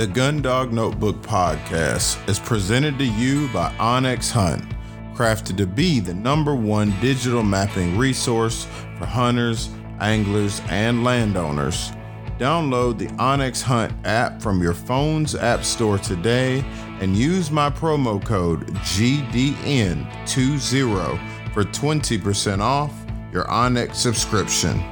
[0.00, 4.64] The Gundog Notebook podcast is presented to you by Onyx Hunt,
[5.12, 9.68] crafted to be the number one digital mapping resource for hunters,
[10.00, 11.92] anglers, and landowners.
[12.38, 16.64] Download the Onyx Hunt app from your phone's app store today
[17.00, 22.94] and use my promo code GDN20 for 20% off
[23.34, 24.82] your Onyx subscription.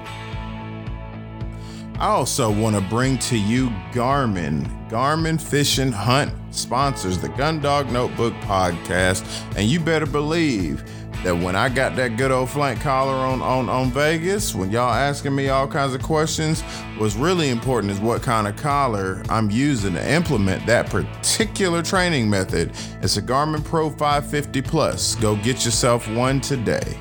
[1.99, 4.89] I also want to bring to you Garmin.
[4.89, 10.85] Garmin Fish and Hunt sponsors the Gundog Notebook podcast, and you better believe
[11.25, 14.93] that when I got that good old flank collar on, on, on Vegas, when y'all
[14.93, 16.63] asking me all kinds of questions,
[16.99, 22.31] what's really important is what kind of collar I'm using to implement that particular training
[22.31, 22.71] method.
[23.03, 25.17] It's a Garmin Pro 550 Plus.
[25.17, 26.97] Go get yourself one today.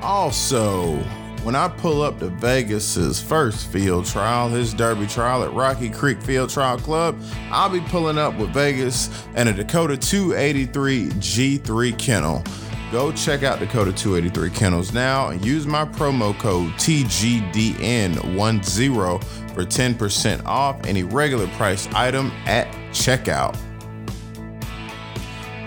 [0.00, 1.02] Also,
[1.42, 6.22] when I pull up to Vegas's first field trial, his Derby trial at Rocky Creek
[6.22, 12.44] Field Trial Club, I'll be pulling up with Vegas and a Dakota 283 G3 kennel.
[12.92, 20.46] Go check out Dakota 283 kennels now and use my promo code TGDN10 for 10%
[20.46, 23.58] off any regular price item at checkout.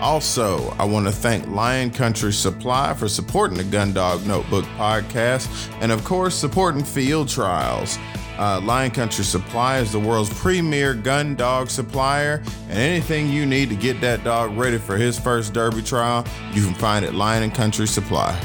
[0.00, 5.48] Also, I want to thank Lion Country Supply for supporting the Gundog Notebook podcast
[5.80, 7.98] and, of course, supporting Field Trials.
[8.38, 13.70] Uh, Lion Country Supply is the world's premier gun dog supplier, and anything you need
[13.70, 17.44] to get that dog ready for his first Derby trial, you can find at Lion
[17.44, 18.38] and Country Supply.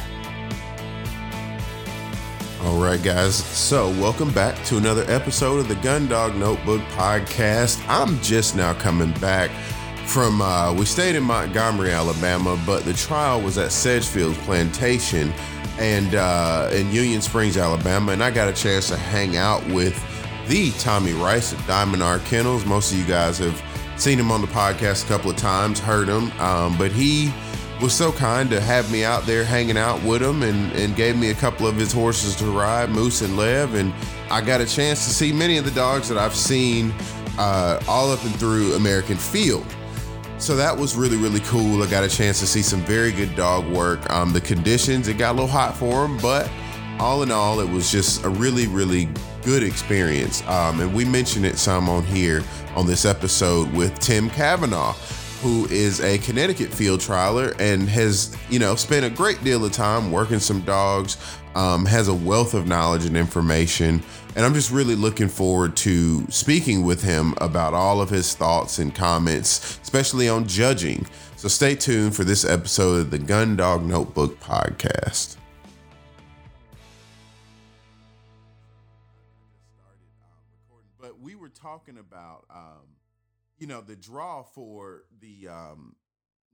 [2.63, 3.35] All right, guys.
[3.35, 7.83] So, welcome back to another episode of the Gundog Notebook podcast.
[7.89, 9.51] I'm just now coming back
[10.11, 15.31] from uh, we stayed in Montgomery, Alabama, but the trial was at Sedgefield Plantation
[15.79, 19.95] and uh, in Union Springs, Alabama, and I got a chance to hang out with
[20.49, 22.65] the Tommy Rice at Diamond R Kennels.
[22.65, 23.63] Most of you guys have
[23.95, 27.33] seen him on the podcast a couple of times, heard him, um, but he
[27.81, 31.15] was so kind to have me out there hanging out with him and, and gave
[31.15, 33.93] me a couple of his horses to ride, Moose and Lev, and
[34.29, 36.93] I got a chance to see many of the dogs that I've seen
[37.37, 39.65] uh, all up and through American Field.
[40.41, 41.83] So that was really, really cool.
[41.83, 44.09] I got a chance to see some very good dog work.
[44.09, 46.51] Um, the conditions, it got a little hot for them, but
[46.99, 49.07] all in all, it was just a really, really
[49.43, 50.41] good experience.
[50.47, 52.43] Um, and we mentioned it some on here
[52.75, 54.93] on this episode with Tim Cavanaugh,
[55.43, 59.71] who is a Connecticut field trialer and has, you know, spent a great deal of
[59.71, 61.17] time working some dogs,
[61.53, 64.01] um, has a wealth of knowledge and information.
[64.33, 68.79] And I'm just really looking forward to speaking with him about all of his thoughts
[68.79, 71.05] and comments, especially on judging.
[71.35, 75.35] So stay tuned for this episode of the Gun Dog Notebook podcast.
[80.97, 82.87] But we were talking about, um,
[83.57, 85.97] you know, the draw for the um,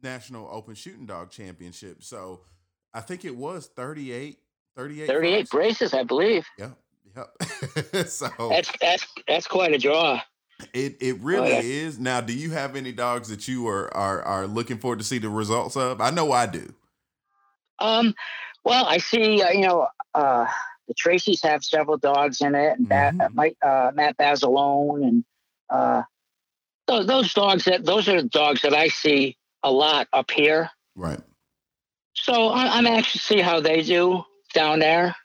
[0.01, 2.01] National Open Shooting Dog Championship.
[2.01, 2.41] So
[2.91, 4.39] I think it was 38,
[4.75, 6.47] 38, 38 braces, I believe.
[6.57, 6.71] Yeah.
[7.17, 8.07] Yep.
[8.07, 10.22] so that's that's that's quite a draw.
[10.73, 11.61] It it really oh, yeah.
[11.61, 12.00] is.
[12.00, 15.17] Now, do you have any dogs that you are are are looking forward to see
[15.17, 16.01] the results of?
[16.01, 16.73] I know I do.
[17.79, 18.13] Um,
[18.63, 19.41] well, I see.
[19.41, 20.47] Uh, you know, uh,
[20.88, 23.17] the Tracy's have several dogs in it, and mm-hmm.
[23.17, 25.25] that, Mike, uh, Matt Basilone, and
[25.69, 26.03] uh,
[26.88, 30.69] those those dogs that those are the dogs that I see a lot up here.
[30.95, 31.19] Right.
[32.13, 34.23] So I, I'm anxious to see how they do
[34.53, 35.16] down there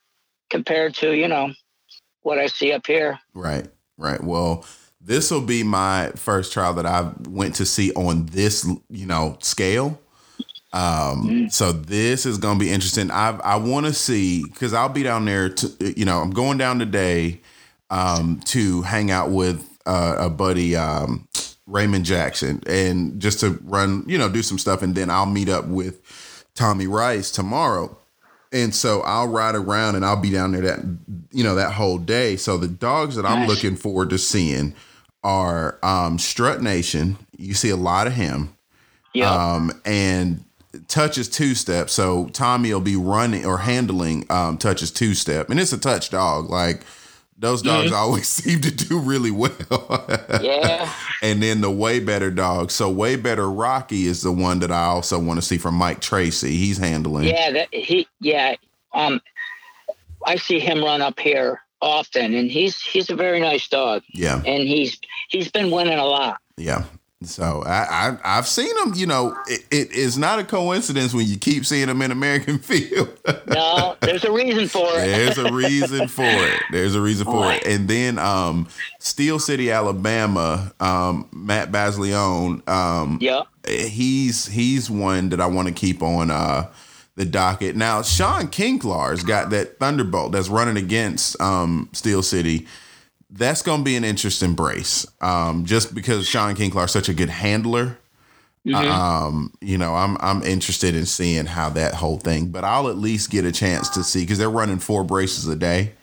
[0.51, 1.53] compared to you know
[2.23, 3.19] what I see up here.
[3.35, 3.67] Right,
[3.97, 4.23] right.
[4.23, 4.65] Well,
[5.01, 9.37] this will be my first trial that I went to see on this, you know,
[9.41, 10.01] scale.
[10.75, 11.49] Um, mm-hmm.
[11.49, 13.11] so this is gonna be interesting.
[13.11, 15.51] I I want to see because I'll be down there.
[15.51, 17.41] To you know, I'm going down today
[17.91, 21.29] um, to hang out with uh, a buddy um,
[21.67, 25.51] Raymond Jackson and just to run, you know, do some stuff, and then I'll meet
[25.51, 26.01] up with
[26.55, 27.99] Tommy Rice tomorrow
[28.53, 30.81] and so I'll ride around and I'll be down there that
[31.31, 32.37] you know that whole day.
[32.37, 34.75] So the dogs that I'm looking forward to seeing
[35.25, 37.17] are um, Strut Nation.
[37.37, 38.55] You see a lot of him.
[39.15, 39.31] Yeah.
[39.31, 40.45] Um, and
[40.89, 41.91] touches two step.
[41.91, 46.11] So Tommy will be running or handling um, touches two step, and it's a touch
[46.11, 46.51] dog.
[46.51, 46.83] Like
[47.43, 47.97] those dogs mm-hmm.
[47.97, 50.07] always seem to do really well.
[50.41, 50.93] yeah.
[51.23, 52.73] And then the way better dog.
[52.73, 56.01] So way better Rocky is the one that I also want to see from Mike
[56.01, 56.57] Tracy.
[56.57, 57.29] He's handling.
[57.29, 58.57] Yeah, that, he yeah.
[58.93, 59.21] Um
[60.27, 64.03] I see him run up here often and he's he's a very nice dog.
[64.13, 64.43] Yeah.
[64.45, 64.99] And he's
[65.29, 66.41] he's been winning a lot.
[66.57, 66.83] Yeah.
[67.25, 68.93] So I, I have seen them.
[68.95, 72.59] You know, it, it is not a coincidence when you keep seeing them in American
[72.61, 73.17] field.
[73.47, 75.07] no, there's a reason for it.
[75.07, 76.63] There's a reason for it.
[76.71, 77.63] There's a reason for Right.
[77.63, 77.67] it.
[77.73, 82.67] And then um, Steel City, Alabama, um, Matt Basilone.
[82.69, 83.43] Um, Yeah.
[83.67, 86.71] he's he's one that I want to keep on uh,
[87.17, 87.77] the docket.
[87.77, 92.67] Now, Sean Kinkelaar's got that Thunderbolt that's running against um, Steel City.
[93.35, 97.31] That's going to be an interesting brace, um, just because Sean Kinkelaar's such a good
[97.31, 97.99] handler.
[98.67, 98.75] Mhm.
[98.75, 102.97] Um, you know, I'm I'm interested in seeing how that whole thing, but I'll at
[102.97, 105.95] least get a chance to see because they're running four braces a day,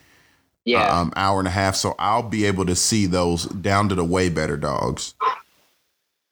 [0.65, 0.99] yeah.
[0.99, 4.03] um, hour and a half, so I'll be able to see those down to the
[4.03, 5.13] way better dogs.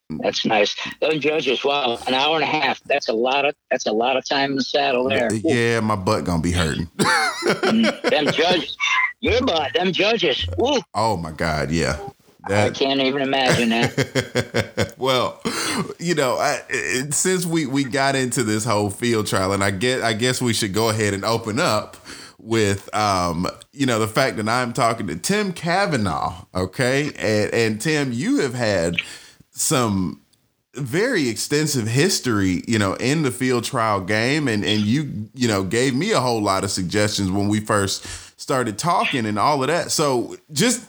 [0.10, 0.76] That's nice.
[1.02, 2.82] Those judges, wow, an hour and a half.
[2.86, 5.34] That's a lot of that's a lot of time in the saddle there.
[5.34, 6.90] Yeah, my butt gonna be hurting.
[7.62, 8.78] them judges,
[9.20, 10.48] your butt, them judges.
[10.58, 12.00] Woo, Oh my God, yeah.
[12.50, 14.96] I can't even imagine that.
[14.98, 15.42] well,
[16.00, 19.72] you know, I, it, since we we got into this whole field trial, and I
[19.72, 21.98] get, I guess we should go ahead and open up
[22.40, 26.46] with, um, you know, the fact that I'm talking to Tim Cavanaugh.
[26.56, 28.96] Okay, and and Tim, you have had
[29.58, 30.22] some
[30.76, 35.64] very extensive history, you know, in the field trial game, and and you you know
[35.64, 38.06] gave me a whole lot of suggestions when we first
[38.40, 39.92] started talking and all of that.
[39.92, 40.86] So just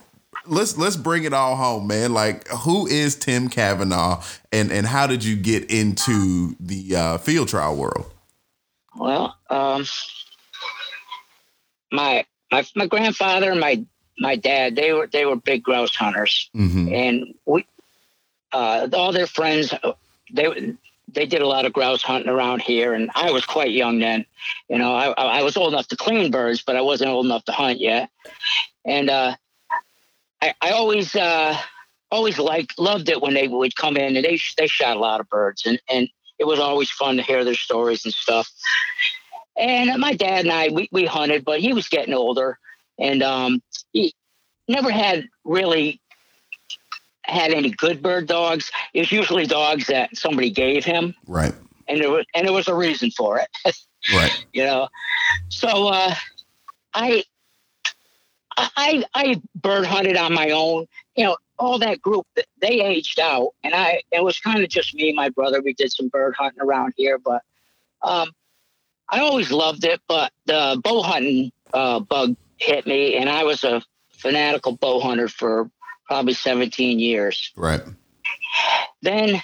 [0.46, 2.12] let's let's bring it all home, man.
[2.12, 4.22] Like, who is Tim Cavanaugh,
[4.52, 8.10] and and how did you get into the uh, field trial world?
[8.94, 9.86] Well, um,
[11.92, 13.84] my my my grandfather my
[14.18, 16.92] my dad they were they were big grouse hunters, Mm-hmm.
[16.92, 17.64] and we
[18.52, 19.92] uh, all their friends uh,
[20.32, 20.74] they
[21.10, 24.26] they did a lot of grouse hunting around here, and I was quite young then.
[24.68, 27.44] You know, I I was old enough to clean birds, but I wasn't old enough
[27.46, 28.10] to hunt yet,
[28.84, 29.36] and uh,
[30.42, 31.14] I I always.
[31.14, 31.56] Uh,
[32.10, 35.20] Always liked, loved it when they would come in and they they shot a lot
[35.20, 36.08] of birds and and
[36.38, 38.50] it was always fun to hear their stories and stuff.
[39.58, 42.58] And my dad and I, we, we hunted, but he was getting older
[42.98, 43.62] and um,
[43.92, 44.14] he
[44.68, 46.00] never had really
[47.28, 48.70] had any good bird dogs.
[48.94, 51.54] It was usually dogs that somebody gave him, Right,
[51.86, 53.48] and there was and there was a reason for it,
[54.14, 54.88] right, you know.
[55.48, 56.14] So uh,
[56.94, 57.24] I
[58.56, 60.86] I I bird hunted on my own.
[61.16, 62.26] You know, all that group
[62.60, 65.60] they aged out, and I it was kind of just me and my brother.
[65.60, 67.42] We did some bird hunting around here, but
[68.02, 68.30] um,
[69.08, 70.00] I always loved it.
[70.08, 73.82] But the bow hunting uh, bug hit me, and I was a
[74.12, 75.70] fanatical bow hunter for
[76.08, 77.52] probably 17 years.
[77.56, 77.82] right.
[79.02, 79.40] Then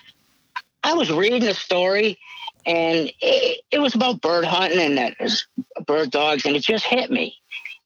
[0.83, 2.19] I was reading a story,
[2.67, 5.47] and it, it was about bird hunting and that is
[5.87, 7.37] bird dogs, and it just hit me.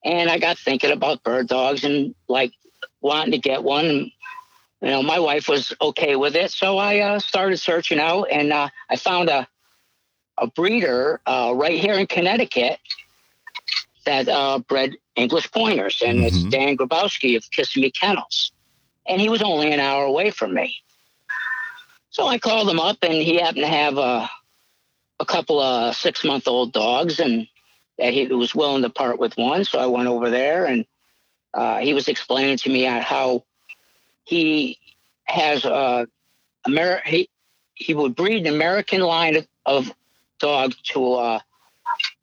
[0.04, 2.52] And I got thinking about bird dogs and like
[3.00, 3.84] wanting to get one.
[3.86, 3.98] And,
[4.80, 8.52] you know, my wife was okay with it, so I uh, started searching out, and
[8.52, 9.46] uh, I found a
[10.40, 12.78] a breeder uh, right here in Connecticut
[14.06, 16.50] that uh, bred English pointers, and it's Mhm.
[16.50, 18.52] Dan Grabowski of Kissimmee Kennels,
[19.08, 20.76] and he was only an hour away from me.
[22.10, 24.28] So I called him up, and he happened to have a
[25.20, 27.46] a couple of six month old dogs, and
[27.98, 29.64] that he was willing to part with one.
[29.64, 30.86] So I went over there, and
[31.54, 33.44] uh, he was explaining to me how
[34.24, 34.78] he
[35.24, 36.06] has a
[36.66, 37.28] Ameri- he
[37.74, 39.94] he would breed an American line of, of
[40.40, 41.40] dog to uh,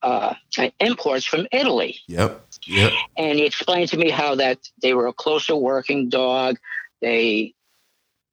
[0.06, 0.36] uh,
[0.80, 2.94] imports from Italy Yep, yep.
[3.18, 6.58] and he explained to me how that they were a closer working dog.
[7.02, 7.56] They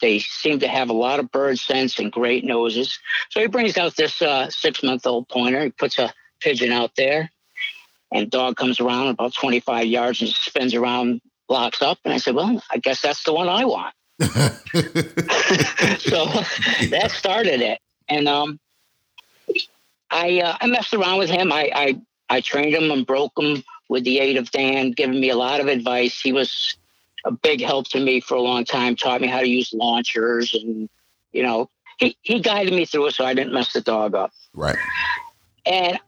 [0.02, 2.98] they seem to have a lot of bird sense and great noses.
[3.30, 5.64] So he brings out this uh, six month old pointer.
[5.64, 7.30] He puts a pigeon out there,
[8.12, 11.98] and dog comes around about 25 yards and spins around, locks up.
[12.04, 13.94] And I said, Well, I guess that's the one I want.
[14.20, 14.28] so
[16.90, 17.78] that started it.
[18.08, 18.58] And um,
[20.12, 21.50] I uh, I messed around with him.
[21.50, 25.30] I, I I trained him and broke him with the aid of Dan, giving me
[25.30, 26.20] a lot of advice.
[26.20, 26.76] He was
[27.24, 28.94] a big help to me for a long time.
[28.94, 30.88] Taught me how to use launchers, and
[31.32, 34.32] you know, he he guided me through it so I didn't mess the dog up.
[34.54, 34.76] right.
[35.64, 35.98] And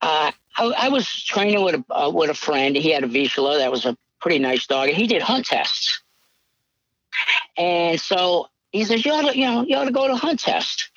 [0.00, 2.76] uh, I, I was training with a uh, with a friend.
[2.76, 6.02] He had a Vizsla that was a pretty nice dog, and he did hunt tests.
[7.56, 10.40] And so he says, "You ought to, you know, you ought to go to hunt
[10.40, 10.90] test."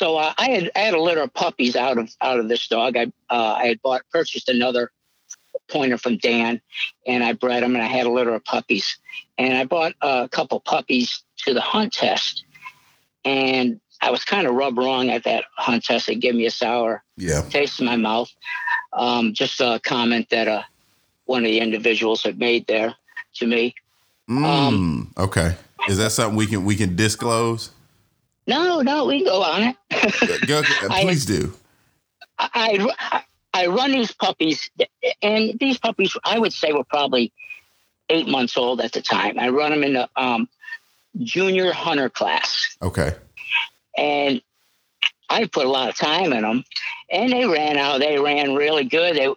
[0.00, 2.66] So uh, I had I had a litter of puppies out of out of this
[2.68, 2.96] dog.
[2.96, 4.90] I uh, I had bought purchased another
[5.68, 6.62] pointer from Dan,
[7.06, 8.96] and I bred them, and I had a litter of puppies.
[9.36, 12.44] And I bought a couple puppies to the hunt test,
[13.26, 16.08] and I was kind of rub wrong at that hunt test.
[16.08, 18.30] It gave me a sour Yeah, taste in my mouth.
[18.94, 20.62] Um, just a comment that uh,
[21.26, 22.94] one of the individuals had made there
[23.34, 23.74] to me.
[24.30, 25.56] Mm, um, okay.
[25.90, 27.72] Is that something we can we can disclose?
[28.50, 30.46] No, no, we can go on it.
[30.48, 31.54] go, please I, do.
[32.36, 34.70] I, I I run these puppies,
[35.22, 37.32] and these puppies I would say were probably
[38.08, 39.38] eight months old at the time.
[39.38, 40.48] I run them in the um,
[41.18, 42.76] junior hunter class.
[42.82, 43.14] Okay.
[43.96, 44.42] And
[45.28, 46.64] I put a lot of time in them,
[47.08, 48.00] and they ran out.
[48.00, 49.16] They ran really good.
[49.16, 49.32] They,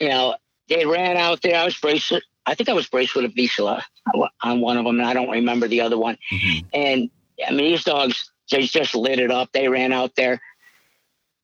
[0.00, 0.36] you know,
[0.68, 1.58] they ran out there.
[1.58, 2.24] I was bracelet.
[2.46, 3.82] I think I was bracelet of Vizsla
[4.42, 6.16] on one of them, and I don't remember the other one.
[6.32, 6.66] Mm-hmm.
[6.72, 7.10] And
[7.46, 9.50] I mean, these dogs they just lit it up.
[9.52, 10.40] They ran out there.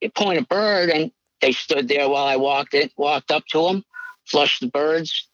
[0.01, 3.63] They point a bird, and they stood there while I walked it, walked up to
[3.63, 3.85] them,
[4.27, 5.29] flushed the birds,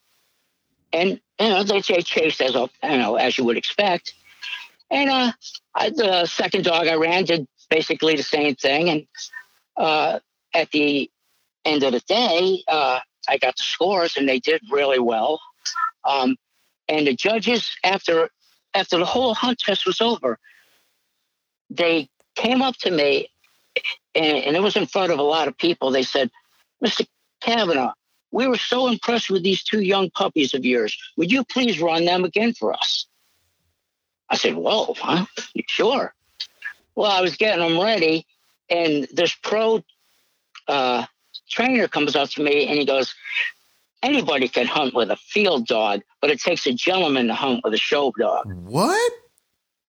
[0.92, 4.14] and you know they, chased as you know as you would expect.
[4.90, 5.32] And uh,
[5.74, 8.90] I, the second dog I ran did basically the same thing.
[8.90, 9.06] And
[9.76, 10.18] uh,
[10.52, 11.08] at the
[11.64, 12.98] end of the day, uh,
[13.28, 15.40] I got the scores, and they did really well.
[16.04, 16.36] Um,
[16.88, 18.30] and the judges, after
[18.74, 20.38] after the whole hunt test was over,
[21.70, 23.28] they came up to me,
[24.14, 25.90] and, and it was in front of a lot of people.
[25.90, 26.30] They said,
[26.84, 27.06] "Mr.
[27.40, 27.92] Cavanaugh,
[28.32, 30.96] we were so impressed with these two young puppies of yours.
[31.16, 33.06] Would you please run them again for us?"
[34.28, 35.26] I said, "Whoa, huh?
[35.68, 36.14] Sure."
[36.94, 38.26] Well, I was getting them ready,
[38.68, 39.82] and this pro
[40.68, 41.06] uh,
[41.50, 43.14] trainer comes up to me and he goes,
[44.02, 47.74] Anybody can hunt with a field dog, but it takes a gentleman to hunt with
[47.74, 48.46] a show dog.
[48.46, 49.12] What?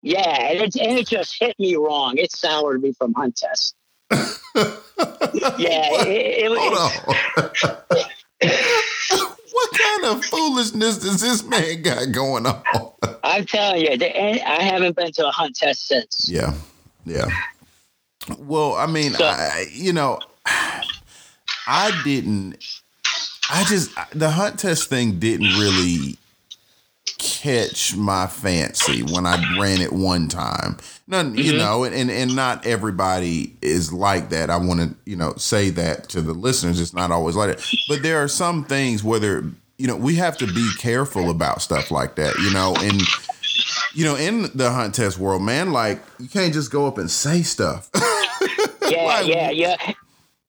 [0.07, 2.17] Yeah, and it, and it just hit me wrong.
[2.17, 3.75] It soured me from hunt test.
[4.13, 4.23] yeah,
[6.07, 7.73] it, it, Hold on.
[9.51, 12.63] what kind of foolishness does this man got going on?
[13.25, 16.29] I'm telling you, I haven't been to a hunt test since.
[16.31, 16.55] Yeah,
[17.05, 17.27] yeah.
[18.39, 20.21] Well, I mean, so, I, you know,
[21.67, 22.65] I didn't.
[23.51, 26.17] I just the hunt test thing didn't really
[27.37, 30.79] catch my fancy when I ran it one time.
[31.07, 31.39] None, mm-hmm.
[31.39, 34.51] you know, and and not everybody is like that.
[34.51, 36.81] I want to, you know, say that to the listeners.
[36.81, 39.45] It's not always like that, but there are some things whether
[39.79, 42.35] you know we have to be careful about stuff like that.
[42.39, 43.01] You know, and
[43.95, 47.11] you know, in the hunt test world, man, like you can't just go up and
[47.11, 47.91] say stuff.
[48.89, 49.93] yeah, like, yeah, yeah.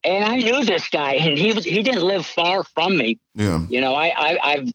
[0.03, 3.19] And I knew this guy, and he was he didn't live far from me.
[3.35, 3.65] Yeah.
[3.69, 4.71] You know, I, I I've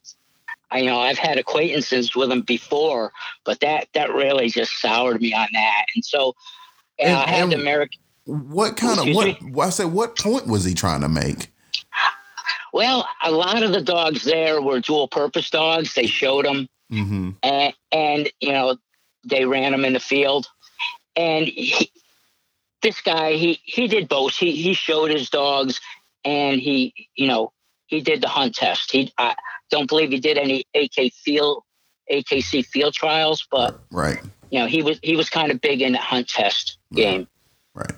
[0.73, 3.11] I you know I've had acquaintances with him before,
[3.45, 5.85] but that that really just soured me on that.
[5.95, 6.33] And so
[6.99, 7.99] and, I had the American.
[8.25, 9.65] What kind of what?
[9.65, 11.49] I said, what point was he trying to make?
[12.73, 15.93] Well, a lot of the dogs there were dual purpose dogs.
[15.93, 17.31] They showed them Mm-hmm.
[17.41, 18.77] And, and, you know,
[19.23, 20.47] they ran them in the field.
[21.15, 21.91] And he,
[22.81, 24.35] this guy, he, he did both.
[24.35, 25.81] He, he showed his dogs
[26.23, 27.51] and he, you know,
[27.87, 28.91] he did the hunt test.
[28.91, 29.35] He, I
[29.73, 31.63] don't believe he did any AK field,
[32.11, 34.19] AKC field trials, but right.
[34.51, 37.27] You know, he was, he was kind of big in the hunt test game.
[37.73, 37.93] Right.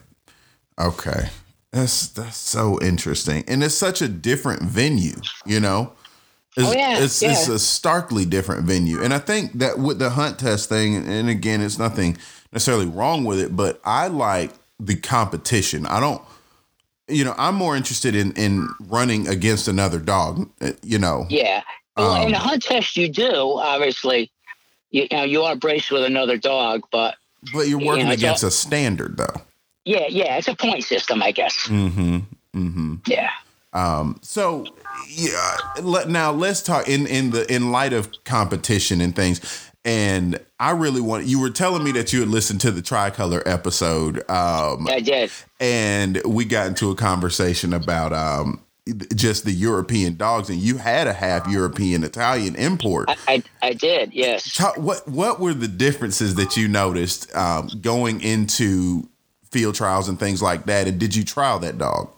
[0.79, 1.29] Okay.
[1.73, 3.43] That's, that's so interesting.
[3.49, 5.91] And it's such a different venue, you know?
[6.55, 7.31] It's, oh, yeah, it's, yeah.
[7.31, 9.03] it's a starkly different venue.
[9.03, 12.17] And I think that with the hunt test thing, and again, it's nothing
[12.53, 15.85] necessarily wrong with it, but I like the competition.
[15.85, 16.21] I don't,
[17.07, 21.25] you know, I'm more interested in, in running against another dog, uh, you know.
[21.29, 21.61] Yeah.
[21.97, 24.31] Well, um, in the hunt test, you do, obviously.
[24.91, 27.15] You, you, know, you are braced with another dog, but.
[27.53, 29.41] But you're working you know, against a, a standard, though.
[29.83, 30.37] Yeah, yeah.
[30.37, 31.67] It's a point system, I guess.
[31.67, 32.17] Mm hmm.
[32.55, 32.95] Mm hmm.
[33.05, 33.29] Yeah.
[33.75, 34.65] Um, so
[35.09, 39.64] yeah, let, now let's talk in in the in light of competition and things.
[39.85, 43.43] And I really want you were telling me that you had listened to the tricolor
[43.45, 44.17] episode.
[44.29, 48.63] Um, I did, and we got into a conversation about um,
[49.15, 53.09] just the European dogs, and you had a half European Italian import.
[53.09, 54.59] I, I, I did, yes.
[54.75, 59.07] What what were the differences that you noticed um, going into
[59.51, 60.87] field trials and things like that?
[60.87, 62.09] And did you trial that dog?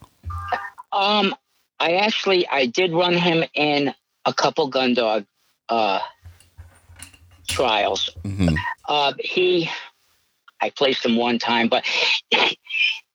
[0.93, 1.35] Um,
[1.79, 3.93] I actually I did run him in
[4.25, 5.25] a couple gun dog
[5.69, 5.99] uh,
[7.47, 8.09] trials.
[8.23, 8.55] Mm-hmm.
[8.87, 9.69] Uh, he,
[10.61, 11.85] I placed him one time, but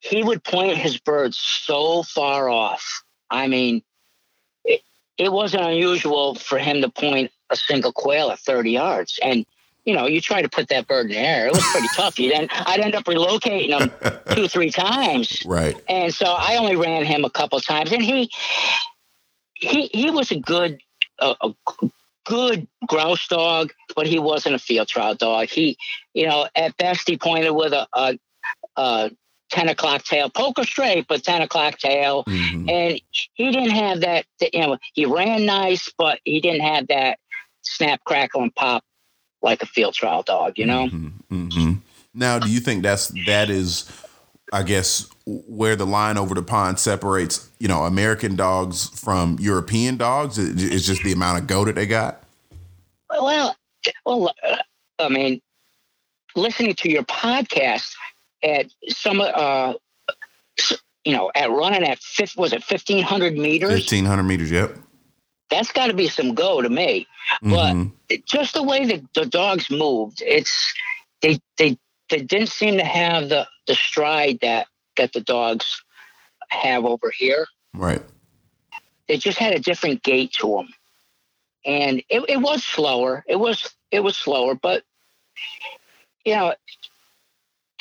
[0.00, 3.04] he would point his birds so far off.
[3.30, 3.82] I mean,
[4.64, 4.82] it,
[5.16, 9.18] it wasn't unusual for him to point a single quail at 30 yards.
[9.22, 9.46] And
[9.84, 11.46] you know, you try to put that bird in the air.
[11.46, 12.18] It was pretty tough.
[12.18, 13.90] You then I'd end up relocating him
[14.36, 15.42] two, three times.
[15.44, 15.76] Right.
[15.88, 18.30] And so I only ran him a couple times, and he
[19.54, 20.78] he he was a good
[21.18, 21.54] a, a
[22.24, 25.48] good grouse dog, but he wasn't a field trial dog.
[25.48, 25.76] He,
[26.14, 28.18] you know, at best he pointed with a, a,
[28.76, 29.10] a
[29.50, 32.68] ten o'clock tail, poker straight, but ten o'clock tail, mm-hmm.
[32.68, 33.00] and
[33.34, 34.26] he didn't have that.
[34.52, 37.18] You know, he ran nice, but he didn't have that
[37.62, 38.84] snap, crackle, and pop
[39.42, 40.58] like a field trial dog.
[40.58, 40.86] You know.
[40.88, 41.72] Mm-hmm, mm-hmm.
[42.14, 43.90] Now, do you think that's that is,
[44.52, 49.96] I guess, where the line over the pond separates, you know, American dogs from European
[49.96, 50.38] dogs?
[50.38, 52.22] It's just the amount of go that they got.
[53.10, 53.54] Well,
[54.06, 54.56] well, uh,
[54.98, 55.40] I mean,
[56.34, 57.94] listening to your podcast
[58.42, 59.74] at some, uh,
[61.04, 63.72] you know, at running at fifth, was it fifteen hundred meters?
[63.72, 64.50] Fifteen hundred meters.
[64.50, 64.78] Yep.
[65.50, 67.06] That's got to be some go to me.
[67.44, 67.88] Mm-hmm.
[68.08, 70.72] But just the way that the dogs moved, it's
[71.20, 71.76] they they
[72.08, 75.82] they didn't seem to have the the stride that that the dogs
[76.48, 77.46] have over here.
[77.74, 78.02] Right.
[79.08, 80.68] They just had a different gait to them,
[81.64, 83.24] and it, it was slower.
[83.26, 84.84] It was it was slower, but
[86.24, 86.54] you know,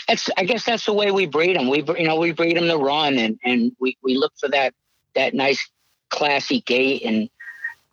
[0.10, 1.70] it's I guess that's the way we breed them.
[1.70, 4.74] We you know we breed them to run, and and we we look for that
[5.16, 5.70] that nice
[6.10, 7.30] classy gait and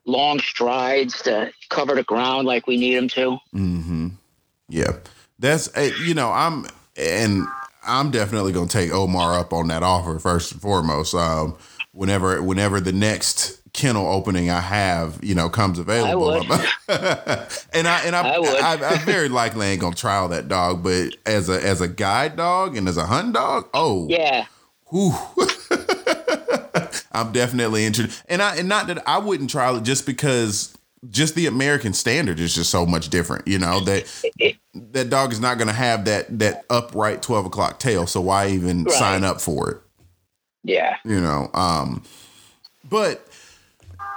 [0.04, 3.38] long strides to cover the ground like we need them to.
[3.54, 4.08] Mm-hmm.
[4.68, 4.96] Yeah,
[5.38, 5.70] that's
[6.00, 7.46] you know I'm and
[7.86, 11.14] I'm definitely gonna take Omar up on that offer first and foremost.
[11.14, 11.56] Um,
[11.92, 16.30] whenever whenever the next kennel opening I have, you know, comes available.
[16.30, 16.38] I
[17.72, 18.36] and I and I, I.
[18.36, 22.36] I, I, very likely ain't gonna trial that dog, but as a as a guide
[22.36, 24.46] dog and as a hunt dog, oh yeah.
[24.90, 25.14] Whew.
[27.12, 28.22] I'm definitely interested.
[28.28, 30.76] And I and not that I wouldn't trial it just because
[31.10, 33.46] just the American standard is just so much different.
[33.46, 34.06] You know that
[34.92, 38.06] that dog is not going to have that that upright twelve o'clock tail.
[38.06, 38.94] So why even right.
[38.94, 39.76] sign up for it?
[40.64, 41.50] Yeah, you know.
[41.54, 42.02] Um,
[42.88, 43.26] but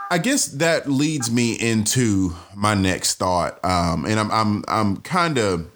[0.09, 5.37] I guess that leads me into my next thought, um, and I'm I'm I'm kind
[5.37, 5.69] of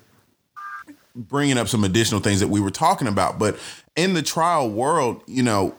[1.15, 3.39] bringing up some additional things that we were talking about.
[3.39, 3.57] But
[3.95, 5.73] in the trial world, you know,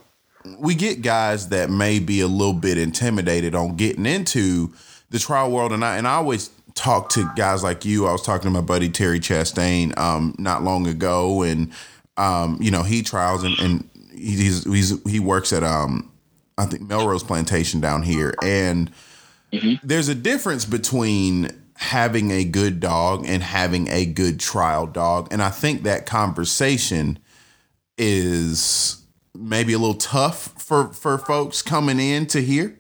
[0.59, 4.73] we get guys that may be a little bit intimidated on getting into
[5.11, 8.07] the trial world, and I and I always talk to guys like you.
[8.07, 11.73] I was talking to my buddy Terry Chastain um, not long ago, and
[12.17, 16.13] um, you know he trials and, and he's, he's he works at um,
[16.57, 18.93] I think Melrose Plantation down here, and
[19.53, 19.75] mm-hmm.
[19.83, 25.43] there's a difference between having a good dog and having a good trial dog, and
[25.43, 27.19] I think that conversation
[27.99, 29.03] is
[29.35, 32.79] maybe a little tough for for folks coming in to hear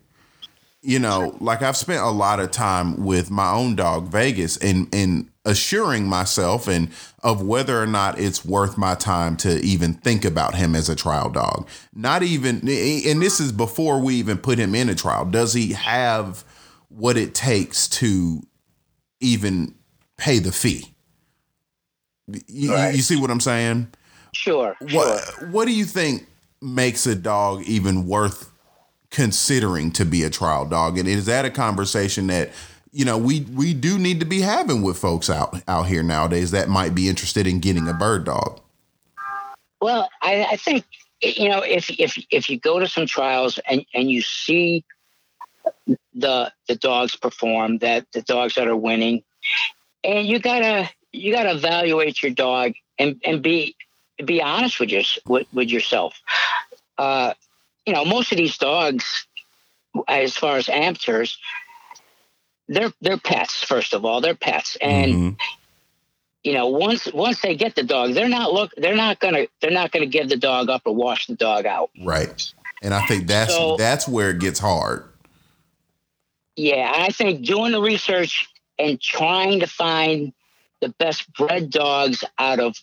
[0.86, 4.88] you know, like I've spent a lot of time with my own dog Vegas and
[4.94, 6.90] and assuring myself and
[7.24, 10.94] of whether or not it's worth my time to even think about him as a
[10.94, 11.68] trial dog.
[11.92, 15.24] Not even and this is before we even put him in a trial.
[15.24, 16.44] Does he have
[16.88, 18.42] what it takes to
[19.20, 19.74] even
[20.16, 20.94] pay the fee?
[22.46, 22.94] You, right.
[22.94, 23.88] you see what I'm saying?
[24.34, 24.76] Sure.
[24.80, 25.48] What sure.
[25.48, 26.28] what do you think
[26.62, 28.52] makes a dog even worth
[29.10, 30.98] considering to be a trial dog.
[30.98, 32.50] And is that a conversation that
[32.92, 36.50] you know we we do need to be having with folks out out here nowadays
[36.52, 38.60] that might be interested in getting a bird dog?
[39.80, 40.84] Well i, I think
[41.20, 44.84] you know if if if you go to some trials and and you see
[46.14, 49.22] the the dogs perform that the dogs that are winning
[50.02, 53.76] and you gotta you gotta evaluate your dog and and be
[54.24, 56.20] be honest with your with, with yourself.
[56.98, 57.34] Uh,
[57.86, 59.26] you know, most of these dogs,
[60.08, 61.38] as far as amateurs,
[62.68, 63.62] they're they're pets.
[63.62, 65.34] First of all, they're pets, and mm-hmm.
[66.42, 68.72] you know, once once they get the dog, they're not look.
[68.76, 69.46] They're not gonna.
[69.60, 71.90] They're not gonna give the dog up or wash the dog out.
[72.04, 75.04] Right, and I think that's so, that's where it gets hard.
[76.56, 80.32] Yeah, I think doing the research and trying to find
[80.80, 82.76] the best bred dogs out of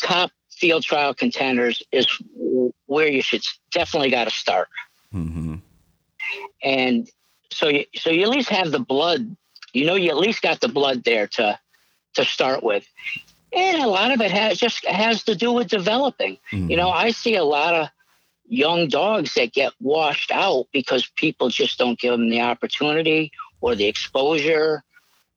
[0.00, 2.06] top field trial contenders is
[2.86, 4.68] where you should definitely got to start.
[5.14, 5.56] Mm-hmm.
[6.62, 7.08] And
[7.50, 9.36] so, you, so you at least have the blood.
[9.72, 11.58] You know, you at least got the blood there to
[12.14, 12.86] to start with.
[13.52, 16.38] And a lot of it has just has to do with developing.
[16.52, 16.70] Mm-hmm.
[16.70, 17.88] You know, I see a lot of
[18.46, 23.74] young dogs that get washed out because people just don't give them the opportunity or
[23.74, 24.82] the exposure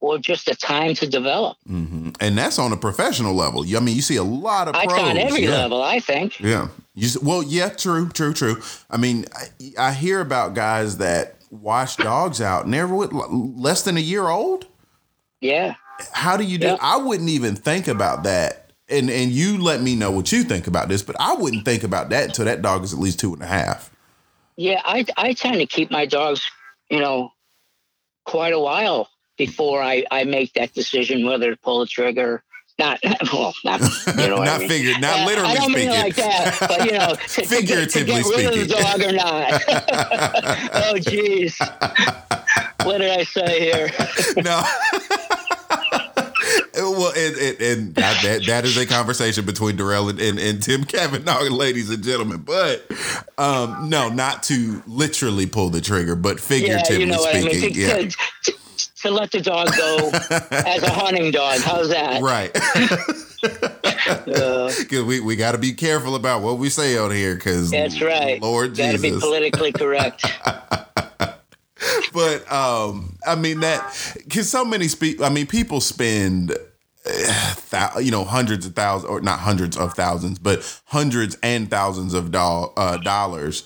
[0.01, 1.57] or just the time to develop.
[1.69, 2.09] Mm-hmm.
[2.19, 3.63] And that's on a professional level.
[3.63, 4.91] I mean, you see a lot of pros.
[4.99, 5.51] on every yeah.
[5.51, 6.39] level, I think.
[6.39, 6.67] Yeah.
[6.95, 8.61] You, well, yeah, true, true, true.
[8.89, 13.95] I mean, I, I hear about guys that wash dogs out and they're less than
[13.95, 14.65] a year old.
[15.39, 15.75] Yeah.
[16.11, 16.77] How do you do?
[16.81, 18.73] I wouldn't even think about that.
[18.89, 21.83] And and you let me know what you think about this, but I wouldn't think
[21.83, 23.89] about that until that dog is at least two and a half.
[24.57, 26.49] Yeah, I I tend to keep my dogs,
[26.89, 27.31] you know,
[28.25, 29.07] quite a while
[29.45, 32.43] before I, I make that decision whether to pull the trigger.
[32.77, 32.99] Not
[33.33, 34.35] well, not you know.
[34.43, 34.69] not I mean.
[34.69, 35.89] figure, not uh, literally I don't speaking.
[35.89, 38.61] mean like that, but you know, to, figuratively to get, to get rid speaking.
[38.61, 39.53] of the dog or not.
[40.73, 41.55] oh, jeez,
[42.85, 43.89] what did I say here?
[44.43, 44.61] no.
[46.75, 50.83] well, and, and, and that that is a conversation between Darrell and, and, and Tim
[50.83, 52.43] Cavanaugh, ladies and gentlemen.
[52.45, 52.85] But
[53.39, 57.87] um, no, not to literally pull the trigger, but figuratively yeah, you know speaking.
[57.87, 58.11] I mean.
[58.47, 58.53] yeah.
[59.01, 60.11] To, let the dog go
[60.51, 61.59] as a hunting dog.
[61.61, 62.21] How's that?
[62.21, 62.53] Right.
[62.53, 63.33] Because
[64.93, 67.35] uh, we, we got to be careful about what we say out here.
[67.35, 68.41] Because that's right.
[68.41, 69.01] Lord gotta Jesus.
[69.01, 70.25] Got to be politically correct.
[72.13, 75.21] but um, I mean that because so many speak.
[75.21, 76.55] I mean, people spend.
[77.03, 82.13] Uh, you know, hundreds of thousands, or not hundreds of thousands, but hundreds and thousands
[82.13, 83.63] of do- uh, dollars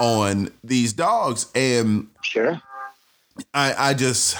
[0.00, 2.60] on these dogs, and sure,
[3.52, 4.38] I, I just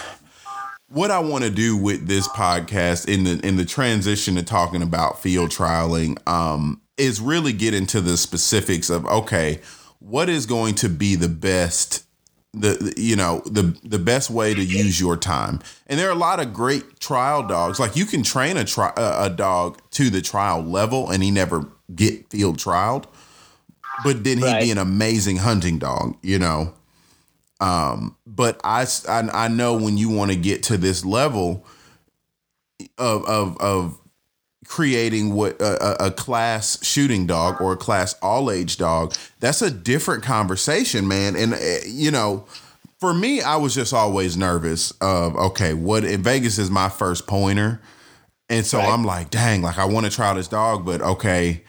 [0.91, 4.83] what I want to do with this podcast in the in the transition to talking
[4.83, 9.61] about field trialing um, is really get into the specifics of okay,
[10.01, 12.05] what is going to be the best
[12.53, 15.61] the you know the the best way to use your time?
[15.87, 17.79] And there are a lot of great trial dogs.
[17.79, 21.69] Like you can train a tri- a dog to the trial level and he never
[21.95, 23.07] get field trialed
[24.05, 24.63] but then he'd right.
[24.63, 26.73] be an amazing hunting dog you know
[27.61, 31.65] um but I, I i know when you want to get to this level
[32.99, 34.01] of of of
[34.67, 39.71] creating what a, a, class shooting dog or a class all age dog that's a
[39.71, 42.45] different conversation man and uh, you know
[43.01, 47.27] for me i was just always nervous of okay what in vegas is my first
[47.27, 47.81] pointer
[48.49, 48.89] and so right.
[48.89, 51.63] i'm like dang like i want to try this dog but okay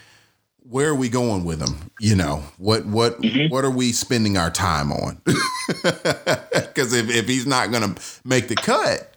[0.71, 1.91] where are we going with them?
[1.99, 3.53] you know what what mm-hmm.
[3.53, 7.93] what are we spending our time on because if, if he's not gonna
[8.25, 9.11] make the cut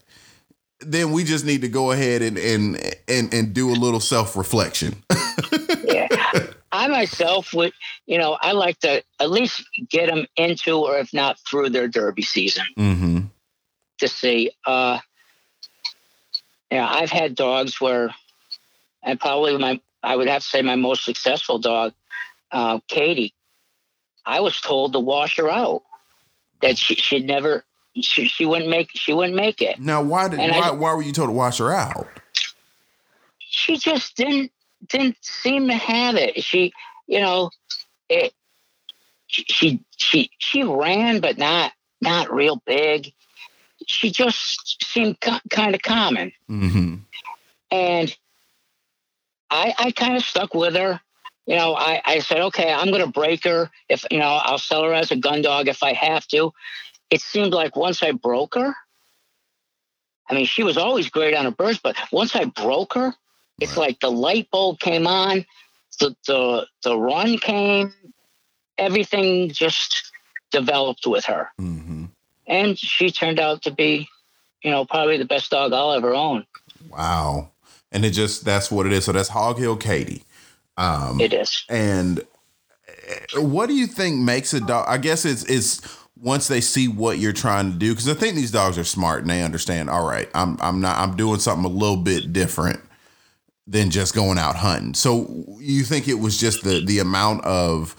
[0.87, 4.37] then we just need to go ahead and and and, and do a little self
[4.37, 5.03] reflection.
[5.85, 6.09] yeah,
[6.73, 7.73] I myself would,
[8.07, 11.89] you know, I like to at least get them into, or if not through their
[11.89, 13.21] derby season, mm-hmm.
[13.99, 14.51] to see.
[14.67, 14.99] Uh,
[16.71, 18.13] yeah, I've had dogs where,
[19.03, 21.93] and probably my, I would have to say my most successful dog,
[22.53, 23.35] uh, Katie.
[24.27, 25.83] I was told to wash her out.
[26.61, 27.65] That she, she'd never
[28.01, 29.79] she, she wouldn't make she wouldn't make it.
[29.79, 32.09] Now, why did why, I, why were you told to wash her out?
[33.39, 34.51] She just didn't
[34.89, 36.43] didn't seem to have it.
[36.43, 36.73] She,
[37.07, 37.51] you know,
[38.09, 38.33] it.
[39.27, 43.13] She she she ran, but not not real big.
[43.87, 46.97] She just seemed co- kind of common, mm-hmm.
[47.71, 48.17] and
[49.55, 51.01] I I kind of stuck with her.
[51.47, 53.71] You know, I, I said, okay, I'm going to break her.
[53.91, 56.55] If, you know, I'll sell her as a gun dog if I have to
[57.11, 58.75] it seemed like once I broke her,
[60.29, 63.15] I mean, she was always great on her birds, but once I broke her,
[63.61, 63.89] it's right.
[63.89, 65.47] like the light bulb came on,
[66.01, 67.95] the, the the run came,
[68.79, 70.11] everything just
[70.51, 72.07] developed with her, mm-hmm.
[72.49, 74.09] and she turned out to be,
[74.63, 76.47] you know, probably the best dog I'll ever own.
[76.91, 77.51] Wow,
[77.95, 79.05] and it just that's what it is.
[79.05, 80.25] So that's Hog Hill Katie.
[80.77, 81.65] Um, it is.
[81.71, 82.21] And
[82.89, 84.85] eh, what do you think makes a dog?
[84.89, 85.81] I guess it's it's
[86.21, 89.23] once they see what you're trying to do because i think these dogs are smart
[89.23, 92.81] and they understand all right i'm i'm not i'm doing something a little bit different
[93.67, 97.97] than just going out hunting so you think it was just the the amount of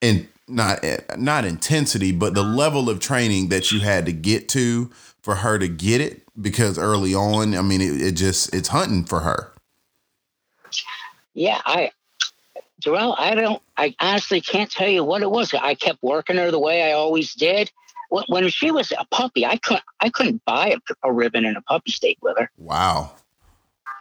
[0.00, 0.82] and not
[1.18, 4.90] not intensity but the level of training that you had to get to
[5.22, 9.04] for her to get it because early on i mean it, it just it's hunting
[9.04, 9.52] for her
[11.34, 11.90] yeah i
[12.80, 15.52] Darrell, I don't, I honestly can't tell you what it was.
[15.52, 17.70] I kept working her the way I always did.
[18.10, 21.60] When she was a puppy, I couldn't, I couldn't buy a, a ribbon and a
[21.62, 22.50] puppy state with her.
[22.56, 23.12] Wow.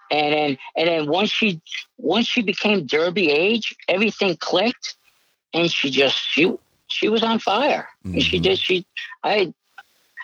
[0.09, 1.59] And then, and then once she,
[1.97, 4.95] once she became Derby age, everything clicked,
[5.53, 6.53] and she just, she,
[6.87, 7.89] she was on fire.
[8.05, 8.13] Mm-hmm.
[8.13, 8.59] And she did.
[8.59, 8.85] She,
[9.23, 9.53] I,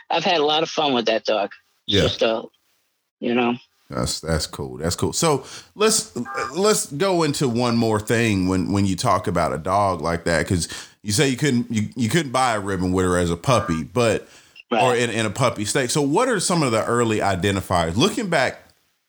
[0.09, 1.51] I've had a lot of fun with that dog.
[1.85, 2.01] Yeah.
[2.01, 2.43] Just a,
[3.19, 3.55] you know.
[3.89, 4.77] That's that's cool.
[4.77, 5.13] That's cool.
[5.13, 6.15] So let's
[6.55, 10.39] let's go into one more thing when when you talk about a dog like that
[10.39, 10.67] because
[11.03, 13.83] you say you couldn't you, you couldn't buy a ribbon with her as a puppy,
[13.83, 14.27] but
[14.71, 14.81] right.
[14.81, 15.91] or in, in a puppy state.
[15.91, 17.95] So what are some of the early identifiers?
[17.95, 18.59] Looking back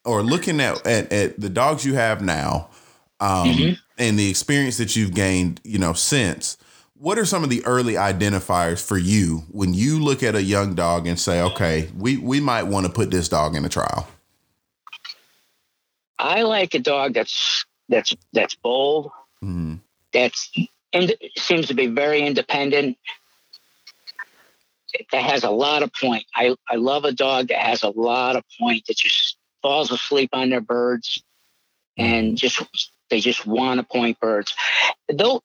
[0.04, 2.68] or looking at at, at the dogs you have now,
[3.20, 3.72] um, mm-hmm.
[3.96, 6.58] and the experience that you've gained, you know, since.
[7.04, 10.74] What are some of the early identifiers for you when you look at a young
[10.74, 14.08] dog and say, okay, we, we might want to put this dog in a trial?
[16.18, 19.10] I like a dog that's that's that's bold.
[19.42, 19.74] Mm-hmm.
[20.14, 20.50] That's
[20.94, 22.96] and seems to be very independent.
[25.12, 26.24] That has a lot of point.
[26.34, 30.30] I I love a dog that has a lot of point that just falls asleep
[30.32, 31.22] on their birds,
[31.98, 32.62] and just
[33.10, 34.54] they just want to point birds.
[35.14, 35.42] Though,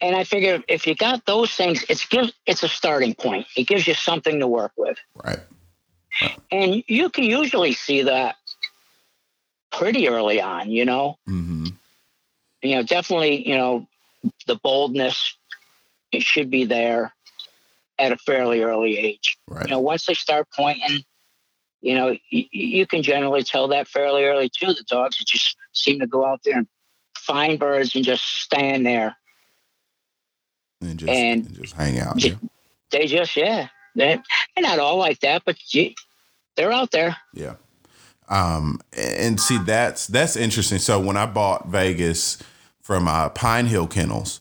[0.00, 3.46] and I figure if you got those things, it's give it's a starting point.
[3.56, 4.98] It gives you something to work with.
[5.14, 5.40] Right.
[6.22, 6.38] right.
[6.50, 8.36] And you can usually see that
[9.72, 10.70] pretty early on.
[10.70, 11.66] You know, Mm-hmm.
[12.62, 13.86] you know, definitely, you know,
[14.46, 15.36] the boldness
[16.12, 17.14] it should be there
[17.98, 19.38] at a fairly early age.
[19.46, 19.66] Right.
[19.66, 21.04] You know, once they start pointing,
[21.82, 24.72] you know, you, you can generally tell that fairly early too.
[24.72, 26.66] The dogs that just seem to go out there and
[27.16, 29.16] find birds and just stand there.
[30.80, 32.16] And just and- and just hang out.
[32.16, 32.38] Ju-
[32.90, 34.22] They just, yeah, they're,
[34.56, 35.92] they're not all like that, but you,
[36.56, 37.16] they're out there.
[37.34, 37.54] Yeah.
[38.28, 40.78] Um, and see that's that's interesting.
[40.78, 42.38] So when I bought Vegas
[42.80, 44.40] from uh, Pine Hill Kennels,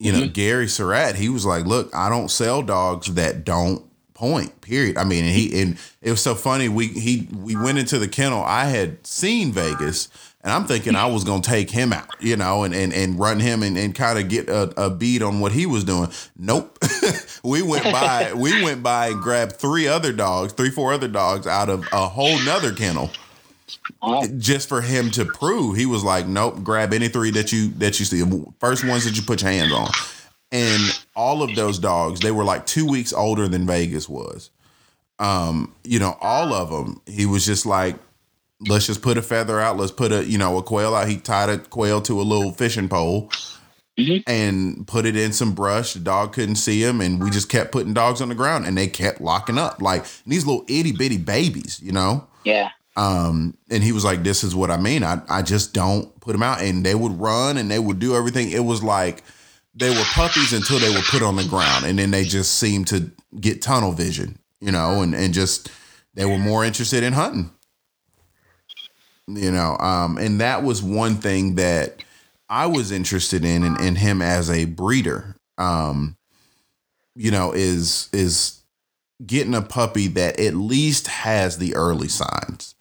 [0.00, 4.60] you know Gary Surratt, he was like, "Look, I don't sell dogs that don't point."
[4.60, 4.96] Period.
[4.96, 6.68] I mean, and he and it was so funny.
[6.68, 8.42] We he we went into the kennel.
[8.42, 10.08] I had seen Vegas,
[10.42, 13.40] and I'm thinking I was gonna take him out, you know, and and, and run
[13.40, 16.10] him and, and kind of get a, a beat on what he was doing.
[16.36, 16.78] Nope.
[17.44, 21.46] we went by we went by and grabbed three other dogs, three, four other dogs
[21.46, 23.10] out of a whole nother kennel
[24.00, 27.68] Oh, just for him to prove he was like, nope, grab any three that you
[27.78, 28.22] that you see.
[28.58, 29.88] First ones that you put your hands on.
[30.50, 30.82] And
[31.16, 34.50] all of those dogs, they were like two weeks older than Vegas was.
[35.18, 37.96] Um, you know, all of them, he was just like,
[38.68, 39.76] let's just put a feather out.
[39.76, 41.08] Let's put a, you know, a quail out.
[41.08, 43.30] He tied a quail to a little fishing pole
[43.98, 44.22] Mhm.
[44.26, 45.92] and put it in some brush.
[45.94, 47.00] The dog couldn't see him.
[47.00, 50.04] And we just kept putting dogs on the ground and they kept locking up like
[50.26, 52.26] these little itty bitty babies, you know?
[52.44, 52.70] yeah.
[52.94, 55.02] Um, and he was like, "This is what I mean.
[55.02, 58.14] I I just don't put them out." And they would run and they would do
[58.14, 58.50] everything.
[58.50, 59.22] It was like
[59.74, 62.88] they were puppies until they were put on the ground, and then they just seemed
[62.88, 65.70] to get tunnel vision, you know, and and just
[66.14, 67.50] they were more interested in hunting,
[69.26, 69.76] you know.
[69.78, 72.02] Um, and that was one thing that
[72.48, 75.36] I was interested in in, in him as a breeder.
[75.58, 76.16] Um,
[77.14, 78.60] you know, is is
[79.24, 82.74] getting a puppy that at least has the early signs.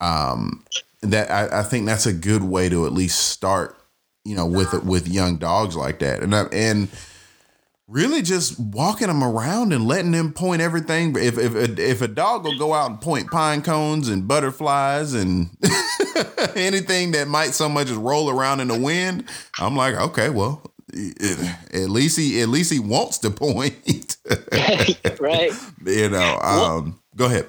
[0.00, 0.64] Um,
[1.00, 3.76] that I, I think that's a good way to at least start,
[4.24, 6.88] you know, with with young dogs like that, and I, and
[7.92, 11.14] really just walking them around and letting them point everything.
[11.16, 15.12] If if a, if a dog will go out and point pine cones and butterflies
[15.12, 15.50] and
[16.56, 19.28] anything that might so much as roll around in the wind,
[19.60, 24.16] I'm like, okay, well, at least he at least he wants to point.
[25.20, 25.52] right.
[25.84, 27.46] you know, um, go ahead.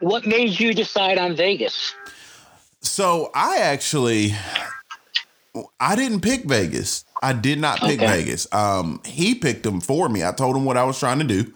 [0.00, 1.94] What made you decide on Vegas?
[2.82, 4.34] So I actually,
[5.80, 7.04] I didn't pick Vegas.
[7.22, 8.06] I did not pick Okay.
[8.06, 8.52] Vegas.
[8.52, 10.24] Um, he picked them for me.
[10.24, 11.52] I told him what I was trying to do.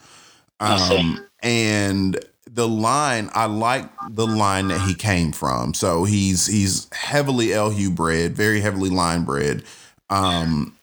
[0.58, 2.18] Um, and
[2.50, 5.74] the line, I like the line that he came from.
[5.74, 9.62] So he's he's heavily LHU bred, very heavily line bred.
[10.08, 10.76] Um,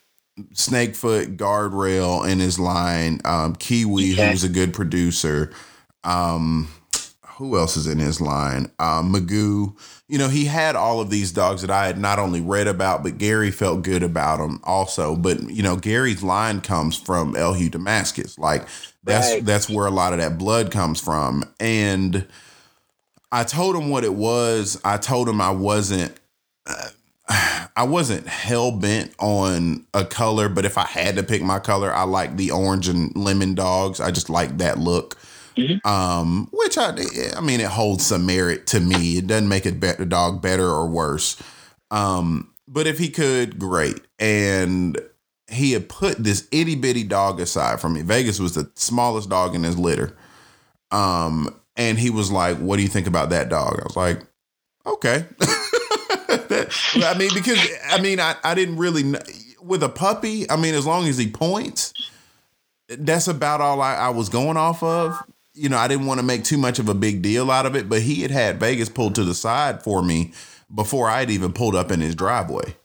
[0.54, 3.20] Snakefoot, guardrail in his line.
[3.24, 4.30] Um, Kiwi, Okay.
[4.30, 5.52] who's a good producer.
[6.04, 6.68] Um,
[7.38, 8.70] who else is in his line?
[8.78, 9.76] Um, Magoo.
[10.08, 13.02] You know, he had all of these dogs that I had not only read about,
[13.02, 15.16] but Gary felt good about them also.
[15.16, 18.38] But you know, Gary's line comes from LHU Damascus.
[18.38, 18.66] Like
[19.04, 19.44] that's Right.
[19.44, 21.44] that's where a lot of that blood comes from.
[21.60, 22.26] And
[23.30, 24.80] I told him what it was.
[24.84, 26.18] I told him I wasn't.
[26.66, 26.88] uh,
[27.76, 31.94] I wasn't hell bent on a color, but if I had to pick my color,
[31.94, 34.00] I like the orange and lemon dogs.
[34.00, 35.16] I just like that look.
[35.84, 36.94] Um, which I,
[37.36, 39.18] I mean, it holds some merit to me.
[39.18, 41.40] It doesn't make a better dog better or worse.
[41.90, 44.00] Um, but if he could, great.
[44.18, 44.98] And
[45.48, 48.02] he had put this itty bitty dog aside from me.
[48.02, 50.16] Vegas was the smallest dog in his litter.
[50.90, 54.22] Um, and he was like, "What do you think about that dog?" I was like,
[54.86, 55.24] "Okay."
[57.00, 59.14] I mean, because I mean, I, I didn't really
[59.62, 60.50] with a puppy.
[60.50, 61.92] I mean, as long as he points,
[62.88, 65.22] that's about all I, I was going off of.
[65.58, 67.74] You know, I didn't want to make too much of a big deal out of
[67.74, 70.32] it, but he had had Vegas pulled to the side for me
[70.74, 72.76] before I'd even pulled up in his driveway.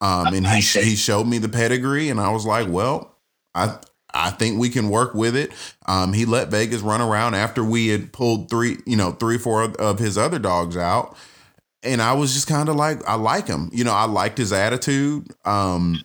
[0.00, 3.16] Um, and he he showed me the pedigree, and I was like, well,
[3.54, 3.78] I
[4.12, 5.52] I think we can work with it.
[5.86, 9.62] Um, he let Vegas run around after we had pulled three, you know, three, four
[9.62, 11.16] of his other dogs out.
[11.82, 13.70] And I was just kind of like, I like him.
[13.72, 15.28] You know, I liked his attitude.
[15.44, 16.02] Um,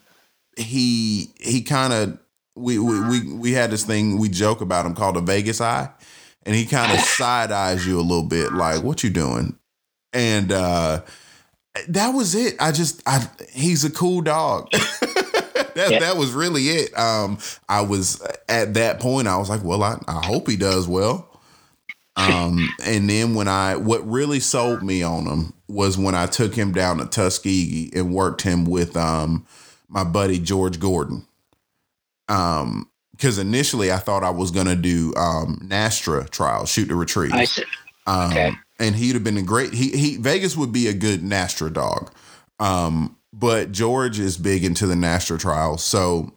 [0.55, 2.19] he he kind of
[2.57, 5.89] we, we we we had this thing we joke about him called a Vegas eye,
[6.43, 9.57] and he kind of side eyes you a little bit, like, what you doing?
[10.13, 11.01] And uh
[11.89, 12.55] that was it.
[12.59, 14.69] I just I he's a cool dog.
[14.71, 15.99] that Yeah.
[15.99, 16.97] that was really it.
[16.97, 17.37] Um
[17.69, 21.29] I was at that point I was like, well, I, I hope he does well.
[22.15, 26.55] Um and then when I what really sold me on him was when I took
[26.55, 29.45] him down to Tuskegee and worked him with um
[29.87, 31.26] my buddy George Gordon.
[32.29, 37.33] Um because initially I thought I was gonna do um NSTRA trials, shoot to retrieve.
[37.33, 37.63] I see.
[38.05, 38.51] Um, Okay.
[38.79, 39.73] and he'd have been a great.
[39.73, 42.11] He he Vegas would be a good NSTRA dog,
[42.59, 46.31] um, but George is big into the NSTRA trials, so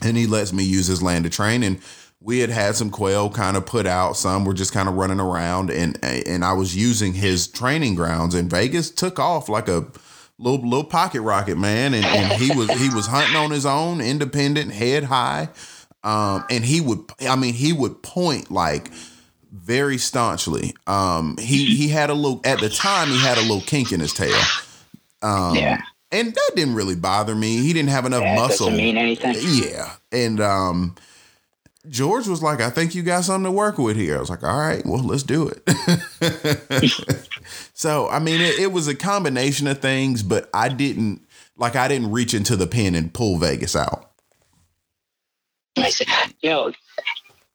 [0.00, 1.80] and he lets me use his land to train and.
[2.24, 4.16] We had had some quail kind of put out.
[4.16, 8.36] Some were just kind of running around, and and I was using his training grounds.
[8.36, 9.84] And Vegas took off like a
[10.42, 14.00] little little pocket rocket man, and, and he was he was hunting on his own,
[14.00, 15.48] independent, head high,
[16.02, 18.90] um, and he would I mean he would point like
[19.52, 20.74] very staunchly.
[20.86, 24.00] Um, he he had a little at the time he had a little kink in
[24.00, 24.38] his tail.
[25.22, 25.80] Um, yeah.
[26.10, 27.58] And that didn't really bother me.
[27.58, 28.66] He didn't have enough Yeah, muscle.
[28.66, 29.34] doesn't mean anything.
[29.40, 29.92] Yeah.
[30.10, 30.94] And um
[31.88, 34.16] George was like, I think you got something to work with here.
[34.16, 37.28] I was like, all right, well, let's do it.
[37.74, 41.88] so, I mean, it, it was a combination of things, but I didn't, like, I
[41.88, 44.12] didn't reach into the pen and pull Vegas out.
[45.76, 46.06] I said,
[46.40, 46.72] you know,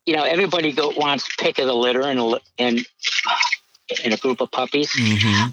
[0.06, 2.80] you know, everybody go, wants pick of the litter and a, li- in
[4.04, 4.92] in a group of puppies.
[4.92, 5.50] Mm-hmm.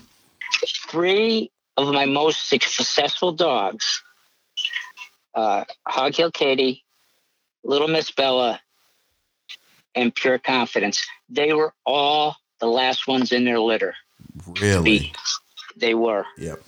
[0.89, 4.03] Three of my most successful dogs,
[5.35, 6.85] uh, Hog Hill Katie,
[7.65, 8.61] Little Miss Bella,
[9.95, 11.05] and Pure Confidence.
[11.29, 13.95] They were all the last ones in their litter.
[14.61, 15.13] Really?
[15.77, 16.25] They were.
[16.39, 16.63] Yep.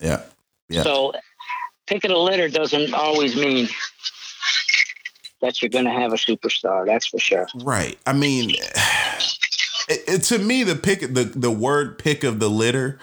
[0.00, 0.32] Yep.
[0.68, 0.82] Yeah.
[0.82, 1.12] So,
[1.86, 3.68] picking a litter doesn't always mean
[5.40, 6.86] that you're going to have a superstar.
[6.86, 7.46] That's for sure.
[7.62, 7.98] Right.
[8.06, 12.98] I mean, it, it- to me, the pick, the the word "pick of the litter,"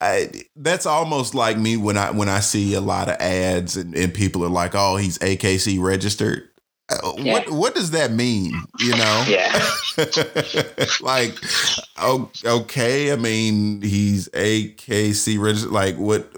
[0.00, 3.94] I, that's almost like me when I when I see a lot of ads and,
[3.94, 6.48] and people are like, "Oh, he's AKC registered."
[6.90, 7.32] Yeah.
[7.32, 8.52] What what does that mean?
[8.78, 9.24] You know?
[9.28, 9.52] Yeah.
[11.00, 11.34] like,
[11.98, 13.12] oh, okay.
[13.12, 15.72] I mean, he's AKC registered.
[15.72, 16.30] Like, what?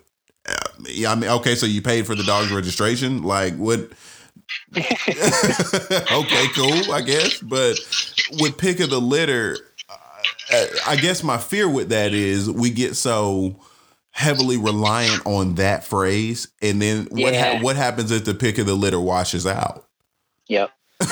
[0.88, 1.54] Yeah, I mean, okay.
[1.54, 3.22] So you paid for the dog's registration.
[3.22, 3.80] Like, what?
[4.76, 7.38] okay, cool, I guess.
[7.38, 7.78] But
[8.40, 9.56] with pick of the litter,
[10.52, 13.60] uh, I guess my fear with that is we get so
[14.10, 18.66] heavily reliant on that phrase, and then what ha- what happens if the pick of
[18.66, 19.84] the litter washes out?
[20.50, 20.70] Yep.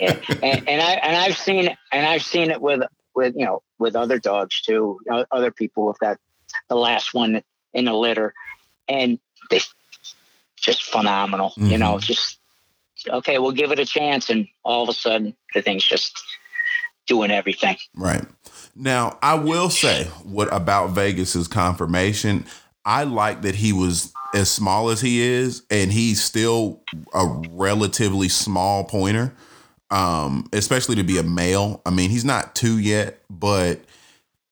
[0.00, 0.16] Yeah.
[0.42, 2.82] And, and I and I've seen and I've seen it with
[3.14, 4.98] with you know with other dogs too.
[5.30, 6.18] Other people with that
[6.68, 7.42] the last one
[7.74, 8.34] in the litter,
[8.88, 9.18] and
[9.50, 9.60] they
[10.56, 11.52] just phenomenal.
[11.56, 12.00] You know, mm-hmm.
[12.00, 12.38] just
[13.08, 13.38] okay.
[13.38, 16.20] We'll give it a chance, and all of a sudden the thing's just
[17.06, 17.76] doing everything.
[17.94, 18.24] Right.
[18.74, 22.46] Now, I will say what about Vegas's conformation.
[22.88, 28.30] I like that he was as small as he is, and he's still a relatively
[28.30, 29.34] small pointer,
[29.90, 31.82] um, especially to be a male.
[31.84, 33.80] I mean, he's not two yet, but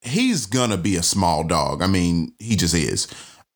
[0.03, 1.81] he's gonna be a small dog.
[1.81, 3.09] I mean, he just is.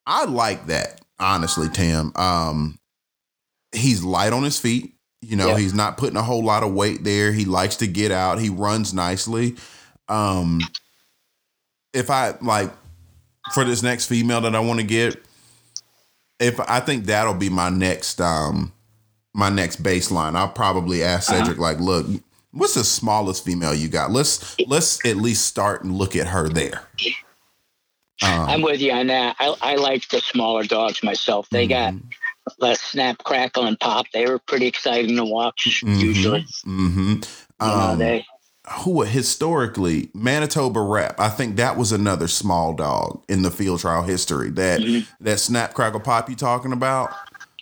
[0.07, 2.11] I like that, honestly, Tim.
[2.15, 2.79] Um,
[3.71, 4.95] he's light on his feet.
[5.21, 5.57] You know, Yeah.
[5.59, 7.31] he's not putting a whole lot of weight there.
[7.31, 8.39] He likes to get out.
[8.39, 9.55] He runs nicely.
[10.07, 10.59] Um,
[11.93, 12.71] if I like
[13.53, 15.21] for this next female that I want to get,
[16.39, 18.71] if I think that'll be my next um
[19.33, 21.39] my next baseline, I'll probably ask Uh-huh.
[21.39, 22.05] Cedric like, look,
[22.51, 24.11] what's the smallest female you got?
[24.11, 26.81] Let's let's at least start and look at her there.
[28.23, 29.35] Um, I'm with you on that.
[29.39, 31.49] I, I like the smaller dogs myself.
[31.49, 32.07] They got Mm-hmm.
[32.59, 34.05] less snap, crackle, and pop.
[34.13, 35.83] They were pretty exciting to watch.
[35.83, 37.15] Usually, hmm
[37.61, 38.25] you know, Um, they
[38.79, 41.19] who historically Manitoba Rap.
[41.19, 44.49] I think that was another small dog in the field trial history.
[44.51, 45.07] That Mhm.
[45.21, 47.13] that snap crackle pop you talking about.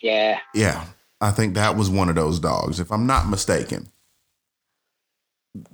[0.02, 0.38] yeah.
[0.54, 0.84] Yeah,
[1.20, 3.88] I think that was one of those dogs, if I'm not mistaken.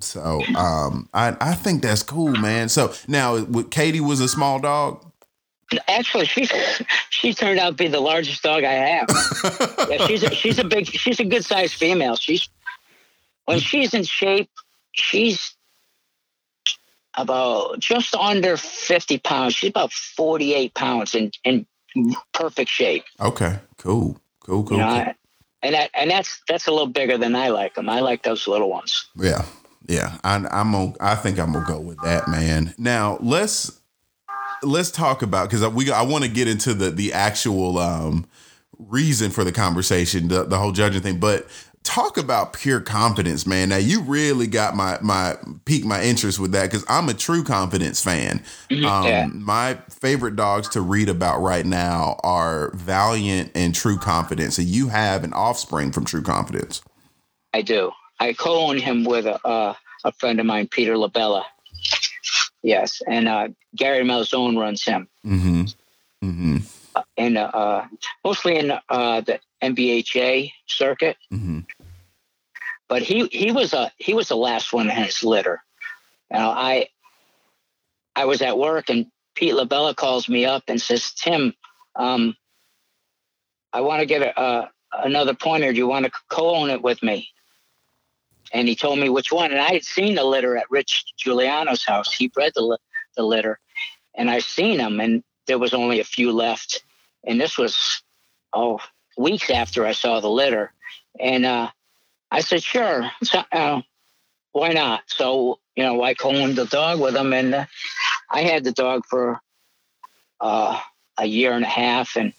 [0.00, 2.68] So um, I I think that's cool, man.
[2.68, 5.04] So now, Katie was a small dog.
[5.88, 6.48] Actually, she
[7.10, 9.06] she turned out to be the largest dog I have.
[9.90, 12.16] yeah, she's a, she's a big she's a good sized female.
[12.16, 12.48] She's
[13.44, 14.48] when she's in shape,
[14.96, 15.54] she's
[17.16, 19.54] about just under fifty pounds.
[19.54, 21.66] She's about forty eight pounds in in
[22.32, 23.04] perfect shape.
[23.20, 24.78] Okay, cool, cool, cool.
[24.78, 24.98] You know, cool.
[24.98, 25.14] I-
[25.62, 27.88] and that and that's that's a little bigger than I like them.
[27.88, 29.06] I like those little ones.
[29.16, 29.44] Yeah,
[29.88, 30.18] yeah.
[30.22, 30.92] I, I'm gonna.
[31.00, 32.74] I think I'm gonna go with that, man.
[32.78, 33.80] Now let's
[34.62, 35.90] let's talk about because we.
[35.90, 38.26] I want to get into the the actual um
[38.78, 41.46] reason for the conversation, the the whole judging thing, but.
[41.86, 43.68] Talk about pure confidence, man.
[43.68, 47.44] Now you really got my my piqued my interest with that because I'm a true
[47.44, 48.42] confidence fan.
[48.70, 49.26] Um, Yeah.
[49.32, 54.88] My favorite dogs to read about right now are Valiant and True Confidence, and you
[54.88, 56.82] have an offspring from True Confidence.
[57.54, 57.92] I do.
[58.18, 59.74] I co-own him with a uh,
[60.04, 61.44] a friend of mine, Peter Labella.
[62.62, 65.62] Yes, and uh, Gary Malzone runs him, Mm-hmm.
[66.24, 66.56] Mm-hmm.
[67.16, 67.84] and uh,
[68.24, 71.16] mostly in uh, the NBHA circuit.
[71.32, 71.60] Mm-hmm.
[72.88, 75.62] But he he was a he was the last one in his litter.
[76.30, 76.88] Now I
[78.14, 81.52] I was at work and Pete LaBella calls me up and says, Tim,
[81.94, 82.34] um,
[83.72, 84.70] I want to get a, a,
[85.04, 85.72] another pointer.
[85.72, 87.28] Do you want to co-own it with me?
[88.52, 89.50] And he told me which one.
[89.50, 92.10] And I had seen the litter at Rich Giuliano's house.
[92.12, 92.78] He bred the,
[93.16, 93.60] the litter
[94.14, 96.82] and I seen them and there was only a few left.
[97.24, 98.02] And this was,
[98.52, 98.80] oh,
[99.16, 100.72] weeks after I saw the litter.
[101.20, 101.70] And uh,
[102.30, 103.80] I said, sure, so, uh,
[104.52, 105.02] why not?
[105.06, 107.66] So, you know, I co-owned the dog with him and uh,
[108.30, 109.40] I had the dog for
[110.40, 110.80] uh,
[111.18, 112.32] a year and a half, and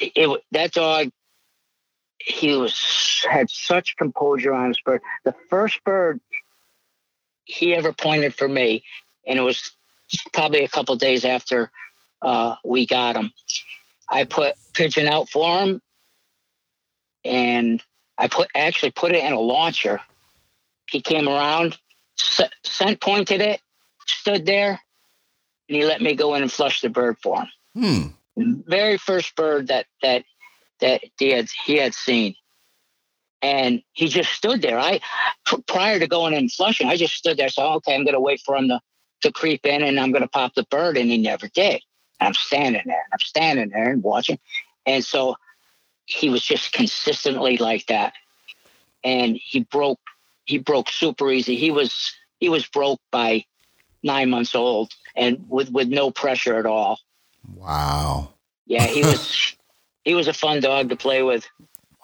[0.00, 1.10] it, it, that dog
[2.18, 5.02] he was had such composure on his bird.
[5.24, 6.20] The first bird
[7.44, 8.84] he ever pointed for me,
[9.26, 9.72] and it was
[10.32, 11.70] probably a couple days after
[12.22, 13.32] uh, we got him.
[14.08, 15.82] I put pigeon out for him,
[17.24, 17.82] and
[18.18, 20.00] I put actually put it in a launcher.
[20.90, 21.78] He came around,
[22.16, 23.60] scent pointed it,
[24.06, 24.80] stood there,
[25.68, 28.14] and he let me go in and flush the bird for him.
[28.36, 28.62] Hmm.
[28.66, 30.24] Very first bird that that
[30.80, 32.34] that he had he had seen,
[33.40, 34.78] and he just stood there.
[34.78, 35.00] I
[35.66, 37.48] prior to going in and flushing, I just stood there.
[37.48, 38.80] So okay, I'm going to wait for him to
[39.22, 41.82] to creep in, and I'm going to pop the bird, and he never did.
[42.20, 44.38] And I'm standing there, I'm standing there and watching,
[44.86, 45.36] and so
[46.06, 48.14] he was just consistently like that,
[49.04, 50.00] and he broke
[50.44, 51.56] he broke super easy.
[51.56, 53.44] He was he was broke by
[54.02, 56.98] nine months old and with with no pressure at all.
[57.54, 58.34] Wow.
[58.66, 59.56] Yeah, he was
[60.04, 61.46] he was a fun dog to play with.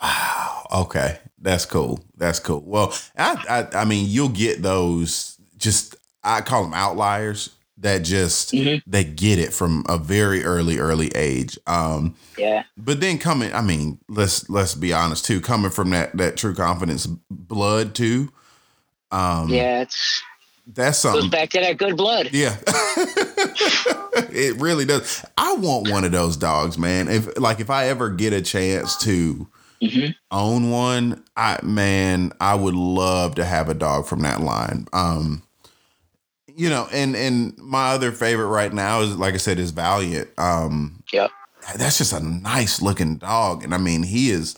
[0.01, 0.67] Wow.
[0.73, 2.05] Okay, that's cool.
[2.17, 2.63] That's cool.
[2.65, 5.37] Well, I I, I mean, you'll get those.
[5.57, 8.89] Just I call them outliers that just mm-hmm.
[8.91, 11.59] they get it from a very early early age.
[11.67, 12.65] Um, yeah.
[12.77, 15.41] But then coming, I mean, let's let's be honest too.
[15.41, 18.31] Coming from that that true confidence blood too.
[19.11, 20.23] Um, yeah, it's
[20.75, 21.23] that's something.
[21.23, 22.31] Goes back to that good blood.
[22.33, 22.57] Yeah.
[24.31, 25.25] it really does.
[25.37, 27.09] I want one of those dogs, man.
[27.09, 29.49] If like if I ever get a chance to
[29.83, 30.11] mm-hmm.
[30.31, 34.89] own one, I man, I would love to have a dog from that line.
[34.93, 35.43] Um
[36.59, 40.29] you know, and and my other favorite right now is like I said is Valiant.
[40.37, 41.31] Um Yep.
[41.77, 44.57] That's just a nice looking dog and I mean, he is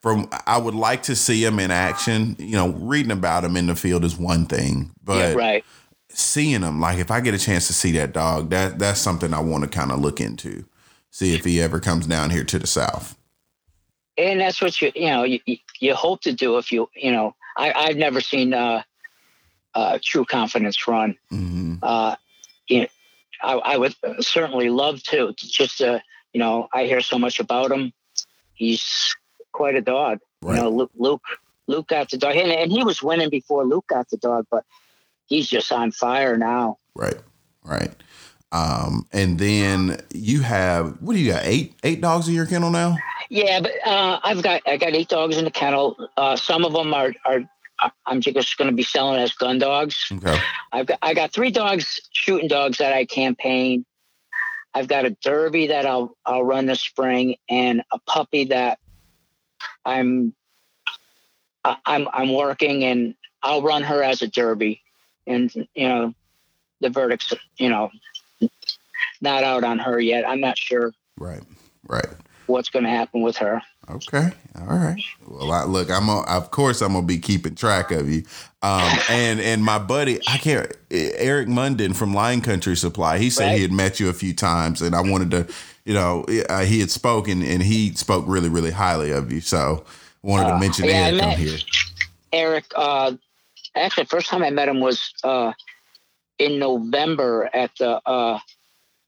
[0.00, 2.36] from I would like to see him in action.
[2.38, 5.64] You know, reading about him in the field is one thing, but yeah, right.
[6.08, 9.34] seeing him, like if I get a chance to see that dog, that that's something
[9.34, 10.64] I want to kind of look into,
[11.10, 13.16] see if he ever comes down here to the south.
[14.16, 15.40] And that's what you you know you,
[15.80, 18.82] you hope to do if you you know I I've never seen uh,
[19.74, 21.16] uh true confidence run.
[21.32, 21.76] Mm-hmm.
[21.82, 22.16] Uh,
[22.68, 22.86] you know,
[23.42, 26.00] I, I would certainly love to just uh
[26.32, 27.92] you know I hear so much about him.
[28.54, 29.14] He's
[29.52, 30.18] quite a dog.
[30.42, 30.56] Right.
[30.56, 31.22] You know, Luke, Luke,
[31.66, 34.64] Luke got the dog, and, and he was winning before Luke got the dog, but
[35.26, 36.78] he's just on fire now.
[36.94, 37.18] Right,
[37.64, 37.94] right.
[38.52, 41.44] Um, and then you have what do you got?
[41.44, 42.96] Eight eight dogs in your kennel now?
[43.28, 46.08] Yeah, but uh, I've got I got eight dogs in the kennel.
[46.16, 47.40] Uh, some of them are are
[48.06, 50.06] I'm just going to be selling as gun dogs.
[50.10, 50.38] Okay.
[50.72, 53.84] I've got I got three dogs, shooting dogs that I campaign.
[54.72, 58.78] I've got a derby that I'll I'll run this spring, and a puppy that
[59.84, 60.34] I'm
[61.64, 64.82] I'm I'm working and I'll run her as a derby,
[65.26, 66.14] and you know
[66.80, 67.90] the verdict's you know
[69.20, 70.28] not out on her yet.
[70.28, 70.92] I'm not sure.
[71.18, 71.42] Right.
[71.86, 72.06] Right.
[72.46, 73.62] What's going to happen with her?
[73.90, 74.30] Okay.
[74.58, 75.02] All right.
[75.26, 78.24] Well, I, look, I'm a, of course I'm gonna be keeping track of you.
[78.62, 80.72] Um, and and my buddy, I can't.
[80.90, 83.18] Eric Munden from Lion Country Supply.
[83.18, 83.56] He said right.
[83.56, 85.54] he had met you a few times, and I wanted to
[85.84, 89.40] you know, uh, he had spoken and he spoke really, really highly of you.
[89.40, 89.84] So
[90.22, 91.58] wanted to uh, mention uh, yeah, Eric on here.
[92.32, 93.12] Eric, uh,
[93.74, 95.52] actually, first time I met him was uh,
[96.38, 98.38] in November at the uh,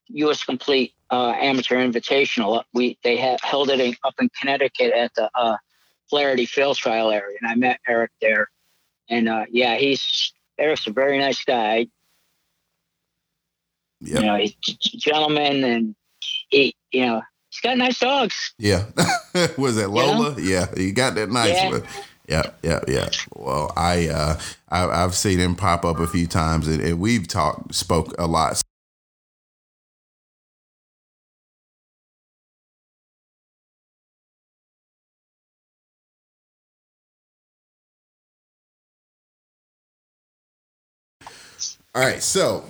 [0.09, 0.43] U.S.
[0.43, 2.63] Complete uh, Amateur Invitational.
[2.73, 5.57] We they had held it in, up in Connecticut at the uh,
[6.09, 8.49] Flaherty Field Trial area, and I met Eric there.
[9.09, 11.87] And uh, yeah, he's Eric's a very nice guy.
[14.01, 14.19] Yep.
[14.19, 15.95] You know, he's a gentleman and
[16.49, 18.53] he, you know, he's got nice dogs.
[18.57, 18.85] Yeah.
[19.57, 20.35] Was that Lola?
[20.35, 20.37] You know?
[20.37, 20.67] Yeah.
[20.75, 21.69] You got that nice yeah.
[21.69, 21.83] one.
[22.27, 23.09] Yeah, yeah, yeah.
[23.35, 27.25] Well, I, uh, I have seen him pop up a few times, and, and we've
[27.25, 28.61] talked, spoke a lot.
[41.97, 42.63] All right, so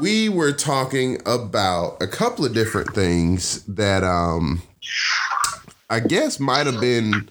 [0.00, 4.62] we were talking about a couple of different things that um
[5.90, 7.28] I guess might have been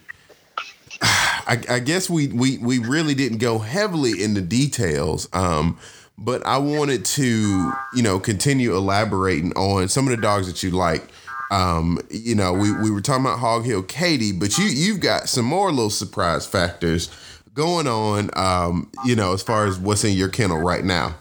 [1.02, 5.28] I, I, guess we, we we really didn't go heavily into details.
[5.34, 5.80] Um,
[6.20, 10.70] but I wanted to, you know, continue elaborating on some of the dogs that you
[10.70, 11.04] like.
[11.50, 15.30] Um, you know, we, we were talking about Hog Hill Katie, but you you've got
[15.30, 17.10] some more little surprise factors
[17.54, 18.30] going on.
[18.36, 21.16] Um, you know, as far as what's in your kennel right now.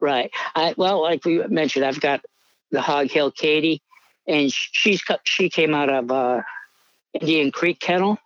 [0.00, 0.30] Right.
[0.54, 2.24] I well, like we mentioned, I've got
[2.70, 3.80] the Hog Hill Katie,
[4.26, 6.42] and she's she came out of uh,
[7.14, 8.18] Indian Creek Kennel.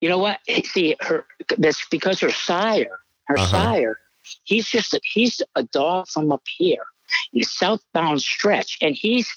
[0.00, 0.40] You know what?
[0.64, 1.24] See, her
[1.58, 3.46] that's because her sire, her uh-huh.
[3.46, 3.98] sire,
[4.44, 6.84] he's just a, he's a dog from up here
[7.42, 9.28] southbound stretch, and he's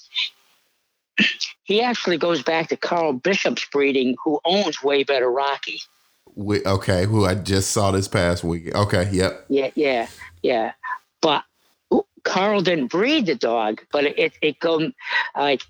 [1.64, 5.80] he actually goes back to Carl Bishop's breeding, who owns Way Better Rocky.
[6.36, 8.74] We, okay, who I just saw this past week.
[8.74, 9.46] Okay, yep.
[9.48, 10.06] Yeah, yeah,
[10.42, 10.72] yeah.
[11.22, 11.44] But
[12.24, 14.92] Carl didn't breed the dog, but it it, it go
[15.34, 15.62] like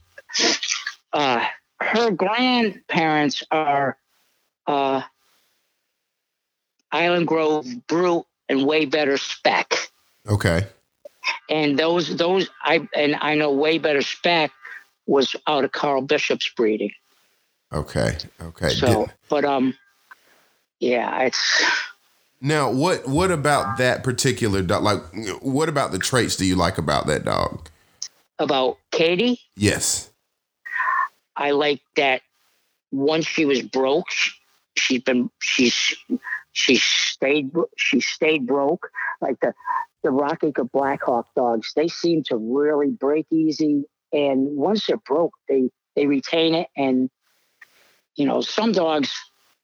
[1.12, 1.46] uh,
[1.80, 3.96] her grandparents are
[4.66, 5.02] uh,
[6.90, 9.72] Island Grove Brute and way better spec.
[10.28, 10.66] Okay.
[11.50, 14.50] And those those I and I know way better spec
[15.06, 16.92] was out of Carl Bishop's breeding.
[17.72, 18.16] Okay.
[18.40, 18.68] Okay.
[18.70, 19.74] So, but um,
[20.80, 21.64] yeah, it's.
[22.40, 24.82] Now, what what about that particular dog?
[24.82, 25.00] Like,
[25.40, 27.68] what about the traits do you like about that dog?
[28.38, 29.40] About Katie?
[29.56, 30.10] Yes.
[31.36, 32.22] I like that
[32.92, 34.06] once she was broke,
[34.76, 35.94] she's been she's
[36.52, 38.90] she stayed she stayed broke.
[39.20, 39.54] Like the
[40.02, 45.32] the Rock Acre Blackhawk dogs, they seem to really break easy, and once they're broke,
[45.48, 46.68] they they retain it.
[46.76, 47.10] And
[48.14, 49.12] you know, some dogs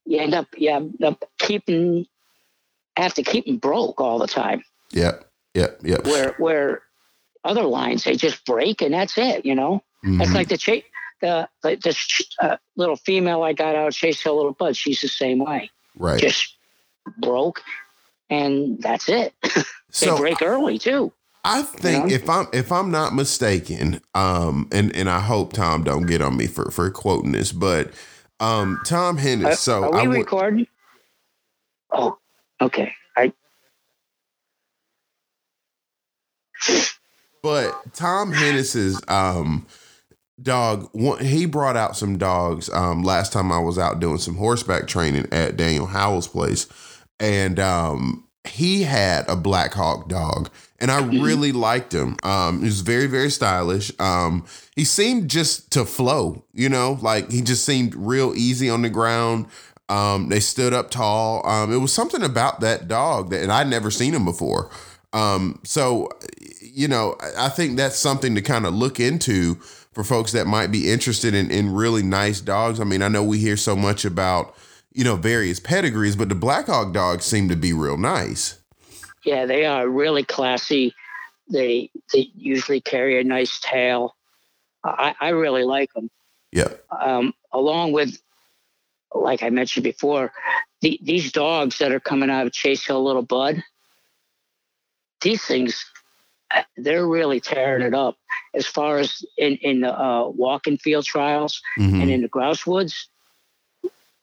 [0.05, 2.07] you end up you end up keeping
[2.97, 4.63] have to keep them broke all the time.
[4.91, 5.25] Yep,
[5.55, 6.05] yep, yep.
[6.05, 6.83] Where where
[7.45, 9.45] other lines they just break and that's it.
[9.45, 10.19] You know, mm-hmm.
[10.19, 10.85] that's like the chase
[11.21, 14.77] the the, uh, little female I got out Chase Hill Little Bud.
[14.77, 15.71] She's the same way.
[15.97, 16.21] Right.
[16.21, 16.57] Just
[17.19, 17.63] broke,
[18.29, 19.33] and that's it.
[19.43, 21.13] they so break early too.
[21.45, 26.07] I think if I'm if I'm not mistaken, um, and and I hope Tom don't
[26.07, 27.93] get on me for for quoting this, but
[28.43, 29.45] um, Tom Hennis.
[29.45, 30.67] Uh, so are we I w- recording?
[31.93, 32.19] Oh,
[32.61, 32.93] okay.
[33.17, 33.33] I.
[37.43, 39.67] But Tom Hennis's um
[40.43, 40.91] dog
[41.21, 45.29] he brought out some dogs um last time I was out doing some horseback training
[45.33, 46.67] at Daniel Howell's place
[47.21, 51.23] and um he had a black hawk dog and I mm-hmm.
[51.23, 52.17] really liked him.
[52.23, 53.93] Um he was very very stylish.
[54.01, 58.83] Um he seemed just to flow, you know, like he just seemed real easy on
[58.83, 59.47] the ground.
[59.89, 61.47] Um they stood up tall.
[61.47, 64.71] Um it was something about that dog that and I'd never seen him before.
[65.13, 66.09] Um so
[66.61, 69.59] you know, I think that's something to kind of look into
[69.93, 72.81] for folks that might be interested in, in really nice dogs.
[72.81, 74.55] I mean, I know we hear so much about,
[74.95, 78.59] you know, various pedigrees, but the Black Hawk dogs seem to be real nice.
[79.25, 80.95] Yeah, they are really classy.
[81.51, 84.17] They they usually carry a nice tail.
[84.85, 86.11] I, I really like them.
[86.51, 86.69] Yeah.
[87.01, 88.21] Um, along with,
[89.15, 90.33] like I mentioned before,
[90.81, 93.63] the, these dogs that are coming out of Chase Hill Little Bud,
[95.21, 95.85] these things
[96.77, 98.17] they're really tearing it up
[98.55, 102.01] as far as in in the uh, walking field trials mm-hmm.
[102.01, 103.09] and in the grouse woods.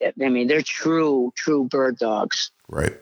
[0.02, 2.52] I mean, they're true true bird dogs.
[2.68, 2.97] Right.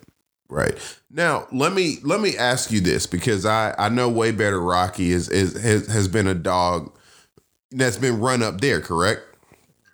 [0.50, 0.78] Right.
[1.12, 5.12] Now, let me let me ask you this because I I know way better Rocky
[5.12, 6.92] is is has, has been a dog
[7.72, 9.22] that's been run up there, correct?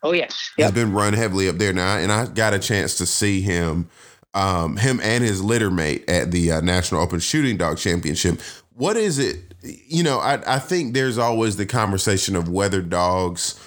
[0.03, 0.51] Oh yes.
[0.57, 0.65] Yep.
[0.67, 3.89] He's been run heavily up there now and I got a chance to see him
[4.35, 8.39] um, him and his litter mate at the uh, National Open Shooting Dog Championship
[8.75, 9.37] what is it?
[9.61, 13.59] You know, I, I think there's always the conversation of whether dogs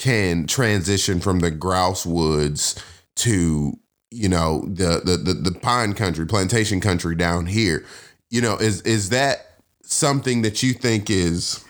[0.00, 2.82] can transition from the grouse woods
[3.16, 3.78] to
[4.10, 7.84] you know the, the the the, pine country plantation country down here.
[8.30, 11.64] You know is is that something that you think is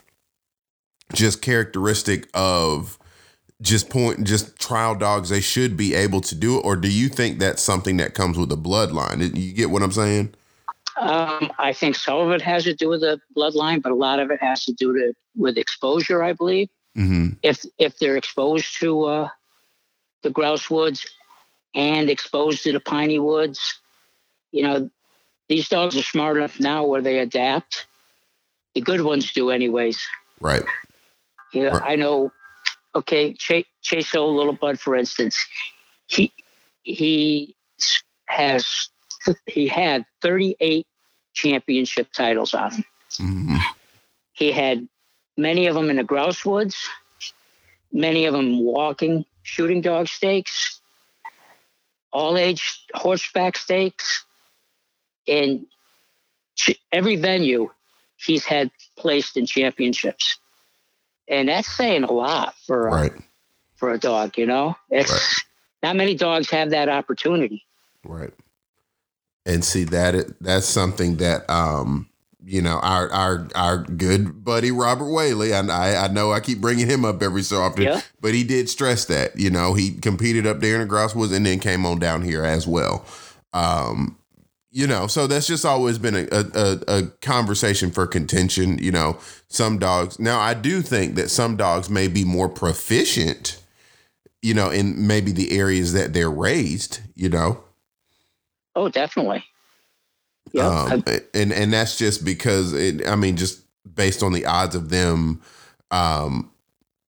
[1.12, 2.98] just characteristic of
[3.60, 6.64] just point just trial dogs they should be able to do it?
[6.64, 9.36] Or do you think that's something that comes with the bloodline?
[9.36, 10.34] You get what i'm saying?
[10.98, 14.20] Um, I think some of it has to do with the bloodline, but a lot
[14.20, 16.68] of it has to do to, with exposure, I believe.
[16.96, 17.34] Mm-hmm.
[17.42, 19.28] If if they're exposed to uh,
[20.22, 21.06] the grouse woods
[21.74, 23.80] and exposed to the piney woods,
[24.50, 24.90] you know,
[25.48, 27.86] these dogs are smart enough now where they adapt.
[28.74, 30.00] The good ones do, anyways.
[30.40, 30.62] Right.
[31.52, 31.92] Yeah, right.
[31.92, 32.32] I know.
[32.94, 35.44] Okay, Chase, Chase Hill Little Bud, for instance,
[36.06, 36.32] he
[36.82, 37.54] he
[38.26, 38.88] has
[39.46, 40.86] he had 38
[41.34, 42.84] championship titles on him.
[43.12, 43.56] Mm-hmm.
[44.32, 44.88] He had
[45.36, 46.76] many of them in the grouse woods,
[47.92, 50.80] many of them walking shooting dog stakes,
[52.12, 54.24] all age horseback stakes.
[55.28, 55.66] And
[56.92, 57.70] every venue
[58.16, 60.38] he's had placed in championships,
[61.28, 63.12] and that's saying a lot for a, Right.
[63.76, 64.36] for a dog.
[64.36, 65.20] You know, it's Right.
[65.82, 67.64] not many dogs have that opportunity.
[68.04, 68.34] Right.
[69.46, 72.09] And see that that's something that um
[72.44, 76.60] you know our our our good buddy Robert Whaley and I I know I keep
[76.60, 78.00] bringing him up every so often Yeah.
[78.20, 81.44] but he did stress that you know he competed up there in the Grousewoods and
[81.44, 83.04] then came on down here as well.
[83.52, 84.16] Um
[84.72, 88.78] you know, so that's just always been a, a, a conversation for contention.
[88.78, 89.18] You know,
[89.48, 90.20] some dogs.
[90.20, 93.60] Now, I do think that some dogs may be more proficient,
[94.42, 97.64] you know, in maybe the areas that they're raised, you know,
[98.76, 99.42] Oh, definitely.
[100.52, 103.62] Yeah, um, and and that's just because it, I mean, just
[103.94, 105.40] based on the odds of them,
[105.90, 106.50] um,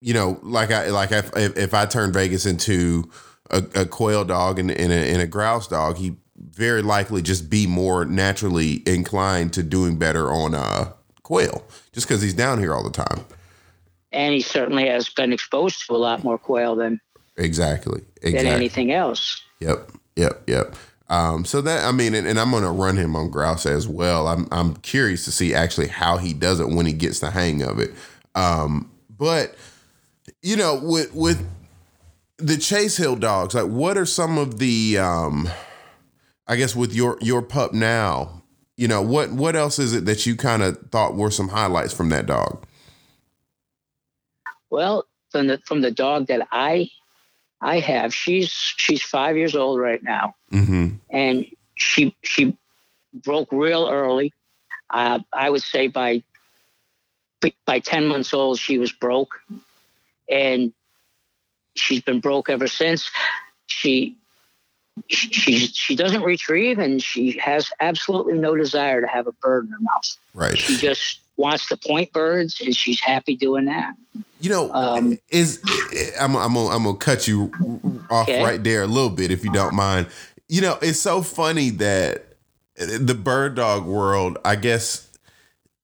[0.01, 3.11] you know, like I like I, if if I turn Vegas into
[3.51, 6.17] a, a quail dog and, and, a, and a grouse dog, he
[6.51, 12.23] very likely just be more naturally inclined to doing better on uh quail, just because
[12.23, 13.25] he's down here all the time.
[14.13, 17.01] and he certainly has been exposed to a lot more quail than
[17.37, 18.01] Exactly.
[18.23, 18.51] than Exactly.
[18.51, 19.43] anything else.
[19.61, 20.75] Yep, yep, yep.
[21.09, 24.27] Um, so that I mean, and, and I'm gonna run him on grouse as well.
[24.27, 27.63] I'm I'm curious to see actually how he does it when he gets the hang
[27.63, 27.95] of it.
[28.35, 29.55] Um, but
[30.43, 31.47] you know, with with
[32.39, 35.49] the Chase Hill dogs, like what are some of the um,
[36.49, 38.43] I guess with your your pup now,
[38.77, 41.93] you know, what what else is it that you kind of thought were some highlights
[41.93, 42.65] from that dog?
[44.71, 46.91] Well, from the from the dog that I
[47.61, 50.89] I have, she's she's five years old right now, Mm-hmm.
[51.11, 52.57] and she she
[53.15, 54.33] broke real early.
[54.91, 56.23] Uh, I would say by
[57.65, 59.41] by ten months old, she was broke,
[60.31, 60.73] and
[61.75, 63.11] she's been broke ever since.
[63.67, 64.17] She
[65.09, 69.73] she she doesn't retrieve, and she has absolutely no desire to have a bird in
[69.73, 70.17] her mouth.
[70.35, 70.57] Right.
[70.59, 73.95] She just wants to point birds, and she's happy doing that.
[74.41, 75.61] You know, Um, is
[76.21, 77.51] I'm I'm gonna, I'm gonna cut you
[78.11, 78.43] off Okay.
[78.43, 80.07] right there a little bit if you don't mind.
[80.49, 82.27] You know, it's so funny that
[82.77, 85.09] the bird dog world, I guess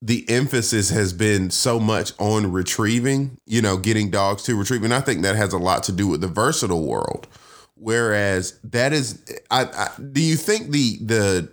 [0.01, 4.83] the emphasis has been so much on retrieving, you know, getting dogs to retrieve.
[4.83, 7.27] And I think that has a lot to do with the versatile world.
[7.75, 11.51] Whereas that is I, I do you think the the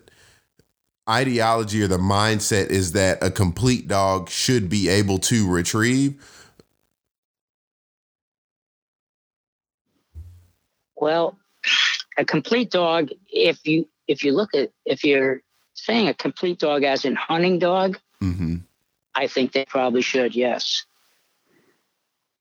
[1.11, 6.23] ideology or the mindset is that a complete dog should be able to retrieve?
[10.97, 11.39] Well,
[12.17, 15.43] a complete dog, if you if you look at if you're
[15.75, 18.57] saying a complete dog as in hunting dog, Mm-hmm.
[19.15, 20.85] I think they probably should, yes.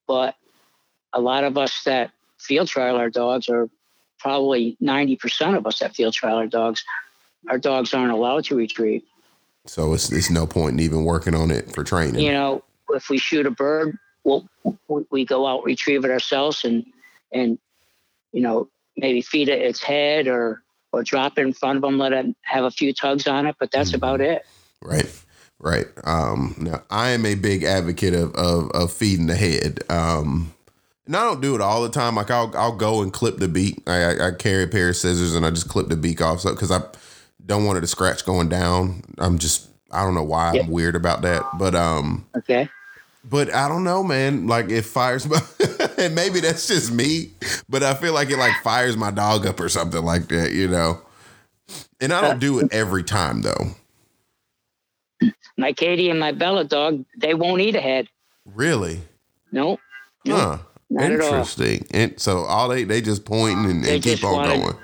[0.07, 0.35] But
[1.13, 3.69] a lot of us that field trial our dogs are
[4.19, 6.83] probably 90% of us that field trial our dogs,
[7.47, 9.03] our dogs aren't allowed to retrieve.
[9.65, 12.21] So it's it's no point in even working on it for training.
[12.23, 14.47] You know, if we shoot a bird, we'll,
[14.87, 16.85] we- we go out retrieve it ourselves and
[17.31, 17.59] and
[18.31, 18.67] you know
[18.97, 20.61] maybe feed it its head or
[20.91, 23.55] or drop it in front of them, let it have a few tugs on it,
[23.59, 23.95] but that's Mhm.
[23.95, 24.45] about it.
[24.81, 25.09] Right.
[25.59, 25.87] Right.
[26.03, 29.81] Um now I am a big advocate of of, of feeding the head.
[29.89, 30.53] Um
[31.05, 32.15] and I don't do it all the time.
[32.15, 33.83] Like I'll I'll go and clip the beak.
[33.87, 36.39] I, I, I carry a pair of scissors and I just clip the beak off
[36.39, 36.81] so because I
[37.49, 39.01] don't want it to scratch going down.
[39.17, 40.61] I'm just I don't know why Yeah.
[40.61, 41.43] I'm weird about that.
[41.57, 42.69] But um Okay.
[43.25, 44.47] but I don't know, man.
[44.47, 45.41] Like it fires my
[45.97, 47.31] and maybe that's just me,
[47.67, 50.67] but I feel like it like fires my dog up or something like that, you
[50.69, 51.01] know.
[51.99, 53.75] And I don't do it every time though.
[55.57, 58.07] My Katie and my Bella dog, they won't eat a head.
[58.45, 59.01] Really?
[59.51, 59.79] Nope.
[60.23, 60.37] Nope.
[60.39, 60.57] Huh.
[60.91, 61.11] Not.
[61.11, 61.85] Interesting.
[61.91, 64.75] And so all they they just pointing and, and keep on going.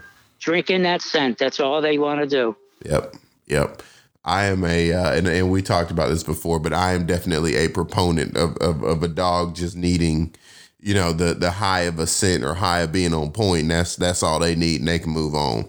[0.45, 1.39] Drinking that scent.
[1.39, 2.55] That's all they want to do.
[2.85, 3.15] Yep.
[3.47, 3.81] Yep.
[4.23, 7.55] I am a uh, and, and we talked about this before, but I am definitely
[7.55, 10.35] a proponent of, of of a dog just needing,
[10.79, 13.63] you know, the the high of a scent or high of being on point.
[13.63, 15.67] And that's that's all they need, and they can move on.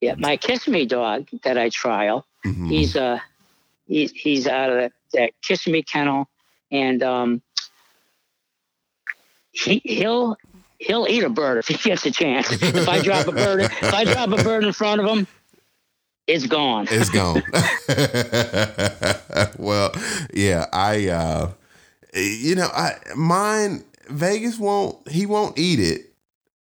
[0.00, 0.16] Yeah.
[0.18, 2.68] My Kiss Me dog that I trial, Mhm.
[2.68, 3.20] he's uh
[3.86, 6.28] he's he's out of that, that Kiss Me kennel
[6.72, 7.42] and um
[9.52, 10.36] he he'll
[10.78, 12.50] he'll eat a bird if he gets a chance.
[12.50, 15.26] if I drop a bird if I drop a bird in front of him,
[16.26, 16.86] it's gone.
[16.90, 17.42] It's gone.
[19.58, 19.92] well,
[20.32, 21.50] yeah, I uh
[22.14, 26.12] you know, I mine Vegas won't he won't eat it.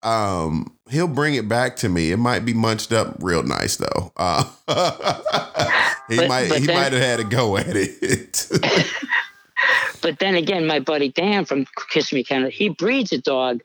[0.01, 2.11] Um he'll bring it back to me.
[2.11, 4.11] It might be munched up real nice though.
[4.17, 4.43] Uh
[6.09, 8.47] he But- might but he then- might have had a go at it.
[10.01, 13.61] But then again, my buddy Dan from Kiss Me Canada, he breeds a dog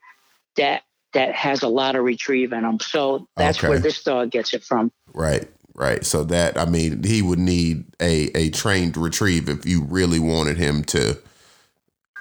[0.58, 0.82] that
[1.14, 2.78] that has a lot of retrieve in him.
[2.80, 3.68] So that's Okay.
[3.68, 4.92] where this dog gets it from.
[5.14, 6.04] right, right.
[6.04, 10.58] So that I mean, he would need a a trained retrieve if you really wanted
[10.58, 11.18] him to.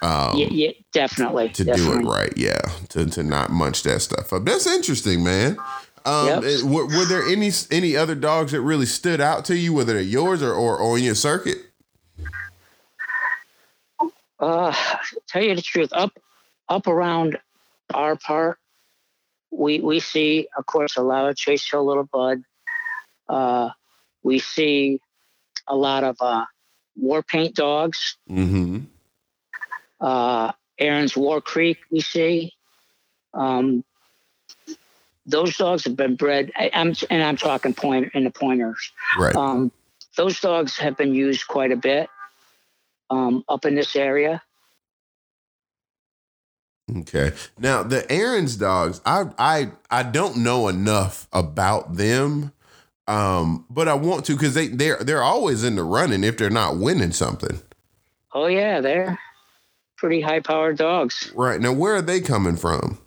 [0.01, 2.03] Um, yeah, yeah, definitely to definitely.
[2.03, 2.33] do it right.
[2.37, 4.45] Yeah, to to not munch that stuff up.
[4.45, 5.57] That's interesting, man.
[6.05, 6.63] Um, yep.
[6.63, 10.01] Were, were, there any any other dogs that really stood out to you, whether they're
[10.01, 11.57] yours or or, or in your circuit?
[14.39, 14.73] Uh,
[15.27, 16.17] tell you the truth, up
[16.69, 17.37] up around
[17.93, 18.57] our part,
[19.51, 22.43] we we see, of course, a lot of Chase Hill Little Bud.
[23.27, 23.69] Uh,
[24.23, 24.99] we see
[25.67, 26.45] a lot of uh,
[26.95, 28.17] war paint dogs.
[28.29, 28.79] Mm-hmm.
[29.99, 32.53] Uh, Erin's War Creek, we see.
[33.33, 33.83] Um,
[35.25, 36.51] those dogs have been bred.
[36.55, 38.91] I, am and I'm talking point in the pointers.
[39.17, 39.35] Right.
[39.35, 39.71] Um,
[40.15, 42.09] those dogs have been used quite a bit
[43.09, 44.41] um, up in this area.
[46.89, 47.33] Okay.
[47.59, 52.53] Now the Erin's dogs, I I I don't know enough about them,
[53.07, 56.49] um, but I want to because they they're they're always in the running if they're
[56.49, 57.61] not winning something.
[58.33, 59.19] Oh yeah, they're
[59.97, 61.31] pretty high powered dogs.
[61.35, 62.99] Right now, where are they coming from?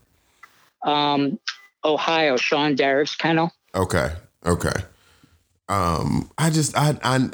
[0.82, 1.38] Um,
[1.84, 3.52] Ohio, Sean Derrig's kennel.
[3.74, 4.12] Okay.
[4.44, 4.72] Okay.
[5.68, 7.28] Um, I just I, I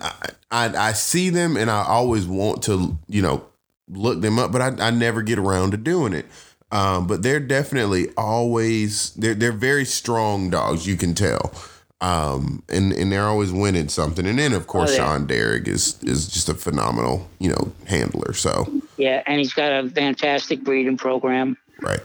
[0.51, 3.47] I I see them and I always want to you know
[3.89, 6.27] look them up, but I, I never get around to doing it.
[6.73, 10.87] Um, but they're definitely always they're they're very strong dogs.
[10.87, 11.53] You can tell.
[12.01, 14.27] Um, and and they're always winning something.
[14.27, 14.99] And then of course oh, yeah.
[14.99, 18.33] Sean Derrig is is just a phenomenal you know handler.
[18.33, 18.67] So
[18.97, 21.57] yeah, and he's got a fantastic breeding program.
[21.81, 22.01] Right,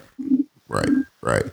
[0.68, 0.90] right,
[1.22, 1.44] right.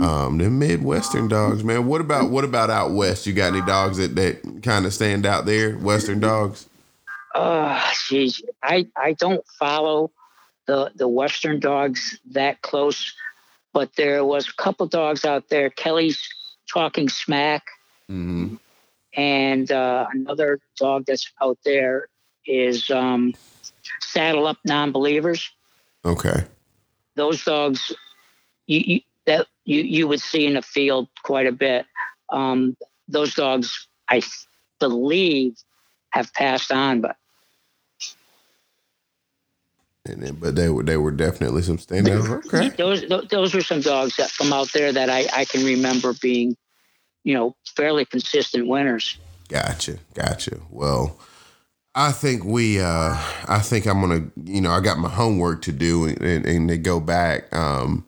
[0.00, 1.86] Um, the Midwestern dogs, man.
[1.86, 3.26] What about what about out west?
[3.26, 5.76] You got any dogs that that kind of stand out there?
[5.76, 6.68] Western dogs.
[7.34, 10.10] Uh, geez, I I don't follow
[10.66, 13.14] the the Western dogs that close,
[13.72, 15.70] but there was a couple dogs out there.
[15.70, 16.20] Kelly's
[16.72, 17.66] talking smack,
[18.10, 18.56] mm-hmm.
[19.14, 22.08] and uh, another dog that's out there
[22.46, 23.34] is um,
[24.00, 25.50] saddle up non-believers.
[26.04, 26.44] Okay.
[27.14, 27.92] Those dogs,
[28.66, 31.86] you, you that you you would see in the field quite a bit.
[32.30, 32.76] Um,
[33.08, 34.22] those dogs, I
[34.80, 35.56] believe,
[36.10, 37.16] have passed on, but
[40.06, 42.46] and then, but they were they were definitely some standouts.
[42.46, 46.12] Okay, those those were some dogs that from out there that I I can remember
[46.14, 46.56] being,
[47.24, 49.18] you know, fairly consistent winners.
[49.48, 50.60] Gotcha, gotcha.
[50.70, 51.18] Well,
[51.94, 55.72] I think we, uh I think I'm gonna, you know, I got my homework to
[55.72, 57.54] do and, and, and to go back.
[57.54, 58.06] Um,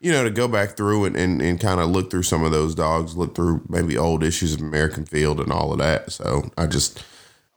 [0.00, 2.50] you know, to go back through and, and, and kind of look through some of
[2.50, 6.10] those dogs, look through maybe old issues of American Field and all of that.
[6.10, 7.04] So I just,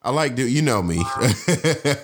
[0.05, 1.01] I like do you know me.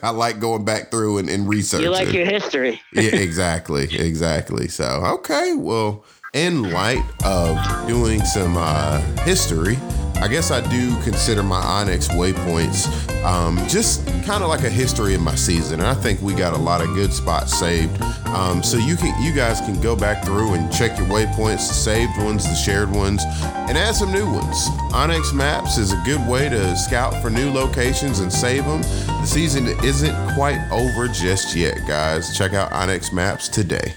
[0.02, 1.86] I like going back through and, and researching.
[1.86, 2.82] You like your history.
[2.94, 4.68] yeah, exactly, exactly.
[4.70, 4.86] So
[5.20, 9.78] okay, well, in light of doing some uh, history
[10.18, 15.14] I guess I do consider my onX waypoints um, just kind of like a history
[15.14, 15.80] of my season.
[15.80, 18.02] And I think we got a lot of good spots saved.
[18.28, 21.74] Um, so you can you guys can go back through and check your waypoints, the
[21.74, 24.70] saved ones, the shared ones, and add some new ones.
[24.92, 28.82] onX Maps is a good way to scout for new locations and save them.
[28.82, 32.36] The season isn't quite over just yet, guys.
[32.38, 33.94] Check out onX Maps today.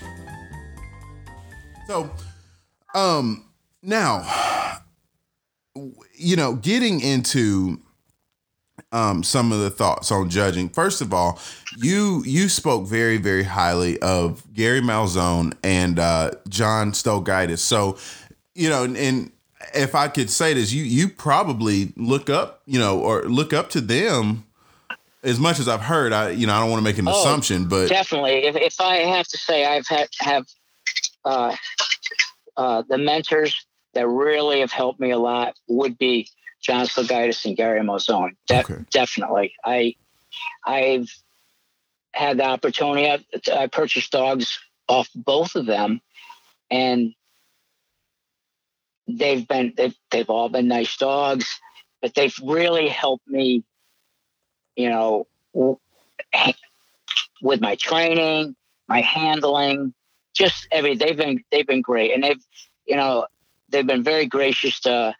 [1.86, 2.10] So,
[2.94, 3.46] um,
[3.82, 4.22] now
[6.24, 7.80] you know, getting into
[8.92, 10.68] um, some of the thoughts on judging.
[10.68, 11.38] First of all,
[11.76, 17.58] you you spoke very very highly of Gary Malzone and uh, John Stogaitis.
[17.58, 17.98] So,
[18.54, 19.32] you know, and, and
[19.74, 23.70] if I could say this, you you probably look up, you know, or look up
[23.70, 24.44] to them
[25.22, 26.12] as much as I've heard.
[26.12, 28.80] I you know I don't want to make an oh, assumption, but definitely, if if
[28.80, 30.46] I have to say, I've had have
[31.24, 31.54] uh,
[32.56, 36.28] uh, the mentors that really have helped me a lot would be
[36.60, 38.36] John Stogaitis and Gary Malzone.
[38.46, 38.84] De- okay.
[38.90, 39.54] Definitely.
[39.64, 39.94] I
[40.64, 41.08] I've
[42.12, 43.08] had the opportunity.
[43.08, 46.00] I, I purchased dogs off both of them,
[46.70, 47.14] and
[49.06, 51.60] they've been they've they've all been nice dogs,
[52.00, 53.64] but they've really helped me.
[54.76, 55.26] You know,
[57.42, 58.56] with my training,
[58.88, 59.94] my handling,
[60.34, 62.44] just every they've been they've been great, and they've
[62.86, 63.26] you know
[63.74, 65.14] they've been very gracious to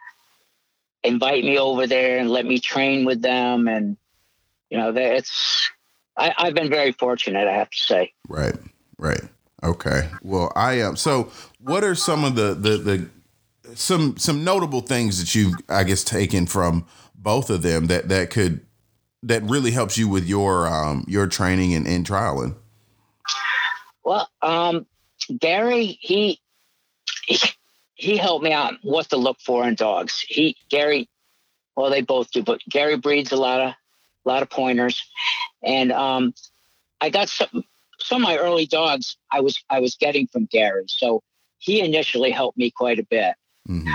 [1.02, 3.68] invite me over there and let me train with them.
[3.68, 3.96] And,
[4.70, 5.68] you know, it's,
[6.16, 8.12] I, have been very fortunate, I have to say.
[8.28, 8.55] Right,
[8.96, 9.22] right.
[9.62, 10.09] Okay.
[10.22, 10.90] Well, I am.
[10.90, 13.09] Um, so, what are some of the, the, the,
[13.74, 18.30] some, some notable things that you've, I guess, taken from both of them that, that
[18.30, 18.61] could,
[19.22, 22.55] that really helps you with your, um, your training and, and trialing?
[24.05, 24.86] Well, um,
[25.40, 26.40] Gary, he,
[27.26, 27.38] he
[28.05, 30.24] he helped me out what to look for in dogs.
[30.28, 31.09] He Gary
[31.76, 35.02] well, they both do, but Gary breeds a lot of a lot of pointers,
[35.62, 36.34] and um,
[37.00, 37.64] I got some
[37.98, 39.16] some of my early dogs.
[39.30, 41.22] I was I was getting from Gary, so
[41.59, 43.34] he initially helped me quite a bit,
[43.68, 43.88] mm-hmm.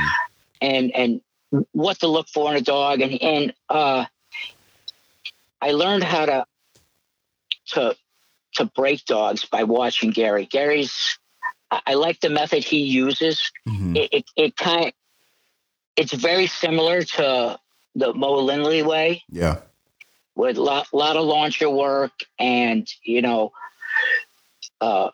[0.62, 1.22] and and
[1.72, 4.05] what to look for in a dog, and and uh,
[5.62, 6.45] I learned how to
[7.68, 7.95] to
[8.55, 10.45] to break dogs by watching Gary.
[10.45, 11.18] Gary's
[11.72, 13.52] I like the method he uses.
[13.68, 13.96] Mm-hmm.
[13.96, 14.92] It, it, it kind
[16.00, 17.60] it's very similar to
[17.94, 19.24] the Mo Lindley way.
[19.30, 19.58] Yeah.
[20.34, 23.52] With a lot, lot of launcher work and, you know,
[24.80, 25.10] uh,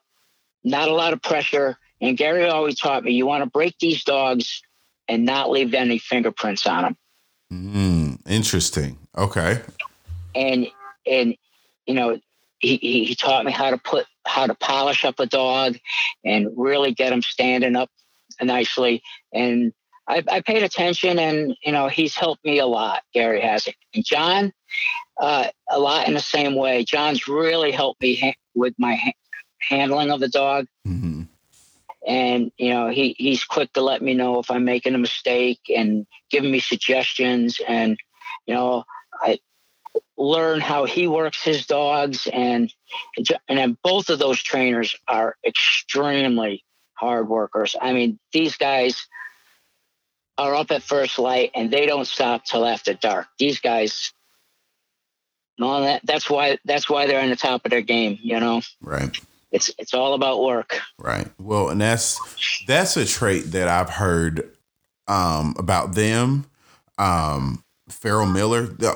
[0.64, 1.78] not a lot of pressure.
[1.99, 4.62] And Gary always taught me you want to break these dogs
[5.08, 6.97] and not leave any fingerprints on them.
[7.51, 8.99] Mm, interesting.
[9.18, 9.62] Okay.
[10.36, 10.68] And,
[11.08, 11.36] and,
[11.88, 12.20] you know,
[12.60, 15.78] he, he taught me how to put, how to polish up a dog
[16.23, 17.89] and really get him standing up
[18.41, 19.03] nicely.
[19.34, 19.73] And
[20.07, 23.03] I, I, paid attention and, you know, he's helped me a lot.
[23.13, 23.76] Gary has it.
[23.93, 24.53] And John,
[25.19, 26.84] uh, a lot in the same way.
[26.84, 29.13] John's really helped me ha- with my ha-
[29.59, 30.67] handling of the dog.
[30.88, 31.23] Mm-hmm.
[32.07, 35.61] And, you know, he, he's quick to let me know if I'm making a mistake
[35.76, 37.59] and giving me suggestions.
[37.67, 37.97] And,
[38.45, 38.84] you know,
[39.23, 39.39] I
[40.18, 42.28] learn how he works his dogs.
[42.32, 42.74] And,
[43.47, 46.63] and then both of those trainers are extremely
[46.93, 47.76] hard workers.
[47.80, 49.07] I mean, these guys,
[50.38, 53.28] are up at first light and they don't stop till after dark.
[53.39, 54.13] These guys,
[55.57, 58.20] no, that that's why that's why they're on the top of their game.
[58.22, 59.18] You know, right?
[59.51, 61.28] It's it's all about work, right?
[61.39, 62.20] Well, and that's
[62.66, 64.51] that's a trait that I've heard
[65.07, 66.45] um, about them.
[66.97, 68.95] Um, Ferrel Miller, the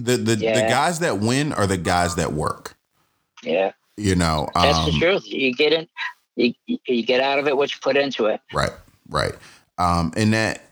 [0.00, 0.62] the the, yeah.
[0.62, 2.74] the, guys that win are the guys that work.
[3.42, 5.26] Yeah, you know, that's um, the truth.
[5.26, 5.88] You get in,
[6.36, 8.40] you you get out of it what you put into it.
[8.52, 8.72] Right,
[9.08, 9.34] right.
[9.78, 10.62] Um, and that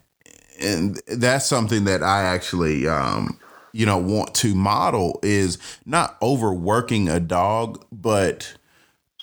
[0.60, 3.38] and that's something that I actually, um,
[3.72, 8.54] you know, want to model is not overworking a dog, but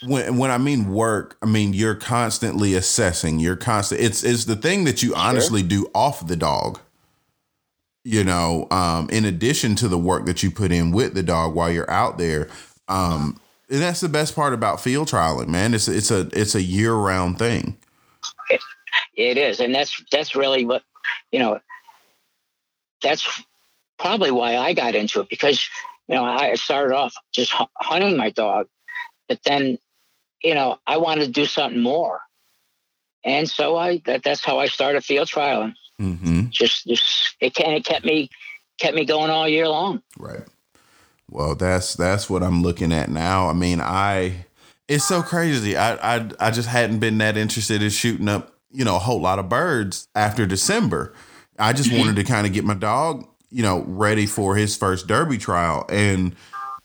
[0.06, 3.40] when when I mean work, I mean you're constantly assessing.
[3.40, 4.02] You're constant.
[4.02, 5.18] It's it's the thing that you sure.
[5.18, 6.80] honestly do off the dog.
[8.08, 11.56] You know, um, in addition to the work that you put in with the dog
[11.56, 12.48] while you're out there,
[12.88, 15.74] um, and that's the best part about field trialing, man.
[15.74, 17.78] It's it's a it's a year round thing.
[19.18, 20.84] It is, and that's that's really what
[21.32, 21.60] you know,
[23.02, 23.44] that's
[24.00, 25.68] probably why I got into it because,
[26.08, 28.68] you know, I started off just hunting my dog,
[29.28, 29.78] but then,
[30.42, 32.22] you know, I wanted to do something more.
[33.24, 35.76] And so I, that, that's how I started field trialing.
[36.02, 36.50] Mm-hmm.
[36.50, 38.30] Just, just, it, it kept me,
[38.80, 40.02] kept me going all year long.
[40.18, 40.44] Right.
[41.30, 43.50] Well, that's, that's what I'm looking at now.
[43.50, 44.46] I mean, I,
[44.88, 45.76] it's so crazy.
[45.76, 49.22] I, I, I just hadn't been that interested in shooting up you know, a whole
[49.22, 51.14] lot of birds after December.
[51.58, 52.00] I just mm-hmm.
[52.00, 55.86] wanted to kind of get my dog, you know, ready for his first derby trial.
[55.90, 56.36] And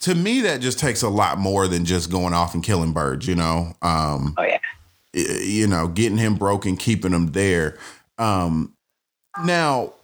[0.00, 3.26] to me, that just takes a lot more than just going off and killing birds,
[3.26, 3.74] you know?
[3.82, 4.58] Um, oh, yeah.
[5.12, 7.76] You know, getting him broken, keeping him there.
[8.18, 8.74] Um,
[9.44, 9.94] now,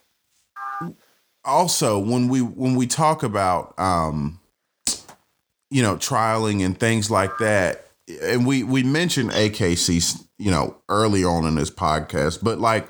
[1.44, 4.40] also when we when we talk about um,
[5.70, 7.86] you know trialing and things like that,
[8.22, 12.42] and we we mentioned AKC you know, early on in this podcast.
[12.42, 12.88] But like,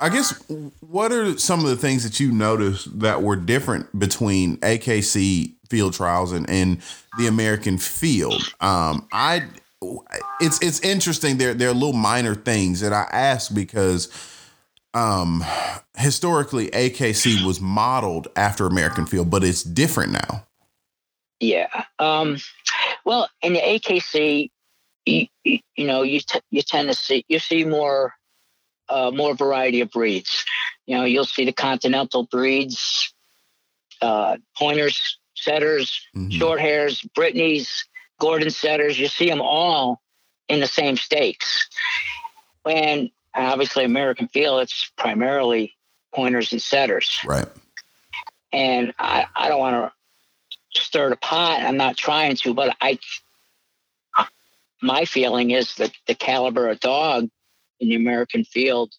[0.00, 0.42] I guess
[0.80, 5.94] what are some of the things that you noticed that were different between AKC field
[5.94, 6.80] trials and, and
[7.18, 8.42] the American field?
[8.60, 9.44] Um, I
[10.40, 11.38] it's it's interesting.
[11.38, 14.08] There there are little minor things that I ask because
[14.94, 15.44] um
[15.96, 20.46] historically AKC was modeled after American field, but it's different now.
[21.40, 21.84] Yeah.
[21.98, 22.38] Um
[23.04, 24.50] well in the AKC
[25.04, 28.14] you, you know you t- you tend to see you see more
[28.92, 30.44] uh, more variety of breeds.
[30.86, 33.12] You know, you'll see the continental breeds,
[34.00, 36.30] uh, pointers, setters, mm-hmm.
[36.30, 37.86] short hairs, Brittany's,
[38.20, 38.98] Gordon setters.
[38.98, 40.00] You see them all
[40.48, 41.68] in the same stakes.
[42.68, 45.74] And obviously, American Field, it's primarily
[46.14, 47.20] pointers and setters.
[47.24, 47.46] Right.
[48.52, 49.92] And I, I don't want
[50.74, 51.62] to stir the pot.
[51.62, 52.98] I'm not trying to, but I
[54.82, 57.28] my feeling is that the caliber of dog
[57.80, 58.92] in the American field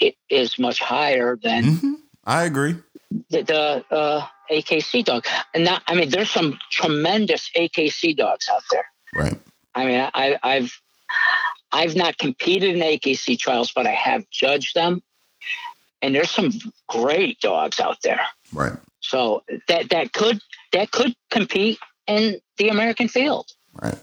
[0.00, 1.64] it is much higher than.
[1.64, 1.92] Mm-hmm.
[2.24, 2.76] I agree.
[3.30, 8.62] The, the uh, AKC dog, and not, I mean, there's some tremendous AKC dogs out
[8.70, 8.86] there.
[9.14, 9.38] Right.
[9.74, 10.72] I mean, I, I've
[11.72, 15.02] I've not competed in AKC trials, but I have judged them,
[16.02, 16.50] and there's some
[16.88, 18.20] great dogs out there.
[18.52, 18.72] Right.
[19.00, 20.40] So that that could
[20.72, 23.50] that could compete in the American field.
[23.80, 23.98] Right.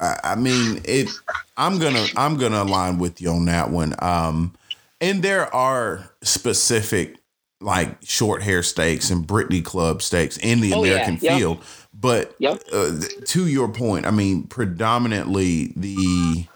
[0.00, 1.08] I, I mean, it.
[1.56, 3.94] I'm gonna I'm gonna align with you on that one.
[4.00, 4.54] Um,
[5.00, 7.16] And there are specific
[7.60, 10.92] like short hair stakes and Brittany Club stakes in the Oh, yeah.
[10.92, 11.62] American Yep.
[12.00, 12.62] But Yep.
[12.72, 16.46] uh, to your point, I mean, predominantly the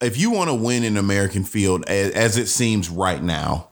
[0.00, 3.68] if you want to win in American field as, as it seems right now,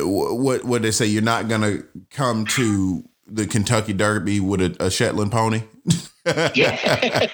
[0.00, 1.78] what what they say, you're not gonna
[2.10, 5.62] come to the Kentucky Derby with a, a Shetland pony.
[6.54, 7.28] Yeah.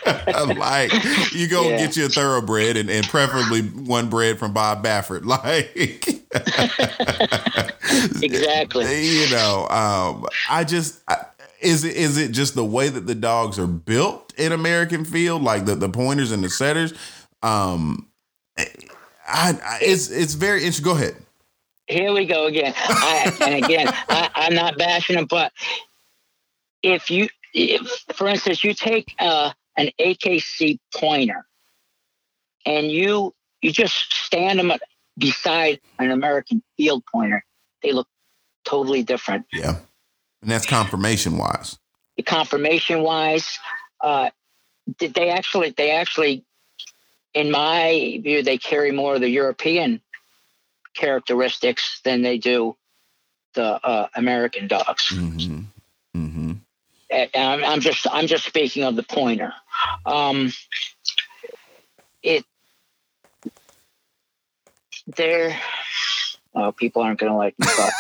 [0.57, 0.93] like
[1.33, 1.77] you go Yeah.
[1.79, 5.25] get you a thoroughbred and, and preferably one bred from Bob Baffert.
[5.29, 5.73] Like
[8.23, 9.07] exactly.
[9.21, 11.25] you know, um, I just I,
[11.61, 15.43] is it is it just the way that the dogs are built in American Field,
[15.43, 16.95] like the, the pointers and the setters?
[17.43, 18.09] Um,
[18.59, 18.65] I,
[19.27, 20.85] I it's it's very interesting.
[20.85, 21.17] Go ahead.
[21.87, 22.75] Here we go again.
[22.77, 25.53] I, and again, I, I'm not bashing them, but
[26.83, 31.47] if you, if, for instance, you take uh, an AKC pointer
[32.67, 34.73] and you you just stand them
[35.17, 37.43] beside an American field pointer,
[37.83, 38.09] they look
[38.65, 39.47] totally different.
[39.53, 39.77] Yeah,
[40.43, 41.79] and that's conformation wise.
[42.27, 43.59] conformation wise
[44.01, 44.31] uh
[44.99, 46.45] did they actually they actually
[47.35, 50.01] in my view they carry more of the european
[50.95, 52.77] characteristics than they do
[53.55, 55.61] the uh, american dogs Mm-hmm.
[56.17, 56.53] Mm-hmm.
[57.11, 59.53] and I'm, I'm just i'm just speaking of the pointer
[60.07, 60.53] um
[62.23, 62.45] it
[65.17, 65.57] they're
[66.55, 67.93] oh people aren't going to like me but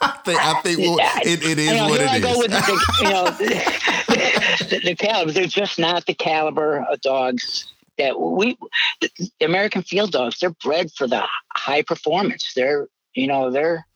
[0.00, 2.38] I think I think well, it, it is I know, what here I it go
[2.38, 5.32] with the, the- you know the, the, the caliber.
[5.32, 8.58] They're just not the caliber of dogs that we
[9.00, 10.38] the American field dogs.
[10.38, 11.24] They're bred for the
[11.54, 12.52] high performance.
[12.54, 13.86] They're you know they're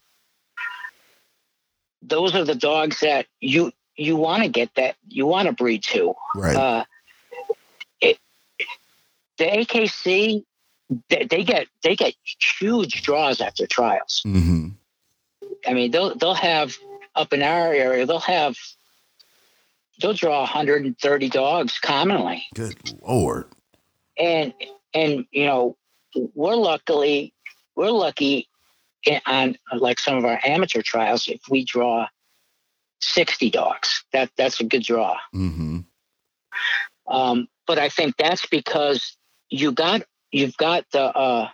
[2.03, 5.83] those are the dogs that you you want to get that you want to breed
[5.85, 6.15] to.
[6.35, 6.57] right.
[6.57, 6.85] Uh,
[8.01, 8.19] it,
[9.39, 10.45] the AKC
[11.09, 12.15] they, they get they get
[12.59, 14.23] huge draws after trials.
[14.27, 14.69] mm-hmm.
[15.67, 16.77] I mean, they'll they'll have
[17.15, 18.57] up in our area, they'll have
[20.01, 23.47] they'll draw 130 dogs commonly, Good lord.
[24.19, 24.55] and
[24.95, 25.77] and you know
[26.35, 27.33] we're luckily
[27.77, 28.49] we're lucky
[29.05, 32.07] in, on like some of our amateur trials if we draw
[33.01, 34.05] 60 dogs.
[34.13, 35.17] That that's a good draw.
[35.35, 35.81] Mm-hmm.
[37.09, 39.17] Um, but I think that's because
[39.49, 40.03] you got
[40.33, 41.49] you've got the uh,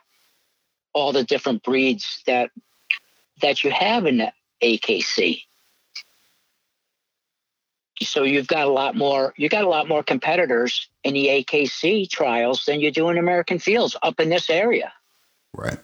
[0.92, 2.50] all the different breeds that
[3.42, 5.42] that you have in the AKC.
[8.02, 12.08] So you've got a lot more you got a lot more competitors in the AKC
[12.08, 14.92] trials than you do in American fields up in this area.
[15.54, 15.78] Right.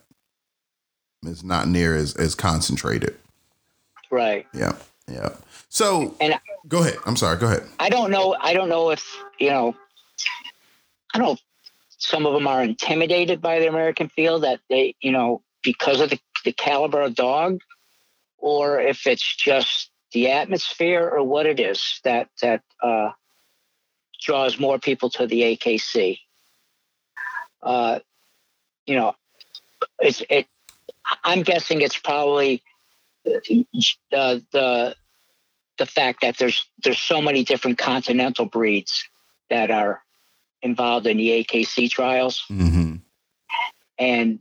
[1.25, 3.17] It's not near as as concentrated.
[4.11, 4.47] Right.
[4.53, 4.77] Yeah.
[5.09, 5.31] Yeah.
[5.69, 6.39] So And
[6.69, 6.97] go ahead.
[7.07, 7.39] I'm sorry.
[7.39, 7.65] Go ahead.
[7.79, 8.37] I don't know.
[8.39, 9.05] I don't know if
[9.39, 9.75] you know.
[11.15, 11.41] I don't
[12.03, 16.11] some of them are intimidated by the American field that they, you know, because of
[16.11, 17.61] the, the caliber of dog,
[18.39, 23.11] or if it's just the atmosphere or what it is that that uh,
[24.21, 26.19] draws more people to the AKC.
[27.63, 28.01] Uh,
[28.85, 29.15] you know,
[30.01, 30.49] it's it.
[31.23, 32.65] I'm guessing it's probably
[33.25, 33.39] uh,
[34.51, 34.97] the
[35.79, 39.05] the fact that there's there's so many different continental breeds
[39.51, 40.02] that are
[40.63, 42.97] involved in the AKC trials, Mm-hmm.
[43.99, 44.39] and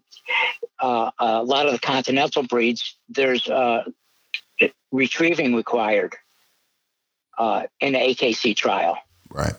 [0.80, 3.84] uh, a lot of the continental breeds there's uh,
[4.92, 6.16] retrieving required
[7.38, 8.98] uh, in the AKC trial.
[9.30, 9.54] Right.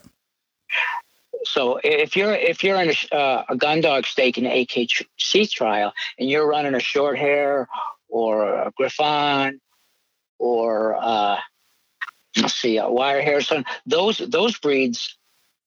[1.44, 5.50] So if you're if you're in a, uh, a gun dog stake in the AKC
[5.50, 7.68] trial and you're running a short hair
[8.08, 9.60] or a Griffon
[10.38, 11.38] or uh,
[12.36, 15.16] let's see a wire hair son, those those breeds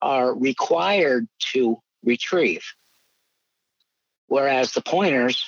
[0.01, 2.63] are required to retrieve,
[4.27, 5.45] whereas the pointers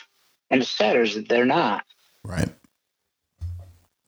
[0.49, 1.83] and the setters they're not.
[2.23, 2.49] Right.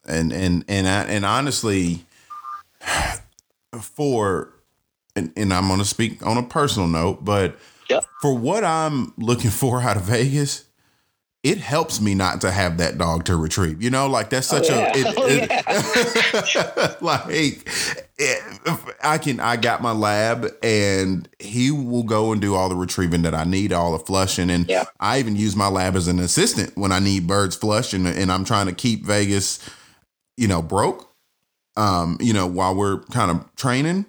[0.06, 2.04] And and and I, and honestly,
[3.80, 4.52] for
[5.16, 7.56] and, and I'm going to speak on a personal note, but
[7.88, 8.04] Yep.
[8.22, 10.64] for what I'm looking for out of Vegas,
[11.42, 13.82] it helps me not to have that dog to retrieve.
[13.82, 14.92] You know, like that's oh, such yeah.
[14.94, 16.16] a it, Oh, it-
[17.00, 17.68] like
[19.02, 23.22] I can I got my lab and he will go and do all the retrieving
[23.22, 24.84] that I need, all the flushing, and Yeah.
[24.98, 28.30] I even use my lab as an assistant when I need birds flushed and and
[28.30, 29.58] I'm trying to keep Vegas,
[30.36, 31.08] you know, broke.
[31.76, 34.06] Um, you know, while we're kind of training.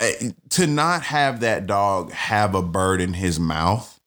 [0.00, 3.98] Eh, To not have that dog have a bird in his mouth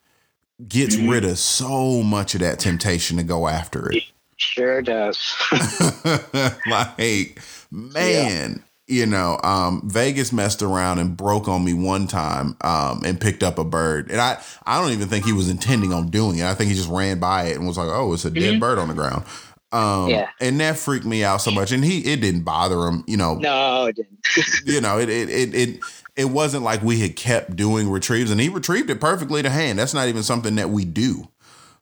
[0.68, 1.10] gets Mhm.
[1.12, 4.04] rid of so much of that temptation to go after it.
[4.42, 5.36] Sure does.
[6.68, 7.40] like,
[7.70, 13.22] man, you know, um, Vegas messed around and broke on me one time um, and
[13.22, 14.10] picked up a bird.
[14.10, 16.46] And I, I don't even think he was intending on doing it.
[16.46, 18.60] I think he just ran by it and was like, oh, it's a dead mm-hmm.
[18.60, 19.26] bird on the ground.
[19.72, 20.28] Um, yeah.
[20.42, 21.72] And that freaked me out so much.
[21.72, 23.36] And he, it didn't bother him, you know.
[23.36, 24.20] No, it didn't.
[24.66, 25.80] you know, it, it, it, it,
[26.16, 29.78] it wasn't like we had kept doing retrieves and he retrieved it perfectly to hand.
[29.80, 31.30] That's not even something that we do.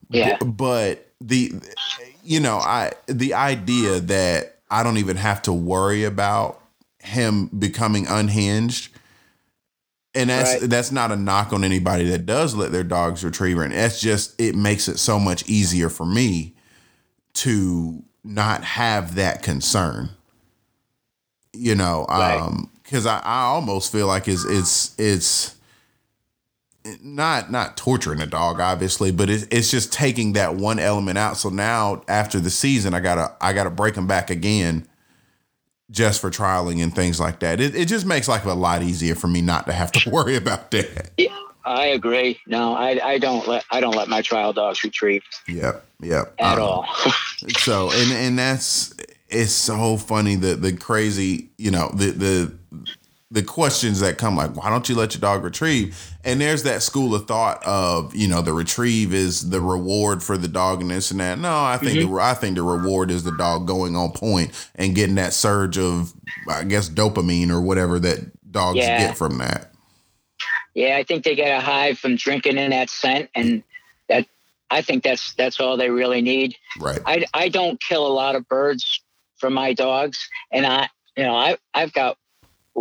[0.09, 0.37] Yeah.
[0.37, 1.53] But the,
[2.29, 6.61] you know, I, the idea that I don't even have to worry about
[6.99, 8.93] him becoming unhinged.
[10.13, 10.69] And that's right.
[10.69, 14.39] that's not a knock on anybody that does let their dogs retrieve and that's just
[14.39, 16.53] it makes it so much easier for me
[17.33, 20.11] to not have that concern.
[21.53, 22.39] You know, right.
[22.39, 25.55] um because I, I almost feel like it's it's it's
[27.01, 31.37] not not torturing a dog obviously but it's, it's just taking that one element out.
[31.37, 34.87] So now after the season i gotta i gotta break them back again
[35.91, 37.59] just for trialing and things like that.
[37.59, 40.35] It, it just makes life a lot easier for me not to have to worry
[40.35, 41.11] about that.
[41.17, 42.39] Yeah i agree.
[42.47, 46.33] No i i don't let i don't let my trial dogs retrieve yep yep.
[46.39, 46.87] At um, all.
[47.59, 48.93] so and and that's
[49.29, 52.58] it's so funny that the crazy you know the the
[53.31, 56.15] the questions that come like why don't you let your dog retrieve?
[56.23, 60.37] And there's that school of thought of you know the retrieve is the reward for
[60.37, 61.37] the dog and this and that.
[61.37, 62.15] No i think mm-hmm.
[62.15, 65.77] the, i think the reward is the dog going on point and getting that surge
[65.77, 66.13] of
[66.49, 68.19] i guess dopamine or whatever that
[68.51, 69.07] dogs yeah.
[69.07, 69.71] get from that.
[70.73, 73.61] Yeah i think they get a high from drinking in that scent and
[74.07, 74.25] that
[74.71, 76.55] i think that's that's all they really need.
[76.79, 76.99] Right.
[77.05, 79.01] I i don't kill a lot of birds
[79.37, 82.17] for my dogs and i you know i i've got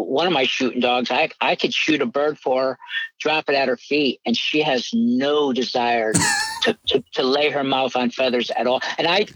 [0.06, 2.78] one of my shooting dogs, I, I could shoot a bird for her,
[3.18, 6.12] drop it at her feet, and she has no desire
[6.62, 8.80] to, to, to lay her mouth on feathers at all.
[8.98, 9.26] And I,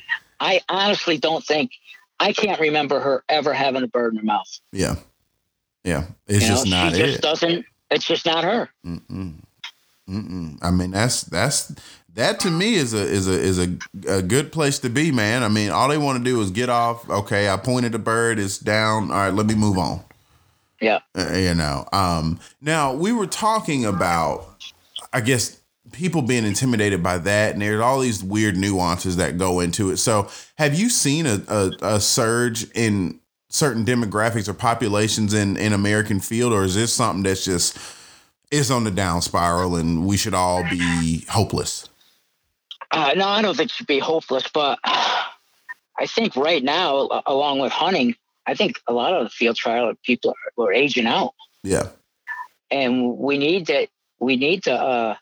[0.40, 1.72] I honestly don't think,
[2.20, 4.60] I can't remember her ever having a bird in her mouth.
[4.72, 4.96] Yeah.
[5.84, 6.06] Yeah.
[6.26, 7.22] It's you just know, not she just it.
[7.22, 8.70] doesn't, it's just not her.
[8.86, 9.34] Mm-mm.
[10.08, 10.58] Mm-mm.
[10.62, 11.74] I mean, that's, that's,
[12.14, 15.42] that to me is a is a is a, a good place to be, man.
[15.42, 17.08] I mean, all they want to do is get off.
[17.08, 19.10] Okay, I pointed the bird, it's down.
[19.10, 20.02] All right, let me move on.
[20.82, 20.98] Yeah.
[21.16, 21.86] Uh, you know.
[21.92, 24.44] Um, now we were talking about,
[25.12, 25.60] I guess,
[25.92, 29.98] people being intimidated by that, and there's all these weird nuances that go into it.
[29.98, 35.72] So, have you seen a, a, a surge in certain demographics or populations in in
[35.72, 37.78] American field, or is this something that's just
[38.50, 41.88] is on the down spiral, and we should all be hopeless?
[42.90, 47.60] Uh, no, I don't think it should be hopeless, but I think right now, along
[47.60, 48.16] with hunting,
[48.46, 51.34] I think a lot of the field trial people are, are aging out.
[51.62, 51.88] Yeah.
[52.70, 53.86] And we need to
[54.18, 55.16] we need to uh,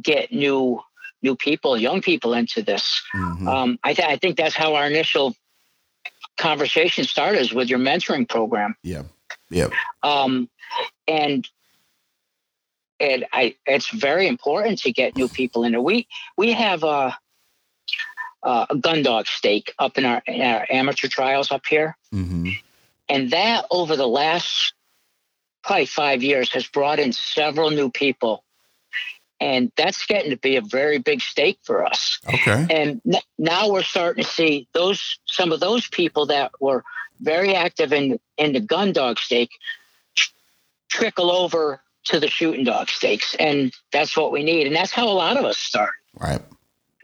[0.00, 0.80] get new
[1.22, 3.02] new people, young people into this.
[3.14, 3.48] Mm-hmm.
[3.48, 5.34] Um, I, th- I think that's how our initial
[6.36, 8.76] conversation started is with your mentoring program.
[8.82, 9.04] Yeah.
[9.50, 9.68] Yeah.
[10.02, 10.50] Um,
[11.08, 11.48] and
[13.00, 15.82] and I it's very important to get new people in.
[15.82, 17.16] We we have a
[18.44, 21.96] uh, a gun dog stake up in our, in our amateur trials up here.
[22.12, 22.50] Mm-hmm.
[23.08, 24.74] And that over the last
[25.62, 28.44] probably five years has brought in several new people.
[29.40, 32.20] And that's getting to be a very big stake for us.
[32.26, 32.66] Okay.
[32.70, 36.84] And n- now we're starting to see those some of those people that were
[37.20, 39.50] very active in in the gun dog stake
[40.88, 44.66] trickle over to the shooting dog stakes, and that's what we need.
[44.66, 45.92] And that's how a lot of us start.
[46.18, 46.40] Right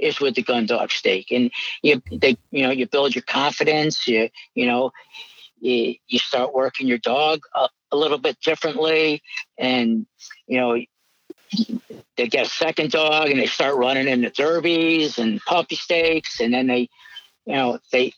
[0.00, 1.50] is with the gun dog stake, and
[1.82, 4.06] you they you know you build your confidence.
[4.08, 4.92] You you know
[5.60, 9.22] you, you start working your dog a, a little bit differently,
[9.58, 10.06] and
[10.46, 10.78] you know
[12.16, 16.40] they get a second dog and they start running in the derbies and puppy stakes,
[16.40, 16.88] and then they
[17.46, 18.12] you know they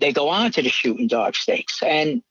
[0.00, 2.22] they go on to the shooting dog stakes and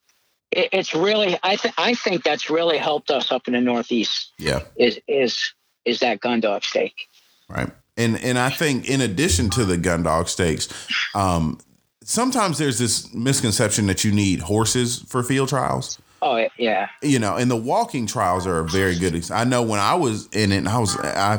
[0.51, 4.31] it's really I think I think that's really helped us up in the Northeast.
[4.38, 5.53] Yeah, is is
[5.84, 7.07] is that gun dog stake?
[7.49, 10.68] Right and and I think in addition to the gun dog stakes,
[11.15, 11.60] um,
[12.03, 15.99] sometimes there's this misconception that you need horses for field trials.
[16.22, 16.88] Oh yeah.
[17.02, 19.30] You know, and the walking trials are a very good.
[19.32, 21.38] I know when I was in it, I was I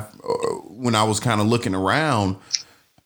[0.69, 2.37] when I was kind of looking around,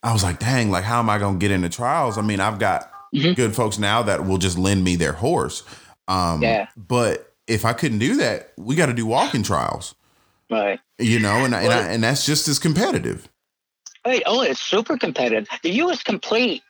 [0.03, 2.19] I was like, dang, like how am I going to get into trials?
[2.19, 3.33] I mean, I've got mm-hmm.
[3.35, 5.63] good folks now that will just lend me their horse.
[6.09, 6.67] Um, yeah.
[6.77, 9.95] But if I couldn't do that, we got to do walking trials.
[10.51, 10.81] Right.
[10.99, 13.29] You know, and well, and, I, and that's just as competitive.
[14.09, 14.23] Right.
[14.25, 15.49] Oh, it's super competitive.
[15.63, 16.03] The U.S.
[16.03, 16.63] Complete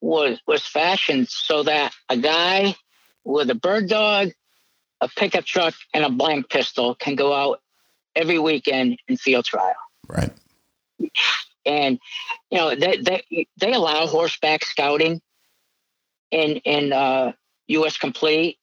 [0.00, 2.74] was was fashioned so that a guy
[3.22, 4.30] with a bird dog,
[5.02, 7.60] a pickup truck, and a blank pistol can go out
[8.14, 9.74] every weekend and field trial.
[10.08, 10.32] Right.
[11.66, 11.98] And
[12.50, 15.20] you know they they, they allow horseback scouting
[16.30, 17.32] in in uh,
[17.68, 17.98] U.S.
[17.98, 18.56] Complete,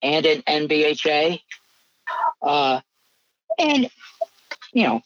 [0.00, 1.40] and in NBHA.
[2.40, 2.80] Uh,
[3.58, 3.90] and
[4.72, 5.02] you know,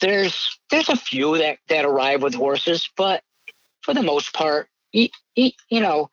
[0.00, 3.22] there's there's a few that that arrive with horses, but
[3.82, 6.10] for the most part, you, you, you know,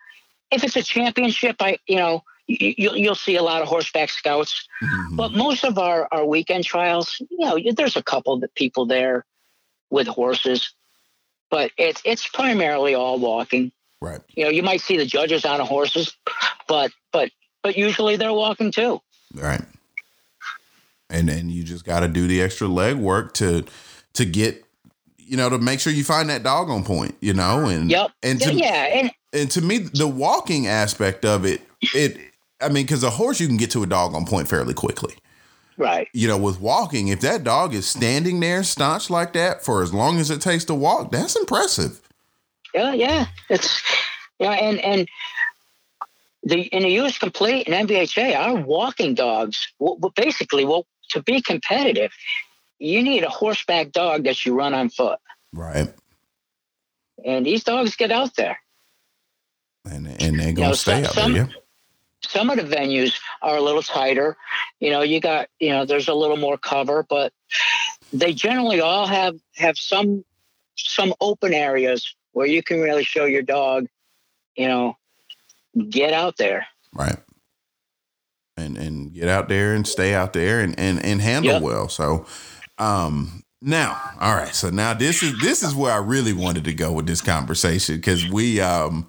[0.52, 4.68] if it's a championship, I you know you, you'll see a lot of horseback scouts.
[4.84, 5.15] Mm-hmm.
[5.15, 9.26] But most of our, our weekend trials, you know, there's a couple of people there
[9.90, 10.73] with horses,
[11.49, 13.72] but it's it's primarily all walking.
[14.02, 14.22] Right.
[14.36, 16.15] You know, you might see the judges on horses,
[16.68, 17.31] but but
[17.61, 19.02] but usually they're walking too.
[19.34, 19.61] Right.
[21.10, 23.65] And and you just got to do the extra leg work to
[24.14, 24.64] to get
[25.18, 27.15] you know to make sure you find that dog on point.
[27.22, 28.11] You know, and yep.
[28.22, 32.18] and to, yeah, and, and to me the walking aspect of it it
[32.61, 35.15] I mean, because a horse you can get to a dog on point fairly quickly.
[35.77, 36.10] Right.
[36.14, 39.94] You know, with walking, if that dog is standing there staunch like that for as
[39.94, 42.02] long as it takes to walk, that's impressive.
[42.73, 43.27] Yeah, yeah.
[43.49, 43.81] It's
[44.40, 45.07] yeah, and and
[46.44, 51.41] the in the US complete and NBHA, our walking dogs, well, basically, well, to be
[51.41, 52.11] competitive,
[52.80, 55.19] you need a horseback dog that you run on foot.
[55.53, 55.94] Right.
[57.26, 58.60] And these dogs get out there.
[59.90, 61.45] And and they're gonna you know, stay some, out there.
[61.48, 61.60] Yeah
[62.22, 64.38] some of the venues are a little tighter.
[64.80, 67.34] You know, you got, you know, there's a little more cover, but
[68.11, 70.23] they generally all have have some
[70.76, 73.88] some open areas where you can really show your dog,
[74.56, 74.98] you know,
[75.90, 76.68] get out there.
[76.94, 77.18] Right.
[78.57, 78.89] And and
[79.19, 81.61] get out there and stay out there and and, and handle yep.
[81.61, 81.89] well.
[81.89, 82.25] So
[82.77, 84.55] um now, all right.
[84.55, 87.95] So now this is this is where I really wanted to go with this conversation
[87.95, 89.07] because we um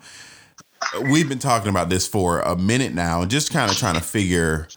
[1.11, 4.01] we've been talking about this for a minute now, and just kind of trying to
[4.01, 4.69] figure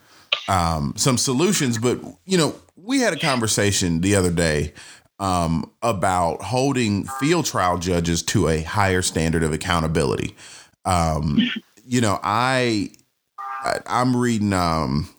[0.47, 1.77] um, some solutions.
[1.77, 4.73] But you know, we had a conversation the other day
[5.19, 10.35] um, about holding field trial judges to a higher standard of accountability.
[10.85, 11.39] Um,
[11.85, 12.91] you know, I,
[13.64, 15.10] I am reading um,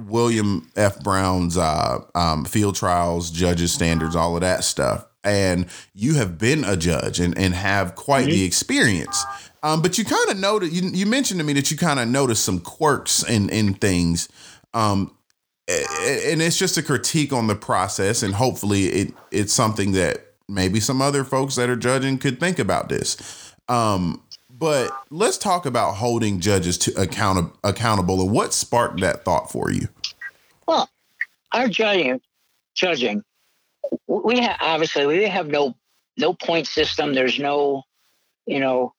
[0.00, 1.02] William F.
[1.02, 5.06] Brown's uh, um, field trials, judges standards, all of that stuff.
[5.24, 8.32] And you have been a judge and, and have quite mm-hmm.
[8.32, 9.24] the experience.
[9.62, 12.08] Um, but you kind of noted you, you mentioned to me that you kind of
[12.08, 14.28] noticed some quirks in in things.
[14.74, 15.16] Um,
[15.68, 20.80] and it's just a critique on the process, and hopefully it it's something that maybe
[20.80, 23.54] some other folks that are judging could think about this.
[23.68, 24.22] Um,
[24.62, 29.72] but let's talk about holding judges to account accountable and what sparked that thought for
[29.72, 29.88] you.
[30.68, 30.88] Well,
[31.50, 32.20] our judging,
[32.72, 33.24] judging,
[34.06, 35.74] we have obviously we have no
[36.16, 37.12] no point system.
[37.12, 37.82] There's no,
[38.46, 38.94] you know,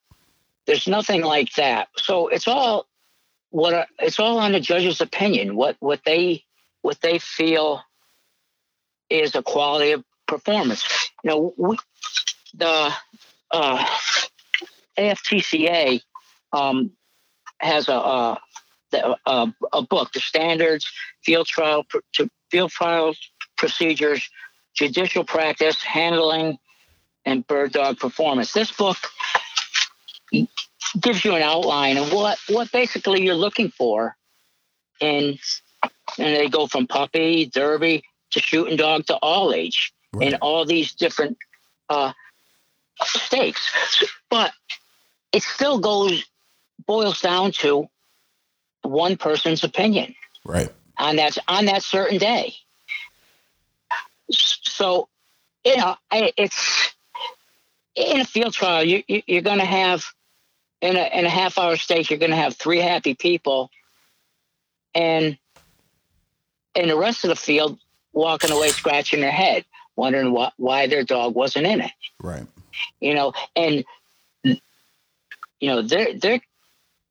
[0.66, 1.88] there's nothing like that.
[1.96, 2.86] So it's all
[3.48, 5.56] what it's all on the judge's opinion.
[5.56, 6.44] What what they
[6.82, 7.80] what they feel
[9.08, 11.10] is a quality of performance.
[11.22, 11.78] You know, we,
[12.52, 12.92] the
[13.50, 13.86] uh,
[14.98, 16.00] AFTCA
[16.52, 16.92] um,
[17.58, 18.38] has a, a,
[19.26, 20.90] a, a book, the standards,
[21.24, 21.84] field trial,
[22.14, 23.14] to field trial
[23.56, 24.28] procedures,
[24.74, 26.58] judicial practice, handling,
[27.24, 28.52] and bird dog performance.
[28.52, 28.96] This book
[31.00, 34.16] gives you an outline of what what basically you're looking for,
[35.00, 35.38] and
[36.18, 40.26] and they go from puppy, derby to shooting dog to all age, right.
[40.26, 41.38] and all these different
[41.88, 42.12] uh,
[43.02, 44.04] stakes.
[44.28, 44.52] But
[45.34, 46.24] it still goes
[46.86, 47.88] boils down to
[48.82, 50.70] one person's opinion, right?
[50.96, 52.54] On that on that certain day.
[54.30, 55.08] So,
[55.64, 56.94] you know, it's
[57.96, 58.84] in a field trial.
[58.84, 60.04] You, you are going to have
[60.80, 63.70] in a, in a half hour stake, you're going to have three happy people,
[64.94, 65.36] and
[66.74, 67.78] in the rest of the field,
[68.12, 69.64] walking away scratching their head,
[69.96, 71.92] wondering what, why their dog wasn't in it.
[72.20, 72.46] Right.
[73.00, 73.84] You know, and
[75.68, 76.40] know there there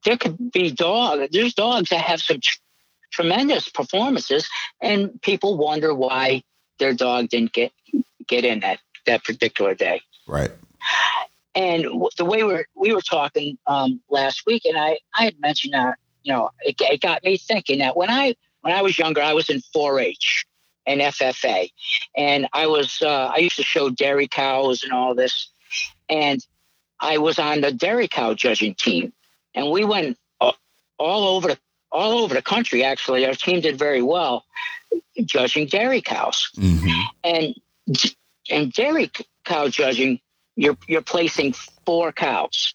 [0.06, 1.30] there could be dog.
[1.32, 2.60] There's dogs that have some tr-
[3.12, 4.48] tremendous performances,
[4.82, 6.44] and people wonder why
[6.80, 7.72] their dog didn't get
[8.28, 10.02] get in that that particular day.
[10.28, 10.52] Right.
[11.56, 11.86] And
[12.18, 15.74] the way we were, we were talking um, last week, and I, I had mentioned
[15.74, 19.22] that, you know, it, it got me thinking that when I when I was younger,
[19.22, 20.46] I was in 4-H
[20.88, 21.70] and FFA,
[22.18, 25.50] and I was uh, I used to show dairy cows and all this,
[26.10, 26.44] and
[27.00, 29.14] I was on the dairy cow judging team,
[29.54, 31.60] and we went all over the
[31.92, 32.84] all over the country.
[32.84, 34.46] Actually, our team did very well
[35.24, 37.02] judging dairy cows, mm-hmm.
[37.24, 37.56] and
[38.50, 39.12] and dairy
[39.46, 40.20] cow judging
[40.56, 41.54] you're you're placing
[41.86, 42.74] four cows.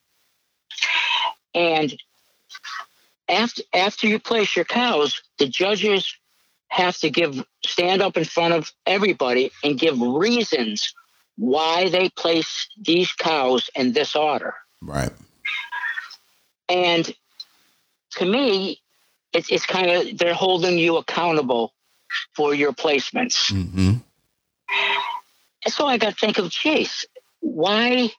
[1.55, 1.97] And
[3.28, 6.15] after after you place your cows, the judges
[6.69, 10.95] have to give stand up in front of everybody and give reasons
[11.39, 14.55] why they place these cows in this order.
[14.82, 15.12] Right.
[16.69, 17.15] And
[18.16, 18.82] to me,
[19.32, 21.73] it's it's kind of they're holding you accountable
[22.35, 23.52] for your placements.
[23.52, 23.94] Mm-hmm.
[25.65, 27.05] And so I got to think of, Chase,
[27.40, 28.10] why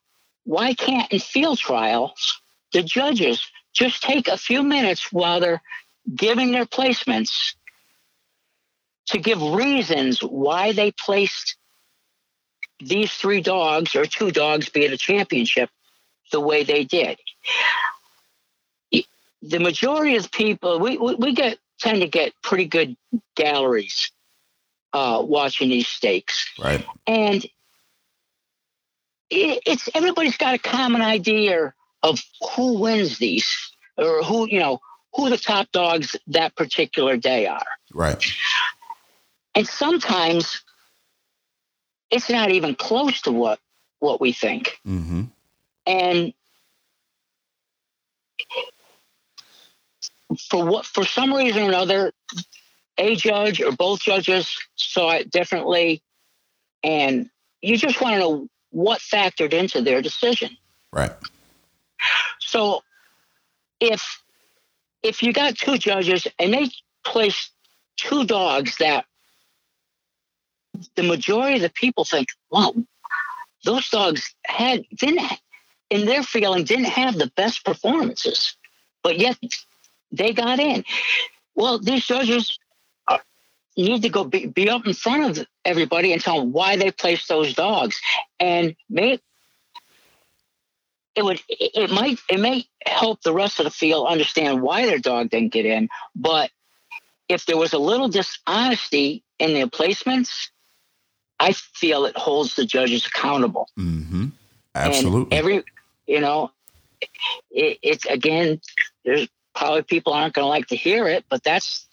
[0.46, 2.42] why can't in field trials
[2.72, 5.62] the judges just take a few minutes while they're
[6.16, 7.56] giving their placements
[9.08, 11.56] to give reasons why they placed
[12.80, 15.70] these three dogs or two dogs be it a championship
[16.32, 17.20] the way they did.
[19.42, 22.98] The majority of people, we, we, we get tend to get pretty good
[23.36, 24.12] galleries
[24.92, 26.50] uh, watching these stakes.
[26.60, 26.86] Right.
[27.08, 27.46] And
[29.30, 31.74] it, it's everybody's got a common idea
[32.04, 32.22] of
[32.56, 34.82] who wins these or who, you know,
[35.14, 37.66] who the top dogs that particular day are.
[37.94, 38.24] Right.
[39.56, 40.62] And sometimes
[42.12, 43.60] it's not even close to what
[44.00, 44.80] what we think.
[44.88, 45.24] Mm-hmm.
[45.86, 46.34] And
[50.50, 52.12] for what for some reason or another,
[52.98, 56.02] a judge or both judges saw it differently,
[56.84, 57.30] and
[57.62, 60.56] you just want to know what factored into their decision.
[60.92, 61.12] Right.
[62.40, 62.82] So
[63.80, 64.22] if
[65.04, 66.70] if you got two judges and they
[67.04, 67.52] placed
[67.98, 69.06] two dogs that
[70.96, 72.74] the majority of the people think, wow,
[73.64, 75.22] those dogs had didn't
[75.90, 78.56] in their feeling didn't have the best performances,
[79.04, 79.38] but yet
[80.12, 80.84] they got in.
[81.56, 82.58] Well, these judges
[83.08, 83.22] are,
[83.76, 86.92] need to go be, be up in front of everybody and tell them why they
[86.92, 88.00] placed those dogs,
[88.40, 89.20] and may
[91.16, 95.00] it would it might it may help the rest of the field understand why their
[95.00, 96.52] dog didn't get in, but
[97.28, 100.50] if there was a little dishonesty in their placements,
[101.40, 103.70] I feel it holds the judges accountable.
[103.78, 104.28] Mm-hmm.
[104.76, 105.22] Absolutely.
[105.22, 105.64] And every,
[106.08, 106.52] you know,
[107.52, 108.62] it, it's again,
[109.06, 111.88] there's probably people aren't going to like to hear it, but that's,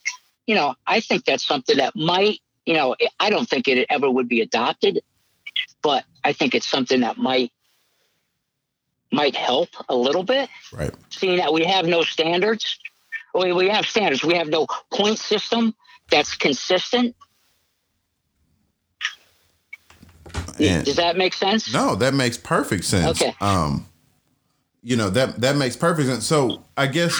[0.46, 4.10] you know, I think that's something that might, you know, I don't think it ever
[4.10, 5.02] would be adopted,
[5.82, 7.52] but I think it's something that might
[9.12, 10.50] might help a little bit.
[10.72, 10.92] Right.
[11.10, 12.78] Seeing that we have no standards,
[13.34, 14.24] we, we have standards.
[14.24, 15.74] We have no point system
[16.10, 17.14] that's consistent.
[20.58, 21.72] And- Does that make sense?
[21.72, 23.20] No, that makes perfect sense.
[23.22, 23.34] Okay.
[23.40, 23.86] Um,
[24.82, 26.26] you know that that makes perfect sense.
[26.26, 27.18] So I guess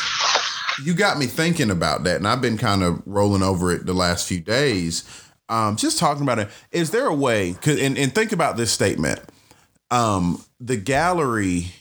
[0.85, 3.93] you got me thinking about that, and I've been kind of rolling over it the
[3.95, 5.03] last few days.
[5.49, 6.49] Um, just talking about it.
[6.71, 7.55] Is there a way?
[7.61, 9.21] 'cause- and, and think about this statement.
[9.91, 11.73] Um, the gallery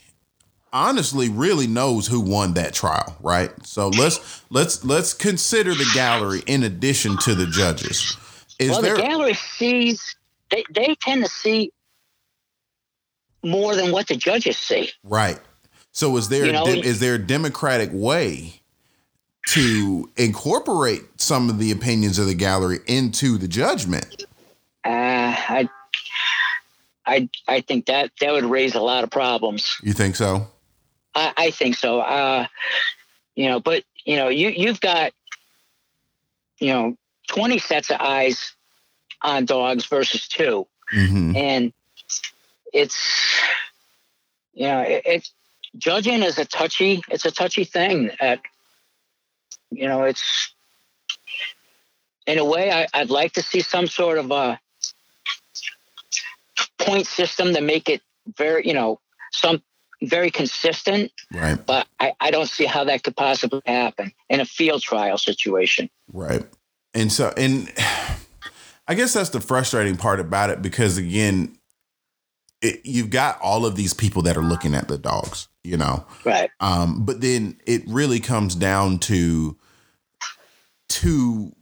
[0.72, 3.50] honestly really knows who won that trial, right?
[3.64, 8.16] So let's let's let's consider the gallery in addition to the judges.
[8.58, 10.15] Is well, there the gallery sees
[10.50, 11.72] they, they tend to see
[13.42, 14.90] more than what the judges see.
[15.04, 15.38] Right.
[15.92, 18.60] So is there You know, de- is there a democratic way
[19.48, 24.26] to incorporate some of the opinions of the gallery into the judgment?
[24.84, 25.68] Uh, I,
[27.06, 29.78] I, I think that that would raise a lot of problems.
[29.82, 30.48] You think so?
[31.14, 32.00] I, I think so.
[32.00, 32.46] Uh,
[33.36, 35.12] you know, but you know, you you've got
[36.58, 36.96] you know
[37.28, 38.55] twenty sets of eyes
[39.22, 41.34] on dogs versus two, Mm-hmm.
[41.34, 41.72] and
[42.72, 43.40] it's
[44.54, 45.32] you know it, it's
[45.76, 48.40] judging is a touchy it's a touchy thing at
[49.70, 50.54] you know it's
[52.26, 54.60] in a way I, i'd like to see some sort of a
[56.78, 58.00] point system to make it
[58.36, 59.00] very you know
[59.32, 59.62] some
[60.02, 61.58] very consistent Right.
[61.66, 65.90] but I, I don't see how that could possibly happen in a field trial situation
[66.12, 66.46] Right.
[66.94, 67.70] And so and
[68.88, 71.58] I guess that's the frustrating part about it because again,
[72.62, 76.06] it, you've got all of these people that are looking at the dogs, you know.
[76.24, 79.56] right Um, but then it really comes down to
[80.88, 81.52] two,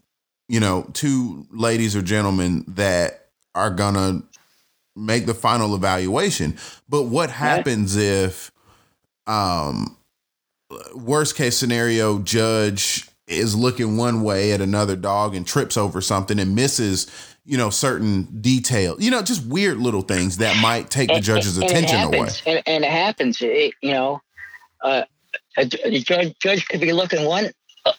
[0.49, 4.23] you know, two ladies or gentlemen that are gonna
[4.95, 6.57] make the final evaluation.
[6.89, 8.53] But what happens if,
[9.27, 9.97] um,
[10.95, 16.39] worst case scenario, judge is looking one way at another dog and trips over something
[16.39, 17.07] and misses,
[17.45, 21.57] you know, certain detail, you know, just weird little things that might take the judge's
[21.57, 22.29] and- attention and away.
[22.47, 23.41] And, and it happens.
[23.41, 24.21] It, you know,
[24.83, 25.05] uh,
[25.57, 27.51] a, a judge, judge could be looking one.
[27.87, 27.93] Uh,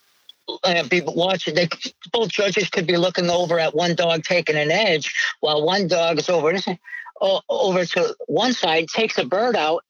[0.64, 1.56] uh, be watching.
[1.56, 1.68] They
[2.12, 6.20] both judges could be looking over at one dog taking an edge, while one dog
[6.20, 6.54] is over
[7.50, 9.84] over to one side, takes a bird out.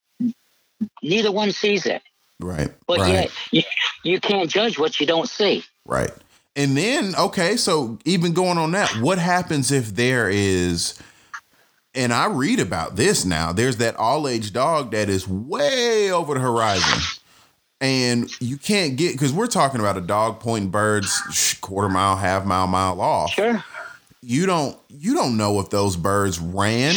[1.01, 2.01] Neither one sees it,
[2.39, 2.69] Right.
[2.85, 3.11] but right.
[3.11, 3.63] yet you,
[4.03, 5.63] you can't judge what you don't see.
[5.85, 6.11] Right.
[6.55, 10.97] And then, okay, so even going on that, what happens if there is,
[11.93, 16.33] and I read about this now, there's that all age dog that is way over
[16.33, 17.01] the horizon.
[17.81, 22.45] and you can't get because we're talking about a dog pointing birds quarter mile, half
[22.45, 23.31] mile, mile off.
[23.31, 23.63] Sure.
[24.21, 26.95] You don't you don't know if those birds ran,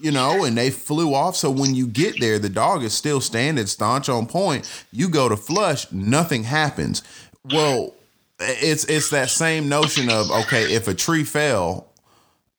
[0.00, 1.36] you know, and they flew off.
[1.36, 4.70] So when you get there, the dog is still standing staunch on point.
[4.92, 7.02] You go to flush, nothing happens.
[7.44, 7.94] Well,
[8.38, 11.92] it's it's that same notion of okay, if a tree fell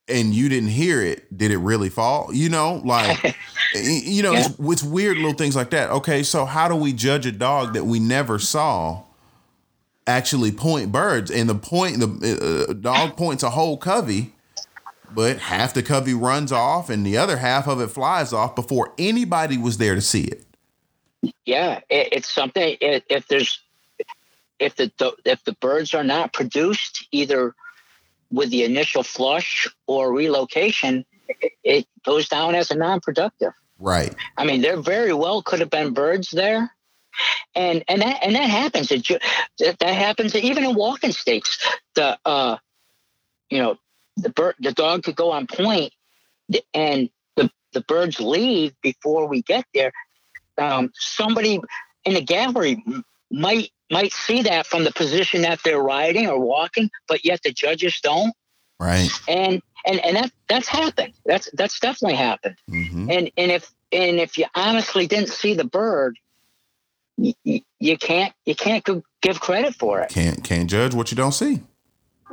[0.07, 2.33] and you didn't hear it, did it really fall?
[2.33, 3.23] You know, like
[3.73, 4.39] you know, yeah.
[4.39, 5.89] it's, it's weird little things like that.
[5.89, 9.03] Okay, so how do we judge a dog that we never saw
[10.05, 11.31] actually point birds?
[11.31, 14.33] And the point, the uh, dog points a whole covey,
[15.13, 18.93] but half the covey runs off, and the other half of it flies off before
[18.97, 20.45] anybody was there to see it.
[21.45, 22.77] Yeah, it, it's something.
[22.81, 23.61] It, if there's
[24.59, 24.91] if the
[25.25, 27.53] if the birds are not produced either
[28.31, 33.51] with the initial flush or relocation, it, it goes down as a non-productive.
[33.77, 34.15] Right.
[34.37, 36.71] I mean, there very well could have been birds there,
[37.55, 38.91] and and that and that happens.
[38.91, 39.07] It,
[39.57, 41.67] that happens even in walking stakes.
[41.95, 42.57] The uh,
[43.49, 43.77] you know,
[44.17, 45.93] the bird, the dog could go on point,
[46.73, 49.91] and the the birds leave before we get there.
[50.57, 51.59] Um, somebody
[52.05, 52.83] in the gallery
[53.29, 57.51] might might see that from the position that they're riding or walking, but yet the
[57.51, 58.33] judges don't.
[58.79, 59.09] Right.
[59.27, 61.13] And and and that that's happened.
[61.25, 62.55] That's that's definitely happened.
[62.69, 63.11] Mm-hmm.
[63.11, 66.17] And and if and if you honestly didn't see the bird,
[67.17, 67.33] you,
[67.79, 68.85] you can't you can't
[69.21, 70.09] give credit for it.
[70.09, 71.61] Can't can't judge what you don't see.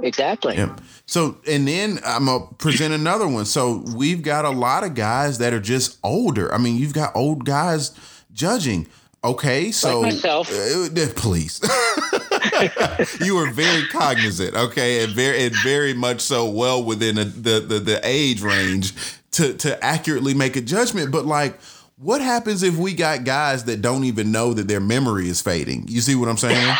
[0.02, 0.56] Exactly.
[0.56, 0.80] Yep.
[1.06, 3.44] So and then I'm gonna present another one.
[3.44, 6.52] So we've got a lot of guys that are just older.
[6.52, 7.92] I mean, you've got old guys
[8.32, 8.86] judging.
[9.24, 10.48] Okay, so like myself.
[10.48, 11.60] Uh, please.
[13.20, 17.58] you were very cognizant, okay, and very and very much so well within a, the,
[17.58, 18.94] the the age range
[19.32, 21.10] to to accurately make a judgment.
[21.10, 21.58] But like,
[22.00, 25.86] what happens if we got guys that don't even know that their memory is fading?
[25.88, 26.76] You see what I'm saying?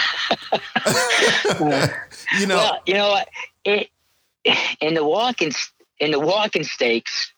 [2.38, 3.18] you know, well, you know?
[3.64, 3.90] It
[4.80, 5.52] in the walking
[5.98, 7.32] in the walking stakes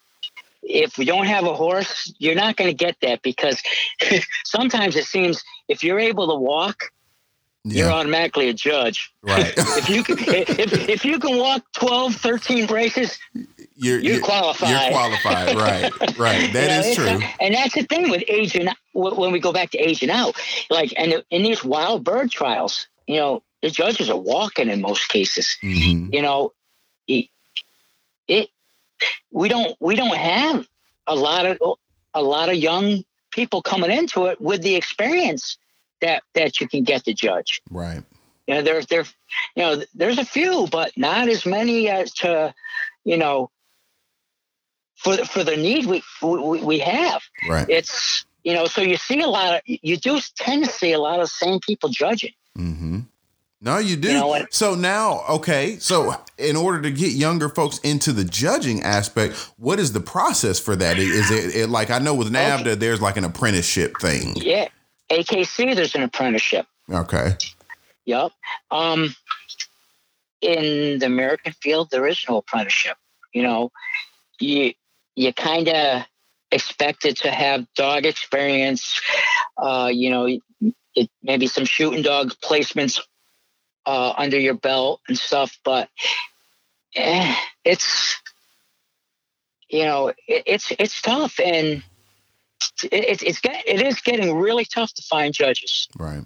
[0.62, 3.62] if we don't have a horse, you're not going to get that because
[4.44, 6.93] sometimes it seems if you're able to walk,
[7.65, 7.85] yeah.
[7.85, 9.11] you're automatically a judge.
[9.23, 9.52] Right.
[9.57, 13.19] if you can, if, if you can walk 12, 13 braces,
[13.81, 14.70] you're, you're, you're qualified.
[14.70, 15.57] You're qualified.
[15.57, 16.19] Right.
[16.19, 16.52] Right.
[16.52, 17.28] That you know, is true.
[17.40, 18.69] and that's the thing with aging.
[18.93, 20.36] When we go back to aging out,
[20.69, 25.09] like, and in these wild bird trials, you know, the judges are walking in most
[25.09, 25.57] cases.
[25.62, 26.12] Mm-hmm.
[26.15, 26.52] You know,
[27.07, 27.27] it,
[28.28, 28.48] it
[29.31, 30.66] we don't we don't have
[31.07, 31.59] a lot of
[32.15, 35.57] a lot of young people coming into it with the experience
[36.01, 37.61] that that you can get to judge.
[37.70, 38.02] Right.
[38.47, 39.05] You know, there's there,
[39.55, 42.52] you know, there's a few, but not as many as to,
[43.05, 43.51] you know,
[45.02, 47.22] for for the need we we, we have.
[47.48, 47.66] Right.
[47.68, 51.01] It's you know, so you see a lot of you do tend to see a
[51.01, 52.32] lot of same people judging.
[52.56, 53.01] Mm-hmm.
[53.62, 54.09] No, you do.
[54.09, 55.77] You know so now, okay.
[55.78, 60.59] So in order to get younger folks into the judging aspect, what is the process
[60.59, 60.98] for that?
[60.98, 62.74] Is it, it like I know with NAVHDA, okay.
[62.77, 64.35] there's like an apprenticeship thing.
[64.36, 64.68] Yeah,
[65.10, 66.66] AKC, there's an apprenticeship.
[66.90, 67.36] Okay.
[68.06, 68.32] Yep.
[68.70, 69.14] Um,
[70.40, 72.97] in the American field, there is no apprenticeship.
[73.35, 73.70] You know,
[74.40, 74.72] you
[75.16, 76.03] you kind of
[76.51, 79.01] expected to have dog experience.
[79.57, 80.27] Uh, you know,
[80.95, 83.01] it, maybe some shooting dog placements
[83.87, 85.59] uh, under your belt and stuff.
[85.65, 85.89] But
[86.95, 87.35] eh,
[87.65, 88.16] it's
[89.69, 91.82] you know it, it's it's tough and
[92.85, 95.89] it, it's get, it is getting really tough to find judges.
[95.99, 96.24] Right.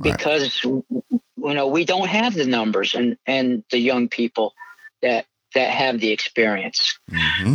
[0.00, 0.84] Because right.
[1.00, 4.54] you know we don't have the numbers and and the young people
[5.02, 6.98] that that have the experience.
[7.10, 7.54] Mm-hmm.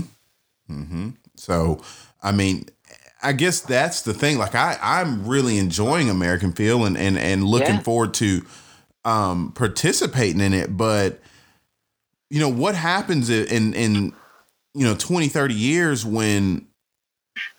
[0.69, 1.09] Mm-hmm.
[1.35, 1.81] So,
[2.21, 2.65] I mean,
[3.21, 4.37] I guess that's the thing.
[4.37, 7.81] Like I, I'm really enjoying American Field and and and looking yeah.
[7.81, 8.45] forward to
[9.03, 10.75] um, participating in it.
[10.75, 11.19] But
[12.29, 14.13] you know what happens in in
[14.73, 16.67] you know 20, 30 years when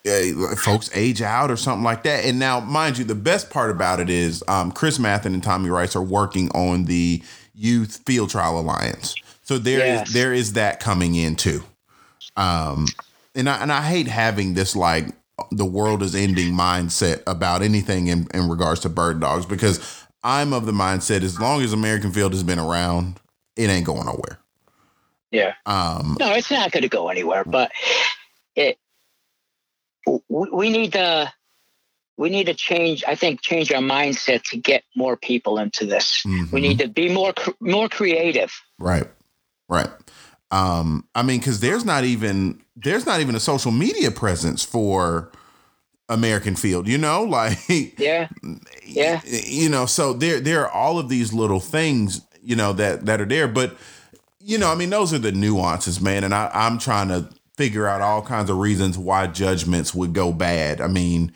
[0.07, 2.25] uh, folks age out or something like that.
[2.25, 5.71] And now, mind you, the best part about it is um, Chris Mathen and Tommy
[5.71, 7.23] Rice are working on the
[7.55, 9.15] Youth Field Trial Alliance.
[9.47, 10.09] So there yes.
[10.09, 11.62] is, there is that coming in too.
[12.36, 12.86] Um,
[13.35, 15.06] and I and I hate having this like
[15.51, 20.52] the world is ending mindset about anything in, in regards to bird dogs because I'm
[20.52, 23.20] of the mindset as long as American Field has been around,
[23.55, 24.40] it ain't going nowhere.
[25.31, 25.55] Yeah.
[25.64, 27.44] Um, no, it's not going to go anywhere.
[27.44, 27.70] But
[28.56, 28.78] it,
[30.28, 31.32] we need to,
[32.16, 33.05] we need to change.
[33.06, 36.24] I think change our mindset to get more people into this.
[36.24, 36.55] Mm-hmm.
[36.55, 38.52] We need to be more more creative.
[38.78, 39.06] Right.
[39.68, 39.90] Right.
[40.51, 45.32] Um, I mean, because there's not even there's not even a social media presence for
[46.09, 48.28] American field, you know, like yeah,
[48.84, 49.86] yeah, you know.
[49.86, 53.48] So there there are all of these little things, you know, that that are there,
[53.48, 53.76] but
[54.40, 56.22] you know, I mean, those are the nuances, man.
[56.22, 60.32] And I, I'm trying to figure out all kinds of reasons why judgments would go
[60.32, 60.80] bad.
[60.80, 61.32] I mean,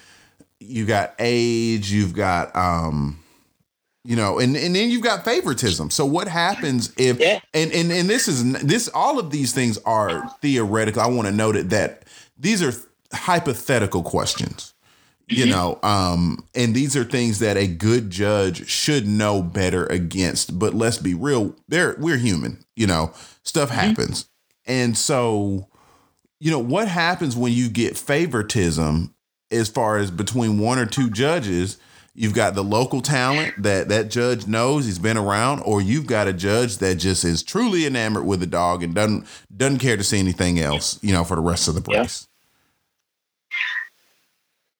[0.61, 3.20] you got age, you've got um
[4.05, 7.41] you know and and then you've got favoritism so what happens if yeah.
[7.53, 11.35] and and and this is this all of these things are theoretical i want to
[11.35, 12.05] note it that
[12.39, 12.73] these are
[13.13, 14.73] hypothetical questions
[15.29, 15.53] you mm-hmm.
[15.53, 20.73] know um and these are things that a good judge should know better against but
[20.73, 23.13] let's be real they're we're human you know
[23.43, 23.81] stuff mm-hmm.
[23.81, 24.73] happens mm-hmm.
[24.73, 25.69] and so
[26.39, 29.15] you know what happens when you get favoritism
[29.51, 31.77] as far as between one or two judges
[32.15, 36.28] you've got the local talent that that judge knows he's been around or you've got
[36.28, 39.27] a judge that just is truly enamored with the dog and doesn't
[39.57, 42.28] doesn't care to see anything else you know for the rest of the race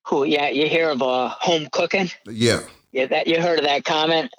[0.05, 0.27] cool.
[0.27, 2.11] Yeah you hear of uh, home cooking?
[2.27, 2.61] Yeah.
[2.93, 4.32] Yeah that you heard of that comment?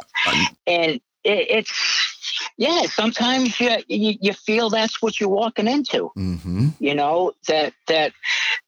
[0.67, 2.11] And it, it's
[2.57, 6.11] yeah, sometimes you, you, you feel that's what you're walking into.
[6.17, 6.69] Mm-hmm.
[6.79, 8.13] You know that that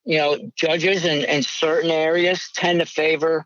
[0.05, 3.45] you know judges in, in certain areas tend to favor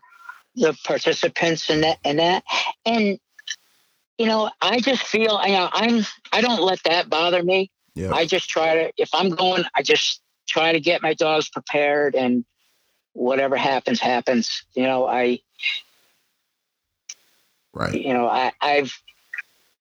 [0.58, 2.42] the participants in that and that
[2.84, 3.18] and
[4.18, 7.70] you know I just feel you know I'm I don't let that bother me.
[8.12, 12.14] I just try to if I'm going I just try to get my dogs prepared
[12.14, 12.44] and
[13.12, 14.64] whatever happens happens.
[14.74, 15.40] You know I
[17.72, 17.94] right.
[17.94, 19.00] You know I I've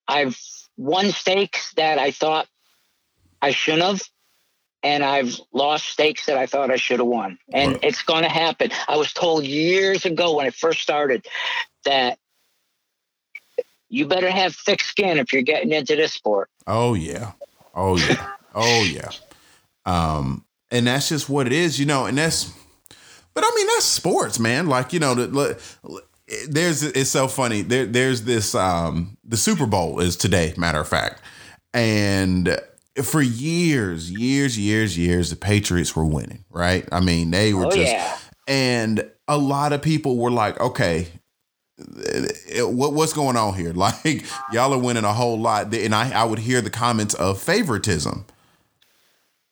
[0.08, 0.40] I've
[0.78, 2.48] won stakes that I thought
[3.42, 4.02] I shouldn't have,
[4.88, 7.38] and I've lost stakes that I thought I should have won.
[7.52, 7.84] And right.
[7.84, 8.72] it's going to happen.
[8.88, 11.28] I was told years ago when I first started
[11.84, 12.18] that
[13.90, 16.50] you better have thick skin if you're getting into this sport.
[16.68, 17.34] Oh yeah.
[17.76, 18.32] Oh yeah.
[18.56, 19.10] oh yeah.
[19.86, 22.54] Um, and that's just what it is, you know, and that's
[23.34, 24.68] but I mean that's sports, man.
[24.68, 25.62] Like, you know, the,
[26.48, 27.62] there's it's so funny.
[27.62, 31.22] There there's this um the Super Bowl is today, matter of fact.
[31.74, 32.58] And
[33.04, 36.88] for years, years, years, years, the Patriots were winning, right?
[36.92, 38.18] I mean, they were oh, just yeah.
[38.48, 41.08] and a lot of people were like, okay,
[41.80, 43.74] eh, eh, what what's going on here?
[43.78, 47.42] Like y'all are winning a whole lot, and I I would hear the comments of
[47.42, 48.26] favoritism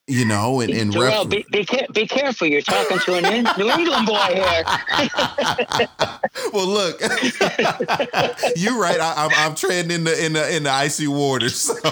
[0.08, 2.46] you know, and, and Joel, ref- be, be, be, careful.
[2.46, 3.24] You're talking to an
[3.58, 4.62] New England boy here.
[6.52, 7.00] well, look,
[8.56, 9.00] you're right.
[9.00, 11.56] I, am I'm, I'm treading in the in the in the icy waters.
[11.56, 11.74] So.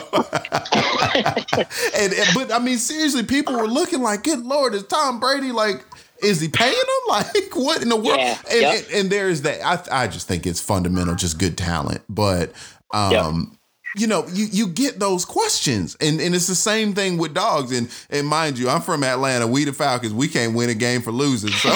[1.99, 5.51] and, and, but I mean, seriously, people were looking like, "Good Lord, is Tom Brady
[5.51, 5.85] like?"
[6.23, 7.09] Is he paying them?
[7.09, 8.19] Like what in the world?
[8.19, 8.77] Yeah, and, yep.
[8.77, 9.63] and, and, there's that.
[9.63, 12.01] I I just think it's fundamental, just good talent.
[12.09, 12.53] But
[12.93, 13.59] um, yep
[13.97, 17.73] you know, you you get those questions, and and it's the same thing with dogs.
[17.73, 19.47] And and mind you, I'm from Atlanta.
[19.47, 20.13] We the Falcons.
[20.13, 21.51] We can't win a game for losing.
[21.51, 21.75] So,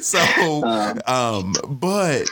[0.00, 2.28] so, um, but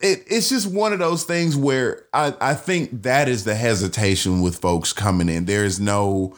[0.00, 4.40] it it's just one of those things where I I think that is the hesitation
[4.40, 5.44] with folks coming in.
[5.44, 6.34] There is no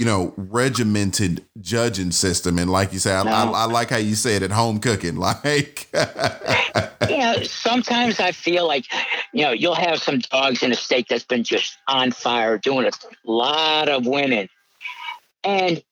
[0.00, 2.58] you know, regimented judging system.
[2.58, 3.32] And like you said, no.
[3.32, 5.20] I, I, I, like how you said at home cooking.
[5.20, 5.88] Like,
[7.10, 8.86] you know, sometimes I feel like,
[9.34, 12.86] you know, you'll have some dogs in a stake that's been just on fire, doing
[12.86, 12.90] a
[13.30, 14.48] lot of winning.
[15.44, 15.82] And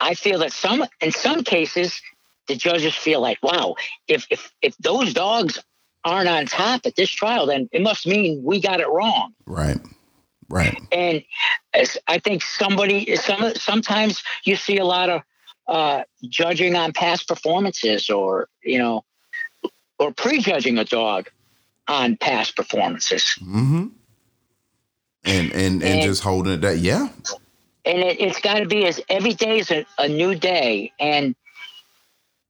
[0.00, 2.00] I feel that some, in some cases,
[2.48, 3.74] the judges feel like, wow,
[4.08, 5.58] if, if, if those dogs
[6.02, 9.34] aren't on top at this trial, then it must mean we got it wrong.
[9.44, 9.78] Right.
[10.52, 10.78] Right.
[10.92, 11.24] And
[12.06, 15.22] I think somebody, some, sometimes you see a lot of
[15.66, 19.02] uh, judging on past performances or, you know,
[19.98, 21.30] or prejudging a dog
[21.88, 23.34] on past performances.
[23.40, 23.86] Mm-hmm.
[25.24, 27.08] And, and, and, and just holding it that, yeah.
[27.86, 30.92] And it, has got to be as every day is a, a new day.
[31.00, 31.34] And,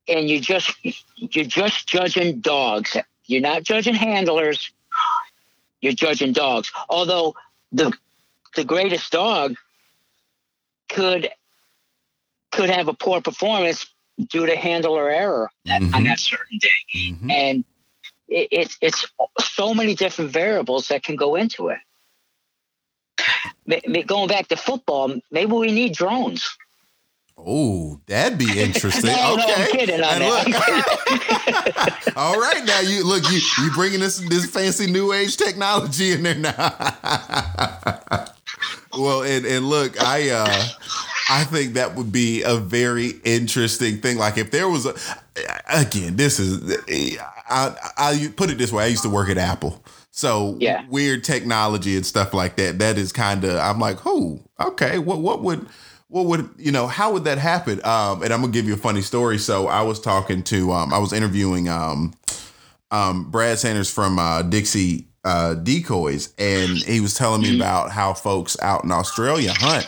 [0.08, 0.74] and you just,
[1.14, 2.96] you're just judging dogs.
[3.26, 4.72] You're not judging handlers.
[5.80, 6.72] You're judging dogs.
[6.88, 7.36] Although
[7.72, 7.92] the
[8.54, 9.56] the greatest dog
[10.88, 11.30] could
[12.50, 13.86] could have a poor performance
[14.28, 15.94] due to handler error mm-hmm.
[15.94, 17.30] on that certain day, mm-hmm.
[17.30, 17.64] and
[18.28, 19.06] it, it's it's
[19.40, 21.78] so many different variables that can go into it.
[24.06, 26.56] Going back to football, maybe we need drones.
[27.44, 29.10] Oh, that'd be interesting.
[29.10, 29.46] no, okay.
[29.46, 32.12] No, I'm kidding on that.
[32.16, 36.22] All right, now you look you you bringing this this fancy new age technology in
[36.22, 36.52] there now.
[38.98, 40.64] well, and and look, I uh
[41.30, 44.18] I think that would be a very interesting thing.
[44.18, 44.94] Like if there was a
[45.68, 46.76] again, this is
[47.48, 48.84] I I put it this way.
[48.84, 49.82] I used to work at Apple.
[50.14, 50.84] So yeah.
[50.90, 52.78] weird technology and stuff like that.
[52.78, 54.40] That is kind of I'm like, "Who?
[54.60, 54.98] okay.
[54.98, 55.66] What what would
[56.12, 56.86] what would you know?
[56.86, 57.80] How would that happen?
[57.84, 59.38] Um, and I'm gonna give you a funny story.
[59.38, 62.14] So I was talking to, um, I was interviewing um,
[62.90, 67.60] um, Brad Sanders from uh, Dixie uh, Decoys, and he was telling me Mm-hmm.
[67.60, 69.86] about how folks out in Australia hunt.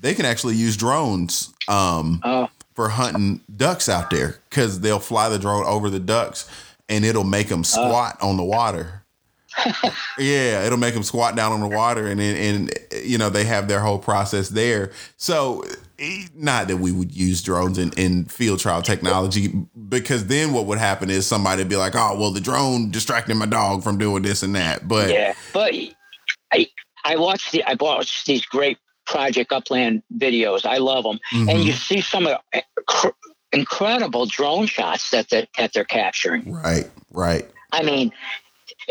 [0.00, 5.28] They can actually use drones um, Oh, for hunting ducks out there because they'll fly
[5.28, 6.48] the drone over the ducks,
[6.88, 9.01] and it'll make them squat on the water.
[10.18, 13.44] Yeah, it'll make them squat down on the water, and then and you know they
[13.44, 14.92] have their whole process there.
[15.16, 15.64] So,
[15.98, 19.48] eh, not that we would use drones in, in field trial technology,
[19.88, 23.36] because then what would happen is somebody would be like, "Oh, well, the drone distracting
[23.36, 25.34] my dog from doing this and that." But yeah.
[25.52, 25.72] But
[26.52, 26.68] I
[27.04, 30.64] I watched the I watched these great Project Upland videos.
[30.64, 31.64] I love them, and Mhm.
[31.64, 33.08] you see some of the cr-
[33.52, 36.50] incredible drone shots that they, that they're capturing.
[36.50, 37.50] right, right.
[37.72, 38.12] I mean,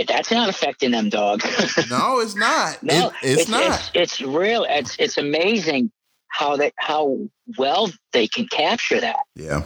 [0.08, 1.42] that's not affecting them dog.
[1.90, 2.82] No, it's not.
[2.84, 3.64] no, It- it's, not.
[3.66, 4.66] It's, it's real.
[4.70, 5.92] It's it's amazing
[6.28, 7.20] how they how
[7.58, 9.18] well they can capture that.
[9.36, 9.64] Yeah.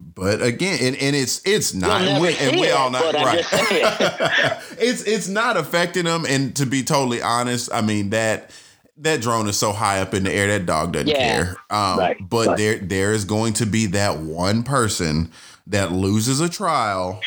[0.00, 3.38] But again, and, and it's it's not, and we, and we it, all not right?
[4.78, 8.50] it's it's not affecting them, and to be totally honest, I mean that
[8.96, 11.56] that drone is so high up in the air that dog doesn't Yeah, care.
[11.70, 12.56] Um, right, but right.
[12.58, 15.30] there there is going to be that one person
[15.68, 17.20] that loses a trial,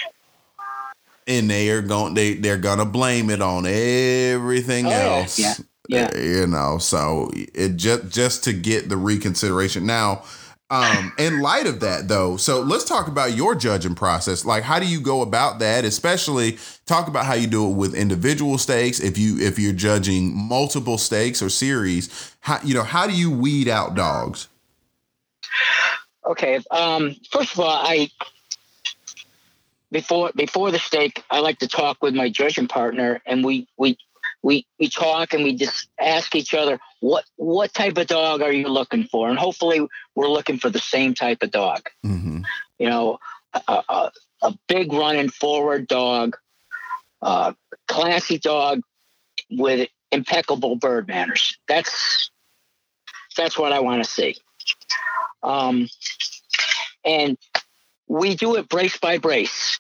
[1.28, 5.40] and they are going they they're gonna blame it on everything Oh, else.
[5.40, 5.56] yeah,
[5.88, 6.16] yeah.
[6.18, 6.78] you know.
[6.78, 10.24] So it just just to get the reconsideration now.
[10.72, 14.46] Um, in light of that, though, so let's talk about your judging process.
[14.46, 15.86] Like, how do you go about that?
[15.86, 16.58] Especially
[16.88, 19.00] talk about how you do it with individual stakes.
[19.00, 23.30] If you if you're judging multiple stakes or series, how you know how do you
[23.30, 24.48] weed out dogs?
[26.26, 26.60] Okay.
[26.72, 28.10] Um, first of all, I
[29.92, 33.98] before before the stake, I like to talk with my judging partner, and we we
[34.42, 38.52] we we talk and we just ask each other what what type of dog are
[38.52, 39.86] you looking for, and hopefully
[40.16, 41.82] we're looking for the same type of dog.
[42.06, 42.42] Mm-hmm.
[42.80, 43.20] You know,
[43.54, 46.38] a, a, a big running forward dog,
[47.22, 47.56] a
[47.88, 48.82] classy dog
[49.50, 51.58] with impeccable bird manners.
[51.68, 52.30] That's
[53.36, 54.38] that's what I want to see.
[55.44, 55.88] Um,
[57.04, 57.38] and
[58.08, 59.80] we do it brace by brace.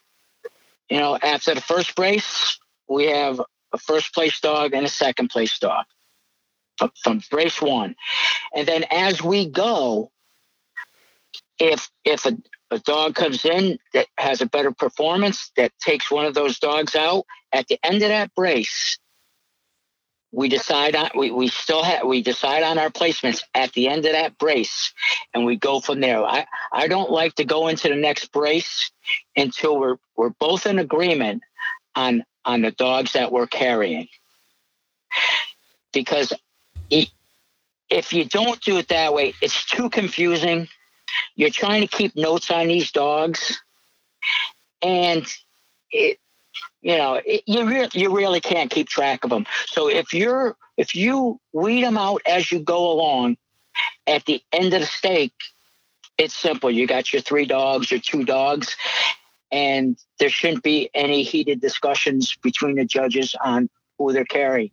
[0.89, 3.41] You know, after the first brace, we have
[3.73, 5.85] a first place dog and a second place dog
[7.03, 7.95] from, brace one.
[8.55, 10.11] And then as we go,
[11.59, 12.37] if if a,
[12.71, 16.95] a dog comes in that has a better performance that takes one of those dogs
[16.95, 18.97] out at the end of that brace,
[20.31, 24.05] we decide on we, we still have we decide on our placements at the end
[24.05, 24.93] of that brace
[25.33, 26.23] and we go from there.
[26.23, 28.91] I, I don't like to go into the next brace
[29.35, 31.41] until we're we're both in agreement
[31.95, 34.07] on on the dogs that we're carrying.
[35.93, 36.33] Because
[37.89, 40.67] if you don't do it that way, it's too confusing.
[41.35, 43.61] You're trying to keep notes on these dogs,
[44.81, 45.25] and
[45.91, 46.19] it,
[46.85, 49.47] you know, it, you re- you really can't keep track of them.
[49.65, 53.37] So if you're if you weed them out as you go along,
[54.05, 55.33] at the end of the stake,
[56.19, 56.69] it's simple.
[56.69, 58.75] You got your three dogs, your two dogs,
[59.51, 63.67] and there shouldn't be any heated discussions between the judges on
[63.97, 64.69] who they're carrying.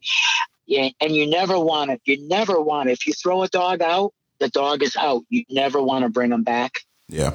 [0.67, 1.99] Yeah, and you never want to.
[2.05, 2.93] You never want to.
[2.93, 5.23] If you throw a dog out, the dog is out.
[5.31, 7.33] You never want to bring them back Yeah.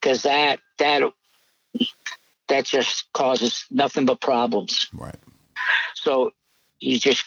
[0.00, 1.12] because that that
[2.54, 4.88] that just causes nothing but problems.
[4.92, 5.16] Right.
[5.94, 6.32] So
[6.78, 7.24] you just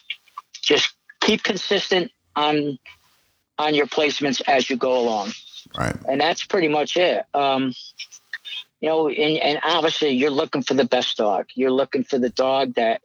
[0.62, 2.80] just keep consistent on
[3.60, 5.34] on your placements as you go along,
[5.78, 5.96] Right.
[6.08, 7.26] and that's pretty much it.
[7.34, 7.74] Um,
[8.80, 11.48] you know, and, and obviously you're looking for the best dog.
[11.56, 13.02] You're looking for the dog that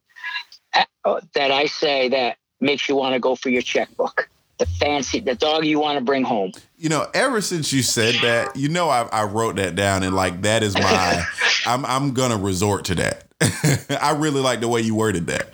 [1.05, 4.28] uh, that I say that makes you want to go for your checkbook.
[4.62, 6.52] The fancy, the dog you want to bring home.
[6.78, 10.14] You know, ever since you said that, you know, I, I wrote that down and
[10.14, 11.26] like that is my.
[11.66, 13.24] I'm I'm gonna resort to that.
[14.01, 15.48] I really like the way you worded that.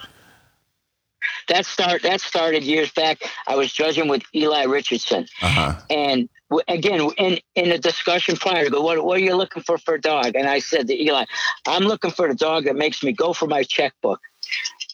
[1.48, 3.22] That start that started years back.
[3.46, 5.74] I was judging with Eli Richardson, Uh huh.
[5.88, 9.62] and w- again in in a discussion prior to go, what what are you looking
[9.62, 10.32] for for a dog?
[10.34, 11.24] And I said to Eli,
[11.66, 14.20] I'm looking for the dog that makes me go for my checkbook.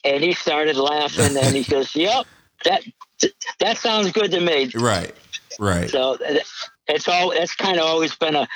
[0.05, 2.27] And he started laughing, and he goes, "Yep,
[2.65, 2.83] that
[3.61, 5.15] that sounds good to me." Right.
[5.59, 5.91] Right.
[5.91, 6.19] So
[6.89, 8.49] it's all that's kind of always been a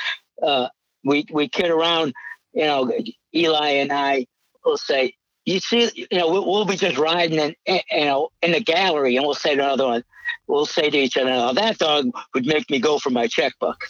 [0.43, 0.68] uh,
[1.05, 2.14] we we kid around,
[2.52, 2.93] you know.
[3.35, 4.26] Eli and I
[4.64, 5.14] will say,
[5.44, 8.60] "You see, you know, we'll, we'll be just riding in, in, you know, in the
[8.60, 10.05] gallery, and we'll say to another one,
[10.47, 13.85] we'll say to each other, "Oh, that dog would make me go for my checkbook."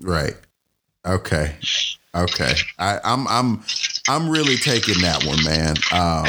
[0.00, 0.36] Right.
[1.06, 1.56] Okay.
[2.14, 2.54] Okay.
[2.78, 3.62] I, I'm I'm
[4.06, 5.76] I'm really taking that one, man.
[5.92, 6.26] Um,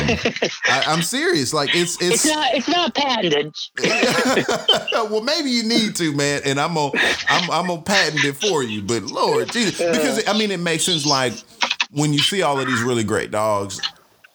[0.66, 1.54] I, am serious.
[1.54, 3.54] Like it's it's it's not it's not patented.
[5.12, 6.42] well, maybe you need to, man.
[6.46, 6.92] And I'm gonna
[7.28, 8.82] I'm I'm gonna patent it for you.
[8.82, 11.06] But Lord Jesus, because I mean, it makes sense.
[11.06, 11.34] Like
[11.92, 13.82] when you see all of these really great dogs,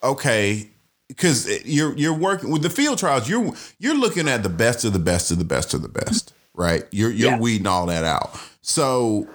[0.03, 0.71] okay,
[1.09, 3.29] because you're you're working with the field trials.
[3.29, 6.35] You're you're looking at the best of the best of the best of the best,
[6.55, 6.85] right?
[6.91, 7.39] You're you're yeah.
[7.39, 8.39] weeding all that out.
[8.63, 9.27] So,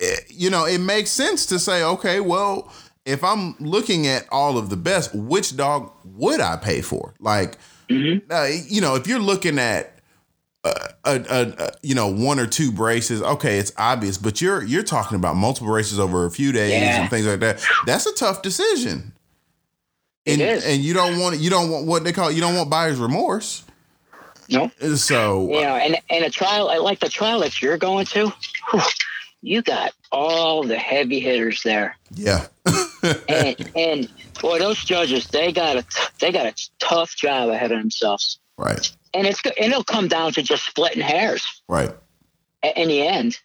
[0.00, 2.70] eh, you know, it makes sense to say, okay, well,
[3.04, 7.14] if I'm looking at all of the best, which dog would I pay for?
[7.18, 7.56] Like,
[7.88, 8.30] mm-hmm.
[8.30, 9.98] uh, you know, if you're looking at
[10.62, 10.74] uh,
[11.04, 14.82] a, a, a, you know one or two braces okay it's obvious but you're you're
[14.82, 17.00] talking about multiple braces over a few days yeah.
[17.00, 19.14] and things like that that's a tough decision
[20.26, 22.98] and, and you don't want you don't want what they call you don't want buyer's
[22.98, 23.64] remorse.
[24.48, 24.70] No.
[24.96, 28.32] So you know, and and a trial like the trial that you're going to,
[29.42, 31.96] you got all the heavy hitters there.
[32.14, 32.46] Yeah.
[33.28, 34.08] And and
[34.40, 35.84] boy, those judges they got a
[36.20, 38.38] they got a tough job ahead of themselves.
[38.56, 38.90] Right.
[39.14, 41.62] And it's and it'll come down to just splitting hairs.
[41.68, 41.90] Right.
[42.62, 43.38] In the end.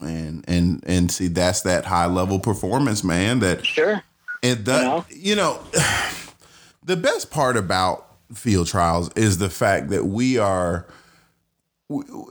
[0.00, 3.40] And and and see that's that high level performance, man.
[3.40, 4.02] That sure
[4.42, 5.04] and the, you know?
[5.10, 5.60] you know,
[6.84, 10.86] the best part about field trials is the fact that we are,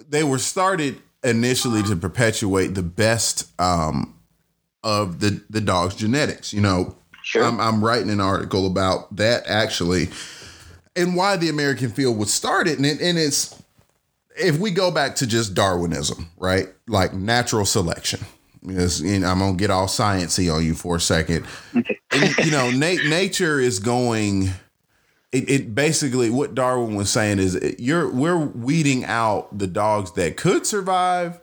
[0.10, 4.16] they were started initially to perpetuate the best um,
[4.84, 6.54] of the, the dog's genetics.
[6.54, 7.44] You know, sure.
[7.44, 10.10] I'm, I'm writing an article about that actually
[10.96, 12.78] and why the American field was started.
[12.78, 13.62] And, it, and it's,
[14.38, 16.68] if we go back to just Darwinism, right?
[16.88, 18.26] Like natural selection
[18.66, 21.46] because you know, I'm gonna get all sciency on you for a second.
[21.74, 24.50] and, you know, na- nature is going.
[25.32, 30.12] It, it, basically what Darwin was saying is it, you're we're weeding out the dogs
[30.14, 31.40] that could survive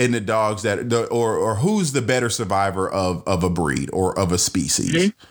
[0.00, 3.90] and the dogs that the, or or who's the better survivor of of a breed
[3.92, 4.94] or of a species.
[4.94, 5.26] Mm-hmm.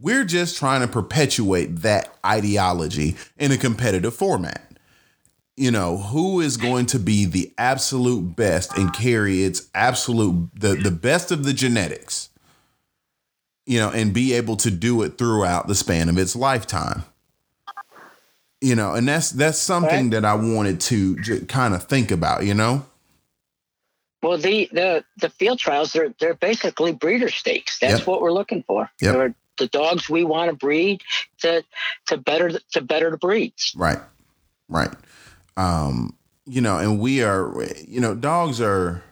[0.00, 4.64] We're just trying to perpetuate that ideology in a competitive format
[5.56, 10.74] you know who is going to be the absolute best and carry its absolute the
[10.74, 12.28] the best of the genetics
[13.66, 17.04] you know and be able to do it throughout the span of its lifetime
[18.60, 21.16] you know and that's that's something that i wanted to
[21.46, 22.84] kind of think about you know
[24.24, 28.06] well the the the field trials they're they're basically breeder stakes that's yep.
[28.06, 29.14] what we're looking for yep.
[29.14, 31.02] They're the dogs we want to breed
[31.42, 31.62] to
[32.08, 34.00] to better to better the breeds right
[34.68, 34.92] right
[35.56, 37.52] um, you know, and we are,
[37.86, 39.02] you know, dogs are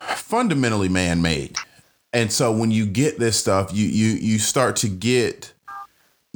[0.00, 1.56] fundamentally man-made,
[2.12, 5.52] and so when you get this stuff, you you you start to get.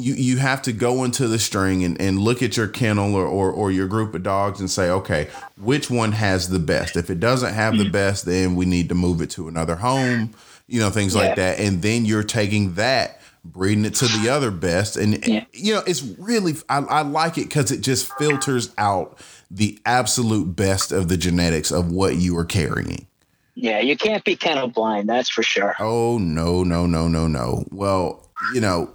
[0.00, 3.26] You, you have to go into the string and, and look at your kennel or,
[3.26, 5.28] or, or your group of dogs and say, okay,
[5.60, 6.96] which one has the best?
[6.96, 7.92] If it doesn't have the mm-hmm.
[7.92, 10.34] best, then we need to move it to another home,
[10.68, 11.22] you know, things yeah.
[11.22, 11.58] like that.
[11.58, 14.96] And then you're taking that breeding it to the other best.
[14.96, 15.44] And, yeah.
[15.52, 19.18] you know, it's really, I, I like it because it just filters out
[19.50, 23.06] the absolute best of the genetics of what you are carrying.
[23.54, 25.74] Yeah, you can't be kennel blind, that's for sure.
[25.80, 27.64] Oh, no, no, no, no, no.
[27.72, 28.94] Well, you know,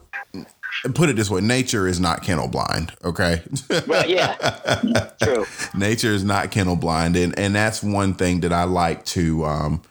[0.94, 3.42] put it this way nature is not kennel blind okay
[3.88, 5.46] well yeah true
[5.76, 9.82] nature is not kennel blind and and that's one thing that i like to um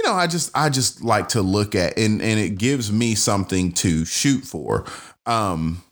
[0.00, 3.14] you know, I just I just like to look at and and it gives me
[3.14, 4.86] something to shoot for.
[5.26, 5.82] Um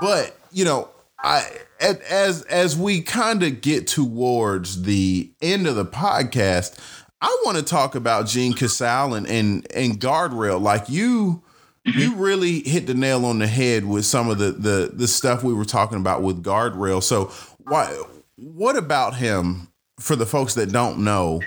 [0.00, 0.88] but, you know,
[1.22, 1.46] I
[1.80, 6.80] as as we kind of get towards the end of the podcast,
[7.20, 10.60] I want to talk about gene Casale and and and guardrail.
[10.60, 11.44] Like you
[11.84, 12.20] you mm-hmm.
[12.20, 15.54] really hit the nail on the head with some of the the the stuff we
[15.54, 17.02] were talking about with guardrail.
[17.02, 18.02] So why
[18.36, 19.68] what about him
[20.00, 21.40] for the folks that don't know?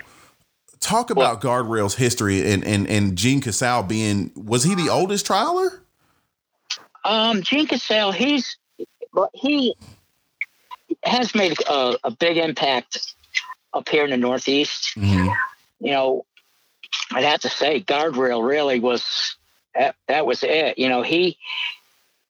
[0.80, 5.26] talk about well, guardrails history and and and Gene Casale being was he the oldest
[5.26, 5.80] trialer?
[7.04, 8.56] Um, Gene Casale, he's
[9.12, 9.74] but he
[11.04, 13.14] has made a, a, big impact
[13.72, 14.92] up here in the Northeast.
[14.96, 15.28] Mm-hmm.
[15.80, 16.26] You know,
[17.12, 19.36] I'd have to say, guardrail really was
[19.78, 20.78] that, that was it.
[20.78, 21.38] You know, he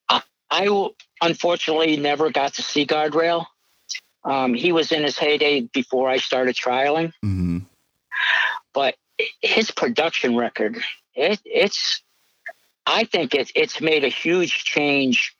[0.08, 0.88] I, I
[1.20, 3.46] unfortunately never got to see guardrail.
[4.24, 7.12] Um, he was in his heyday before I started trialing.
[7.24, 7.58] Mm-hmm
[8.78, 8.94] but
[9.42, 10.78] his production record,
[11.14, 12.02] it, it's,
[12.86, 15.34] I think it's it's made a huge change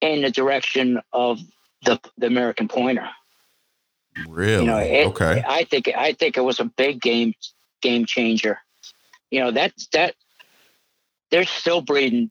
[0.00, 1.38] in the direction of
[1.84, 3.08] the the American Pointer.
[4.28, 4.64] Really?
[4.64, 5.44] You know, it, okay.
[5.46, 7.34] I think I think it was a big game
[7.80, 8.58] game changer.
[9.30, 10.14] You know that that
[11.32, 12.30] they're still breeding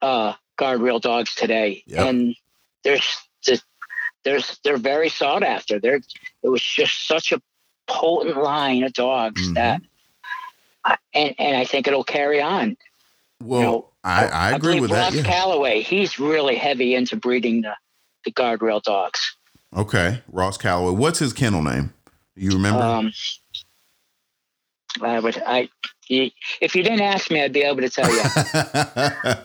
[0.00, 2.06] uh, guardrail dogs today, yep.
[2.06, 2.34] and
[2.84, 3.18] there's
[4.24, 5.78] there's they're very sought after.
[5.78, 6.00] They're
[6.42, 7.40] it was just such a
[7.86, 9.54] potent line of dogs mm-hmm.
[9.54, 9.82] that
[11.14, 12.76] and and I think it'll carry on.
[13.42, 15.18] Well, you know, I, I agree I with Ross that.
[15.18, 15.22] Yeah.
[15.22, 17.74] Calloway, he's really heavy into breeding the,
[18.24, 19.36] the guardrail dogs.
[19.76, 20.92] Okay, Ross Calloway.
[20.92, 21.92] What's his kennel name?
[22.34, 22.82] You remember?
[22.82, 23.12] Um,
[25.00, 25.40] I would.
[25.46, 25.68] I
[26.08, 28.20] if you didn't ask me, I'd be able to tell you.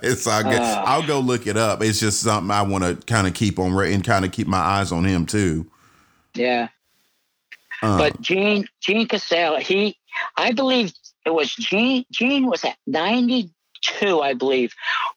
[0.01, 0.59] it's all good.
[0.59, 1.81] Uh, I'll go look it up.
[1.81, 4.57] It's just something I want to kind of keep on and kind of keep my
[4.57, 5.69] eyes on him too.
[6.35, 6.69] Yeah.
[7.81, 9.97] Uh, but Gene Gene Cassell, he
[10.37, 10.93] I believe
[11.25, 14.73] it was Gene Gene was at 92, I believe,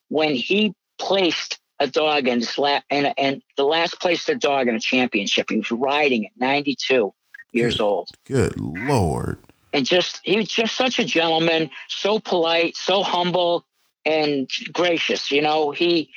[0.08, 4.68] when he placed a dog in his lap and and the last placed a dog
[4.68, 5.50] in a championship.
[5.50, 7.12] He was riding at 92
[7.52, 8.10] years good, old.
[8.24, 9.38] Good lord.
[9.72, 13.66] And just he was just such a gentleman, so polite, so humble
[14.04, 15.30] and gracious.
[15.30, 16.10] You know, he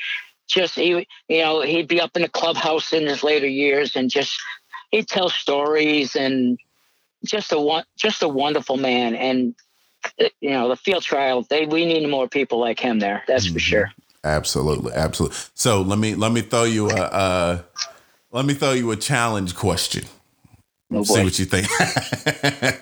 [0.47, 4.09] just he you know, he'd be up in the clubhouse in his later years and
[4.09, 4.39] just
[4.91, 6.59] he'd tell stories and
[7.26, 9.55] just a one just a wonderful man and
[10.39, 13.55] you know the field trial they we need more people like him there that's mm-hmm.
[13.55, 13.91] for sure
[14.23, 17.61] absolutely absolutely so let me let me throw you a uh
[18.31, 20.05] let me throw you a challenge question
[20.91, 21.68] oh see what you think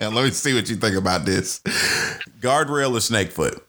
[0.00, 1.60] let me see what you think about this
[2.40, 3.60] guardrail or snakefoot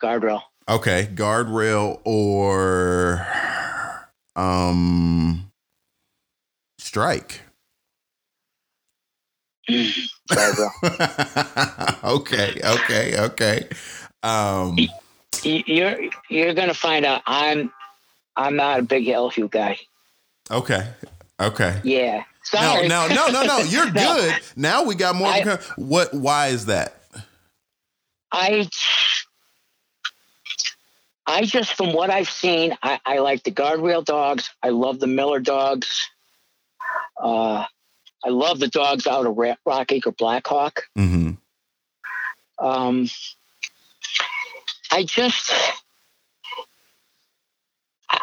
[0.00, 3.26] guardrail okay guardrail or
[4.36, 5.50] um
[6.78, 7.40] strike
[12.04, 13.68] okay, okay, okay.
[14.22, 14.76] Um,
[15.42, 15.96] you're
[16.28, 17.72] you're gonna find out I'm
[18.36, 19.78] I'm not a big Elhew guy.
[20.50, 20.86] Okay,
[21.40, 21.80] okay.
[21.82, 22.22] Yeah.
[22.46, 22.86] Sorry.
[22.86, 23.58] No, no, no, no, no.
[23.58, 24.14] You're no.
[24.14, 24.34] good.
[24.54, 25.28] Now we got more.
[25.28, 26.14] I, what?
[26.14, 26.94] Why is that?
[28.30, 28.68] I
[31.26, 34.50] I just from what I've seen, I, I like the guardrail dogs.
[34.62, 36.08] I love the Miller dogs.
[37.20, 37.64] Uh,
[38.24, 40.84] I love the dogs out of Rock Acre Blackhawk.
[40.96, 41.32] Mm-hmm.
[42.64, 43.08] Um,
[44.92, 45.52] I just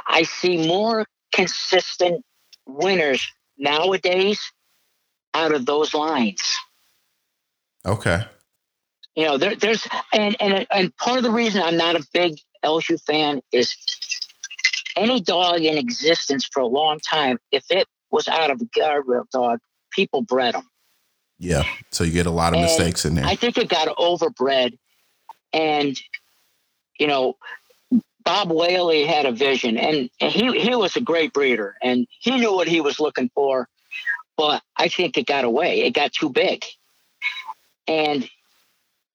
[0.08, 2.24] I see more consistent
[2.66, 4.52] winners nowadays
[5.34, 6.58] out of those lines.
[7.86, 8.24] Okay.
[9.16, 12.40] You know, there, there's and and and part of the reason I'm not a big
[12.64, 13.76] Elhew fan is
[14.96, 19.30] any dog in existence for a long time, if it was out of a guardrail
[19.32, 19.60] dog,
[19.92, 20.68] people bred them.
[21.40, 21.64] Yeah.
[21.92, 23.26] So you get a lot of and mistakes in there.
[23.26, 24.78] I think it got overbred.
[25.52, 26.00] And,
[27.00, 27.38] you know,
[28.24, 32.54] Bob Wehle had a vision and, he, he was a great breeder and he knew
[32.54, 33.68] what he was looking for.
[34.38, 35.82] But I think it got away.
[35.82, 36.66] It got too big.
[37.88, 38.28] And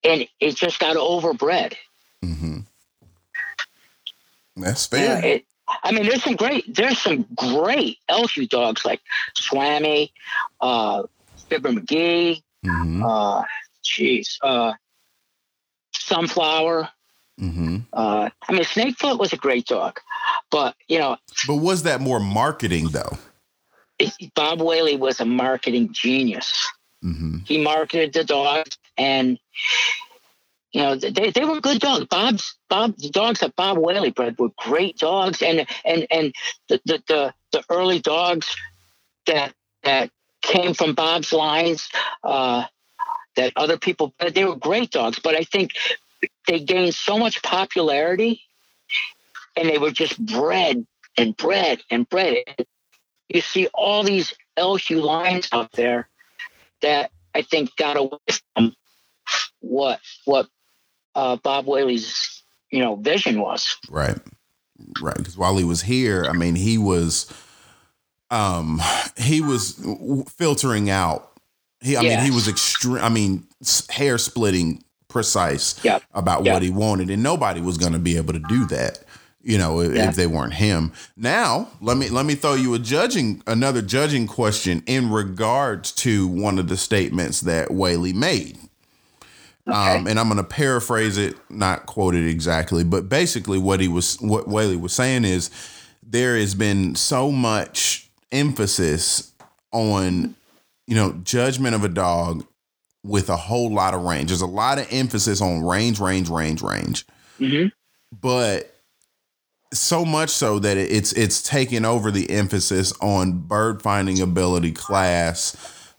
[0.05, 1.75] and it just got overbred.
[2.25, 2.61] Mm-hmm.
[4.57, 5.25] That's fair.
[5.25, 5.45] it,
[5.83, 9.01] I mean, there's some great, there's some great Elhew dogs like
[9.37, 10.11] Swammy,
[10.61, 11.05] uh,
[11.49, 13.03] Fibber McGee, mm-hmm.
[13.05, 13.43] uh,
[13.83, 14.73] geez, uh,
[15.93, 16.89] Sunflower.
[17.41, 17.79] Mm-hmm.
[17.93, 20.01] Uh, I mean, Snakefoot was a great dog,
[20.51, 21.17] but you know.
[21.47, 23.17] But was that more marketing though?
[24.35, 26.69] Bob Wehle was a marketing genius.
[27.05, 27.39] Mm-hmm.
[27.45, 29.39] He marketed the dogs, and
[30.73, 32.07] you know, they, they were good dogs.
[32.07, 36.35] Bob's Bob the dogs that Bob Wehle bred were great dogs, and and and
[36.69, 38.55] the the the, the early dogs
[39.27, 39.55] that
[39.85, 40.11] that
[40.43, 41.89] came from Bob's lines
[42.23, 42.65] uh,
[43.37, 45.19] that other people bred they were great dogs.
[45.19, 45.73] But I think
[46.47, 48.43] they gained so much popularity,
[49.57, 50.87] and they were just bred
[51.17, 52.45] and bred and bred.
[53.29, 56.09] You see all these Elhew lines out there
[56.81, 58.19] that I think got away
[58.55, 58.75] from
[59.61, 60.49] what what
[61.15, 63.77] uh, Bob Wehle's you know vision was.
[63.91, 64.19] Right,
[65.01, 65.17] right.
[65.17, 67.33] Because while he was here, I mean, he was
[68.31, 68.81] um
[69.17, 69.79] he was
[70.37, 71.31] filtering out.
[71.81, 73.03] He, I mean, he was extreme.
[73.03, 73.47] I mean,
[73.89, 76.03] hair splitting precise yep.
[76.13, 76.55] about yep.
[76.55, 79.03] what he wanted, and nobody was going to be able to do that.
[79.41, 80.09] You know, if, yeah.
[80.09, 80.93] if they weren't him.
[81.17, 86.27] Now, let me let me throw you a judging another judging question in regards to
[86.27, 88.59] one of the statements that Wehle made.
[89.69, 93.89] Um, and I'm going to paraphrase it, not quote it exactly, but basically what he
[93.89, 95.51] was, what Wehle was saying is
[96.03, 99.33] there has been so much emphasis
[99.71, 100.35] on,
[100.87, 102.47] you know, judgment of a dog
[103.09, 104.29] with a whole lot of range.
[104.29, 107.07] There's a lot of emphasis on range, range, range, range.
[107.41, 107.69] Mm-hmm.
[108.21, 108.75] But
[109.73, 115.57] so much so that it's it's taken over the emphasis on bird finding ability class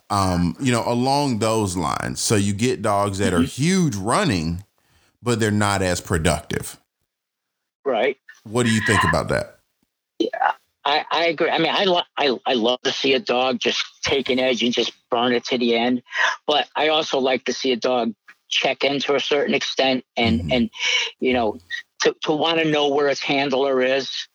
[0.10, 2.20] um, you know, along those lines.
[2.20, 3.44] So you get dogs that mm-hmm.
[3.44, 4.64] are huge running,
[5.22, 6.78] but they're not as productive.
[7.86, 8.18] Right.
[8.44, 9.59] What do you think about that?
[10.90, 11.50] I, I agree.
[11.50, 14.64] I mean, I, lo- I I love to see a dog just take an edge
[14.64, 16.02] and just burn it to the end,
[16.48, 18.14] but I also like to see a dog
[18.48, 20.52] check in to a certain extent and mm-hmm.
[20.52, 20.70] and
[21.20, 21.60] you know
[22.02, 24.28] to, to want to know where its handler is.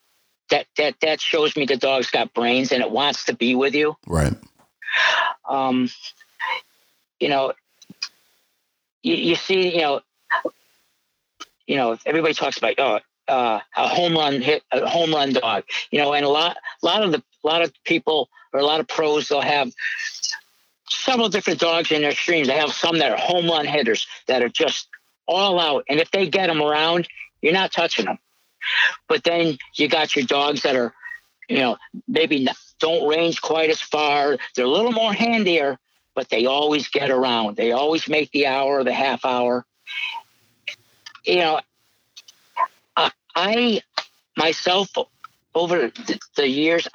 [0.51, 3.75] That that that shows me the dog's got brains and it wants to be with
[3.75, 3.97] you.
[4.07, 4.33] Right.
[5.49, 5.89] Um,
[7.19, 7.53] you know,
[9.01, 10.01] you, you see, you know,
[11.67, 15.63] you know, everybody talks about oh, uh, a home run hit, a home run dog.
[15.91, 18.65] You know, and a lot, a lot of the, a lot of people or a
[18.65, 19.71] lot of pros, they'll have
[20.89, 22.47] several different dogs in their streams.
[22.47, 24.87] They have some that are home run hitters that are just
[25.27, 27.07] all out, and if they get them around,
[27.41, 28.19] you're not touching them.
[29.07, 30.93] But then you got your dogs that are,
[31.49, 31.77] you know,
[32.07, 32.47] maybe
[32.79, 34.37] don't range quite as far.
[34.55, 35.77] They're a little more handier,
[36.15, 37.57] but they always get around.
[37.57, 39.65] They always make the hour or the half hour.
[41.23, 41.59] You know,
[43.35, 43.81] I
[44.37, 44.89] myself
[45.53, 45.91] over
[46.35, 46.87] the years,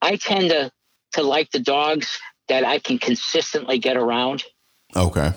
[0.00, 0.70] I tend to
[1.12, 4.44] to like the dogs that I can consistently get around.
[4.94, 5.32] Okay.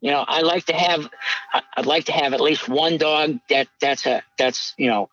[0.00, 1.08] You know, I like to have
[1.76, 5.10] I'd like to have at least one dog that that's a that's you know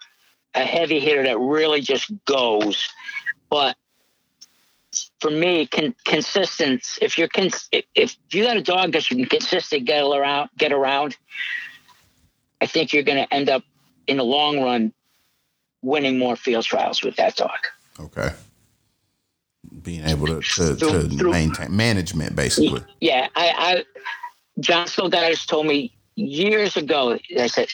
[0.54, 2.90] a heavy hitter that really just goes.
[3.50, 3.76] But
[5.20, 6.98] for me, con- consistence.
[7.02, 10.72] If you're cons- if you got a dog that you can consistently get around, get
[10.72, 11.18] around,
[12.62, 13.64] I think you're going to end up
[14.08, 14.94] in the long run
[15.82, 17.58] winning more field trials with that dog.
[18.00, 18.32] Okay.
[19.82, 22.82] Being able to, to, through, to through, maintain management, basically.
[23.02, 23.28] Yeah.
[23.36, 23.84] I, I
[24.60, 27.68] John Guys told me years ago, I said,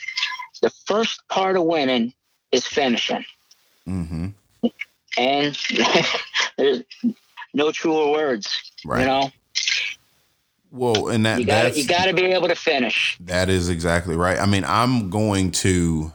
[0.61, 2.14] the first part of winning
[2.51, 3.26] is finishing.
[3.88, 4.27] Mm-hmm.
[5.18, 5.57] And
[6.57, 6.84] there's
[7.53, 9.01] no truer words, right.
[9.01, 9.31] you know?
[10.72, 13.15] Well, and that you got you got to be able to finish.
[13.19, 14.39] That is exactly right.
[14.39, 16.11] I mean, I'm going to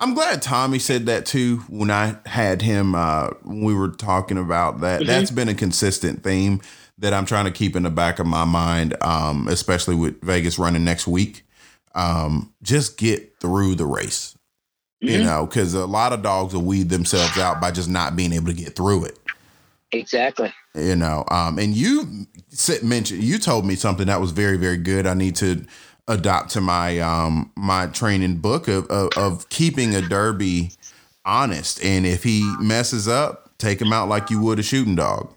[0.00, 4.38] I'm glad Tommy said that too when I had him uh, when we were talking
[4.38, 5.00] about that.
[5.00, 5.06] Mm-hmm.
[5.06, 6.62] That's been a consistent theme
[6.98, 10.58] that I'm trying to keep in the back of my mind, um, especially with Vegas
[10.58, 11.42] running next week.
[11.94, 14.36] Um, just get through the race,
[15.02, 15.12] mm-hmm.
[15.12, 18.32] you know, because a lot of dogs will weed themselves out by just not being
[18.32, 19.18] able to get through it.
[19.92, 20.52] Exactly.
[20.74, 24.76] You know, um, and you said mentioned you told me something that was very very
[24.76, 25.06] good.
[25.06, 25.66] I need to
[26.10, 30.72] adopt to my um my training book of, of, of keeping a derby
[31.24, 31.82] honest.
[31.84, 35.32] And if he messes up take him out like you would a shooting dog.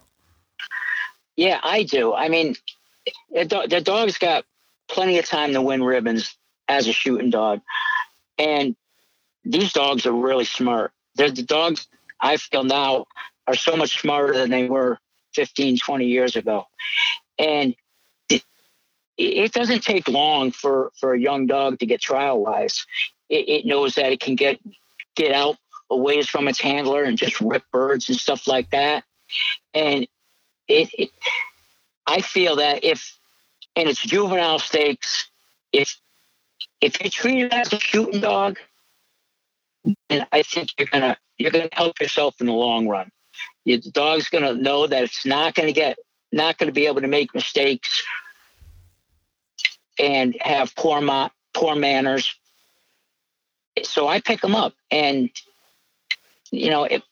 [1.36, 2.12] Yeah i do.
[2.12, 2.56] I mean
[3.30, 4.44] the dog's got
[4.88, 6.36] plenty of time to win ribbons
[6.68, 7.60] as a shooting dog.
[8.38, 8.74] And
[9.44, 10.92] these dogs are really smart.
[11.14, 11.86] They're the dogs
[12.20, 13.04] i feel now
[13.46, 14.98] are so much smarter than they were
[15.34, 16.66] 15 20 years ago.
[17.38, 17.74] And
[19.16, 22.86] it doesn't take long for, for a young dog to get trial wise.
[23.28, 24.60] It, it, knows that it can get
[25.16, 25.56] get out
[25.90, 29.04] a ways from its handler and just rip birds and stuff like that.
[29.72, 30.06] And
[30.68, 31.10] it, it
[32.06, 33.18] I feel that if
[33.74, 35.28] in its juvenile stakes,
[35.72, 35.98] if
[36.80, 38.58] if you treat it as a shooting dog,
[40.10, 43.10] and I think you're gonna you're gonna help yourself in the long run.
[43.64, 45.98] Your dog's gonna know that it's not gonna get
[46.30, 48.04] not gonna be able to make mistakes
[49.98, 52.34] and have poor ma- poor manners.
[53.82, 55.30] So I pick them up, and
[56.50, 57.02] you know, it,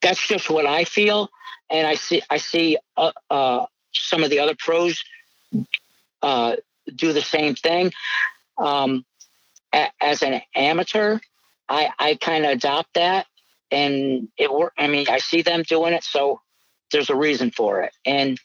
[0.00, 1.28] that's just what I feel.
[1.70, 5.02] And I see I see uh, uh, some of the other pros
[6.22, 6.56] uh,
[6.94, 7.92] do the same thing.
[8.56, 9.04] Um,
[9.72, 11.18] a- as an amateur,
[11.68, 13.26] I I kind of adopt that,
[13.70, 14.72] and it work.
[14.78, 16.40] I mean, I see them doing it, so
[16.92, 18.38] there's a reason for it, and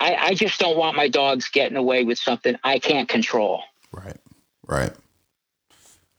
[0.00, 3.62] I, I just don't want my dogs getting away with something I can't control.
[3.92, 4.16] Right,
[4.66, 4.92] right.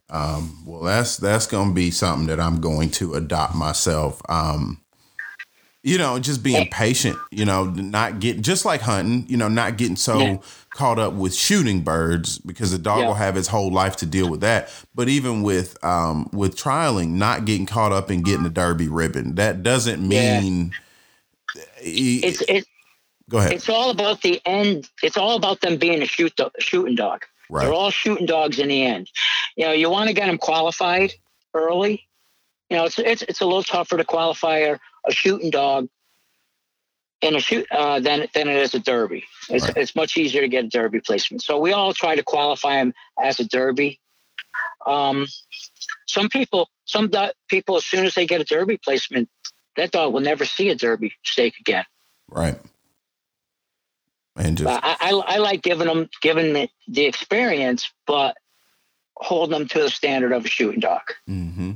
[0.10, 4.22] Um, well, that's that's going to be something that I'm going to adopt myself.
[4.27, 4.81] Um,
[5.84, 7.18] you know, just being patient.
[7.31, 9.26] You know, not getting just like hunting.
[9.30, 10.38] You know, not getting so yeah.
[10.72, 13.07] caught up with shooting birds because the dog yeah.
[13.07, 14.69] will have his whole life to deal with that.
[14.93, 19.35] But even with um, with trialing, not getting caught up in getting the derby ribbon.
[19.35, 20.72] That doesn't mean.
[21.56, 21.61] Yeah.
[21.81, 22.65] It's it,
[23.30, 23.53] Go ahead.
[23.53, 24.89] It's all about the end.
[25.03, 27.26] It's all about them being a shoot do- shooting dog.
[27.49, 27.64] Right.
[27.64, 29.10] They're all shooting dogs in the end.
[29.56, 31.14] You know, you want to get them qualified
[31.53, 32.07] early.
[32.69, 34.77] You know, it's it's it's a little tougher to qualify a,
[35.07, 35.88] a shooting dog
[37.22, 39.26] in a shoot uh, than than it is a derby.
[39.49, 39.77] It's right.
[39.77, 41.43] it's much easier to get a derby placement.
[41.43, 43.99] So we all try to qualify them as a derby.
[44.88, 45.27] Um,
[46.07, 49.30] some people, some do- people, as soon as they get a derby placement,
[49.76, 51.85] that dog will never see a derby stake again.
[52.27, 52.60] Right
[54.40, 58.38] and just I, I, I like giving them giving the, the experience, but
[59.16, 61.02] holding them to the standard of a shooting dog.
[61.30, 61.72] Mm-hmm.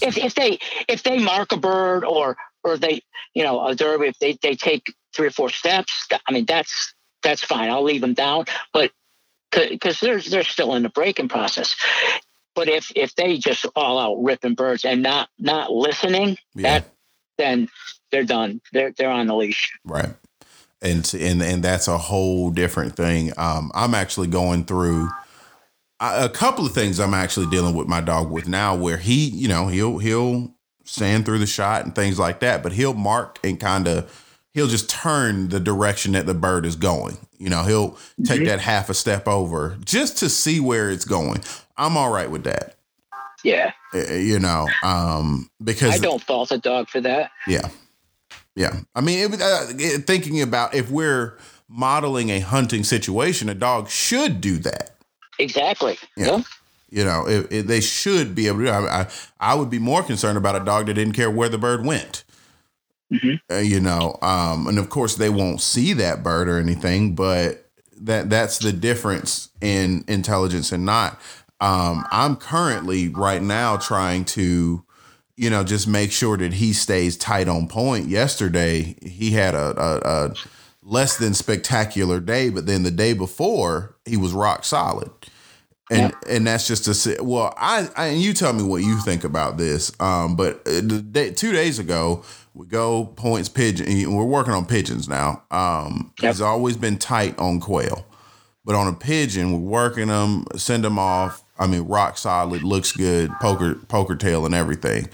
[0.00, 0.58] If if they
[0.88, 3.02] if they mark a bird or or they
[3.34, 6.94] you know a derby if they they take three or four steps, I mean that's
[7.22, 7.70] that's fine.
[7.70, 8.92] I'll leave them down, but
[9.50, 11.74] because they're they're still in the breaking process.
[12.54, 16.78] But if if they just all out ripping birds and not not listening, yeah.
[16.78, 16.90] that
[17.36, 17.68] then
[18.12, 18.60] they're done.
[18.72, 19.72] They're they're on the leash.
[19.84, 20.14] Right.
[20.84, 23.32] And and and that's a whole different thing.
[23.36, 25.08] Um, I'm actually going through
[25.98, 27.00] a couple of things.
[27.00, 30.54] I'm actually dealing with my dog with now, where he, you know, he'll he'll
[30.84, 34.68] stand through the shot and things like that, but he'll mark and kind of he'll
[34.68, 37.16] just turn the direction that the bird is going.
[37.38, 38.44] You know, he'll take mm-hmm.
[38.46, 41.42] that half a step over just to see where it's going.
[41.76, 42.76] I'm all right with that.
[43.42, 43.72] Yeah.
[43.92, 47.30] Uh, you know, um, because I don't fault a dog for that.
[47.46, 47.68] Yeah.
[48.56, 48.80] Yeah.
[48.94, 54.40] I mean, it, uh, thinking about if we're modeling a hunting situation, a dog should
[54.40, 54.96] do that.
[55.38, 55.98] Exactly.
[56.16, 56.26] Yeah.
[56.26, 56.42] yeah.
[56.90, 58.70] You know, it, it, they should be able to.
[58.70, 59.06] I, I,
[59.40, 62.22] I would be more concerned about a dog that didn't care where the bird went.
[63.12, 63.52] Mm-hmm.
[63.52, 67.68] Uh, you know, um, and of course they won't see that bird or anything, but
[67.96, 71.20] that that's the difference in intelligence and not.
[71.60, 74.83] Um, I'm currently right now trying to,
[75.36, 78.08] you know, just make sure that he stays tight on point.
[78.08, 80.34] Yesterday he had a, a, a
[80.82, 85.10] less than spectacular day, but then the day before he was rock solid.
[85.90, 86.34] And yeah.
[86.34, 89.22] and that's just to say, well, I, I and you tell me what you think
[89.22, 89.92] about this.
[90.00, 92.24] Um, but uh, the day, two days ago,
[92.54, 94.14] we go points pigeon.
[94.14, 95.42] We're working on pigeons now.
[95.50, 96.32] Um, yep.
[96.32, 98.06] He's always been tight on quail,
[98.64, 101.43] but on a pigeon, we're working them, send them off.
[101.58, 105.08] I mean, rock solid, looks good, poker poker tail and everything.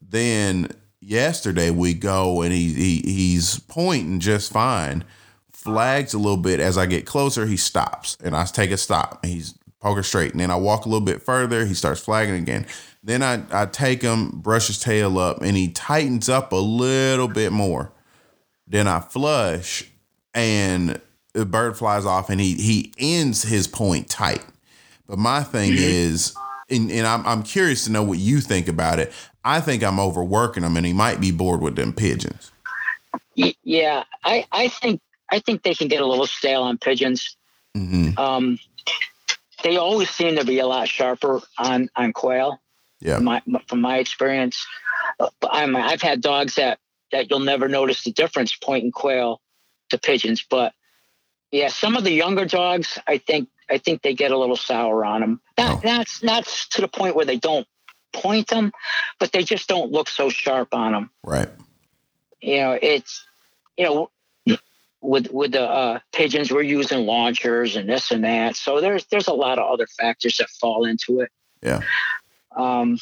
[0.00, 0.68] Then
[1.00, 5.04] yesterday we go and he, he he's pointing just fine.
[5.52, 7.46] Flags a little bit as I get closer.
[7.46, 9.24] He stops and I take a stop.
[9.24, 11.66] He's poker straight, and then I walk a little bit further.
[11.66, 12.66] He starts flagging again.
[13.02, 17.28] Then I, I take him, brush his tail up, and he tightens up a little
[17.28, 17.92] bit more.
[18.66, 19.90] Then I flush,
[20.32, 21.00] and
[21.34, 24.44] the bird flies off, and he he ends his point tight.
[25.12, 26.34] But my thing is,
[26.70, 29.12] and, and I'm I'm curious to know what you think about it.
[29.44, 32.50] I think I'm overworking him, and he might be bored with them pigeons.
[33.36, 37.36] Yeah, I I think I think they can get a little stale on pigeons.
[37.76, 38.18] Mm-hmm.
[38.18, 38.58] Um,
[39.62, 42.62] they always seem to be a lot sharper on on quail.
[43.00, 43.16] Yeah.
[43.16, 44.66] From my, from my experience,
[45.20, 46.78] uh, I'm, I've had dogs that
[47.10, 49.42] that you'll never notice the difference pointing quail
[49.90, 50.72] to pigeons, but
[51.50, 55.04] yeah, some of the younger dogs, I think I think they get a little sour
[55.04, 55.40] on them.
[55.56, 55.80] Not, oh.
[55.82, 57.66] That's not to the point where they don't
[58.12, 58.72] point them,
[59.18, 61.10] but they just don't look so sharp on them.
[61.22, 61.48] Right.
[62.40, 63.24] You know, it's
[63.76, 64.10] you know
[65.00, 68.56] with with the uh, pigeons, we're using launchers and this and that.
[68.56, 71.30] So there's there's a lot of other factors that fall into it.
[71.62, 71.80] Yeah.
[72.54, 72.98] Um,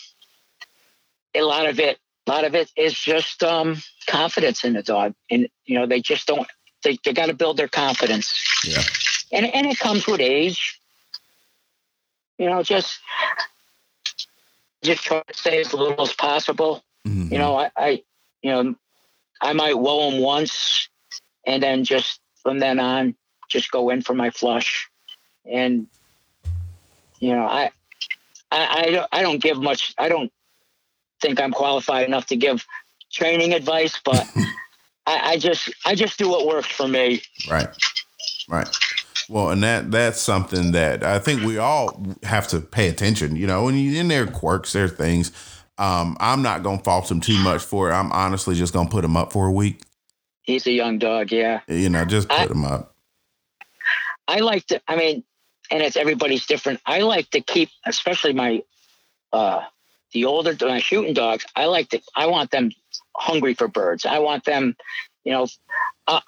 [1.34, 3.76] a lot of it, a lot of it is just um,
[4.06, 6.46] confidence in the dog, and you know they just don't.
[6.82, 8.40] They they got to build their confidence.
[8.64, 8.82] Yeah.
[9.32, 10.80] And and it comes with age.
[12.38, 12.98] You know, just
[14.82, 16.82] just try to stay as little as possible.
[17.06, 17.32] Mm-hmm.
[17.32, 18.02] You know, I, I
[18.42, 18.74] you know
[19.40, 20.88] I might whoa them once
[21.46, 23.14] and then just from then on,
[23.48, 24.88] just go in for my flush.
[25.50, 25.86] And
[27.18, 27.70] you know, I,
[28.50, 29.94] I, I don't, I don't give much.
[29.98, 30.32] I don't
[31.20, 32.66] think I'm qualified enough to give
[33.12, 34.26] training advice, but
[35.06, 37.22] I, I just, I just do what works for me.
[37.48, 37.68] Right,
[38.48, 38.68] right.
[39.30, 43.36] Well, and that that's something that I think we all have to pay attention.
[43.36, 45.32] You know, and in their quirks, their things.
[45.78, 47.94] Um, I'm not gonna fault them too much for it.
[47.94, 49.80] I'm honestly just gonna put them up for a week
[50.50, 51.60] He's a young dog, yeah.
[51.68, 52.94] You know, just put I, him up.
[54.26, 54.80] I like to.
[54.88, 55.22] I mean,
[55.70, 56.80] and it's everybody's different.
[56.86, 58.62] I like to keep, especially my
[59.32, 59.62] uh
[60.12, 61.44] the older my shooting dogs.
[61.54, 62.00] I like to.
[62.16, 62.72] I want them
[63.16, 64.04] hungry for birds.
[64.04, 64.76] I want them,
[65.24, 65.46] you know.
[66.08, 66.20] Uh,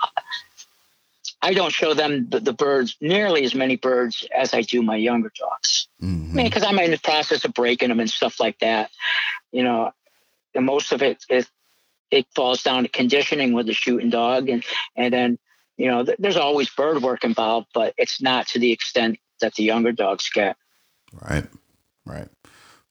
[1.43, 4.94] I don't show them the, the, birds nearly as many birds as I do my
[4.94, 5.89] younger dogs.
[6.01, 6.31] Mm-hmm.
[6.31, 8.90] I mean, because I'm in the process of breaking them and stuff like that.
[9.51, 9.93] You know,
[10.55, 11.48] and most of it is
[12.12, 14.64] it falls down to conditioning with the shooting dog, and
[14.97, 15.39] and then
[15.77, 19.55] you know th- there's always bird work involved, but it's not to the extent that
[19.55, 20.56] the younger dogs get.
[21.28, 21.44] Right,
[22.06, 22.28] right.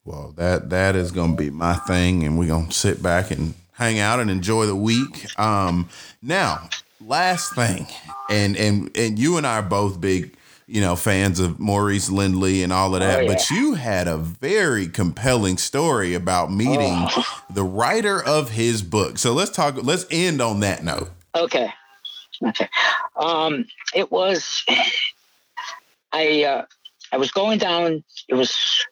[0.04, 3.32] Well, that that is going to be my thing, and we're going to sit back
[3.32, 5.40] and hang out and enjoy the week.
[5.40, 5.90] Um,
[6.22, 6.70] now,
[7.06, 7.88] last thing,
[8.30, 10.38] and and and you and I are both big
[10.72, 13.20] you know, fans of Maurice Lindley and all of that.
[13.20, 13.28] Oh, yeah.
[13.28, 17.44] But you had a very compelling story about meeting oh.
[17.50, 19.18] the writer of his book.
[19.18, 19.76] So let's talk.
[19.84, 21.10] Let's end on that note.
[21.36, 21.70] Okay.
[22.42, 22.70] Okay.
[23.18, 24.66] Um, it was.
[26.14, 26.66] I uh,
[27.12, 28.04] I was going down.
[28.30, 28.86] It was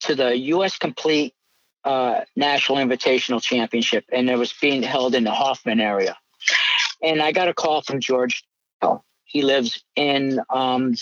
[0.00, 0.76] to the U.S.
[0.76, 1.34] Complete
[1.84, 6.16] uh, National Invitational Championship, and it was being held in the Hoffman area.
[7.02, 8.44] And I got a call from George.
[9.24, 10.94] He lives in um,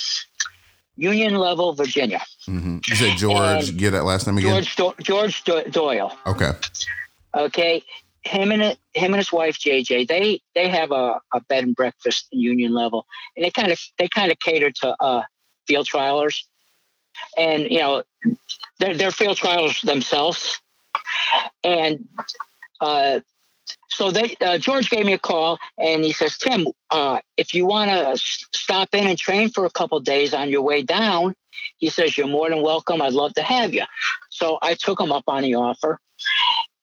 [0.97, 2.21] Union Level, Virginia.
[2.47, 2.79] Mm-hmm.
[2.87, 3.71] You said George.
[3.71, 4.51] And get that last name again.
[4.51, 6.17] George Do- George Do- Doyle.
[6.27, 6.53] Okay.
[7.35, 7.83] Okay.
[8.23, 8.77] Him and him
[9.15, 10.09] and his wife JJ.
[10.09, 13.07] They they have a, a bed and breakfast in Union Level,
[13.37, 15.23] and they kind of they kind of cater to uh,
[15.67, 16.43] field trialers,
[17.39, 18.03] and you know
[18.81, 20.61] they're, they're field trialers themselves,
[21.65, 22.07] and
[22.81, 23.21] uh,
[23.89, 27.67] so they uh, George gave me a call and he says, Tim, uh, if you
[27.67, 31.35] want to stop in and train for a couple days on your way down,
[31.79, 33.01] he says you're more than welcome.
[33.03, 33.85] I'd love to have you.
[34.31, 35.99] So I took him up on the offer,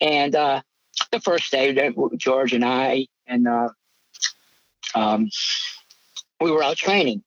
[0.02, 0.62] and uh,
[1.12, 3.70] the first day, George and I and uh,
[4.94, 5.30] um,
[6.42, 7.24] we were out training,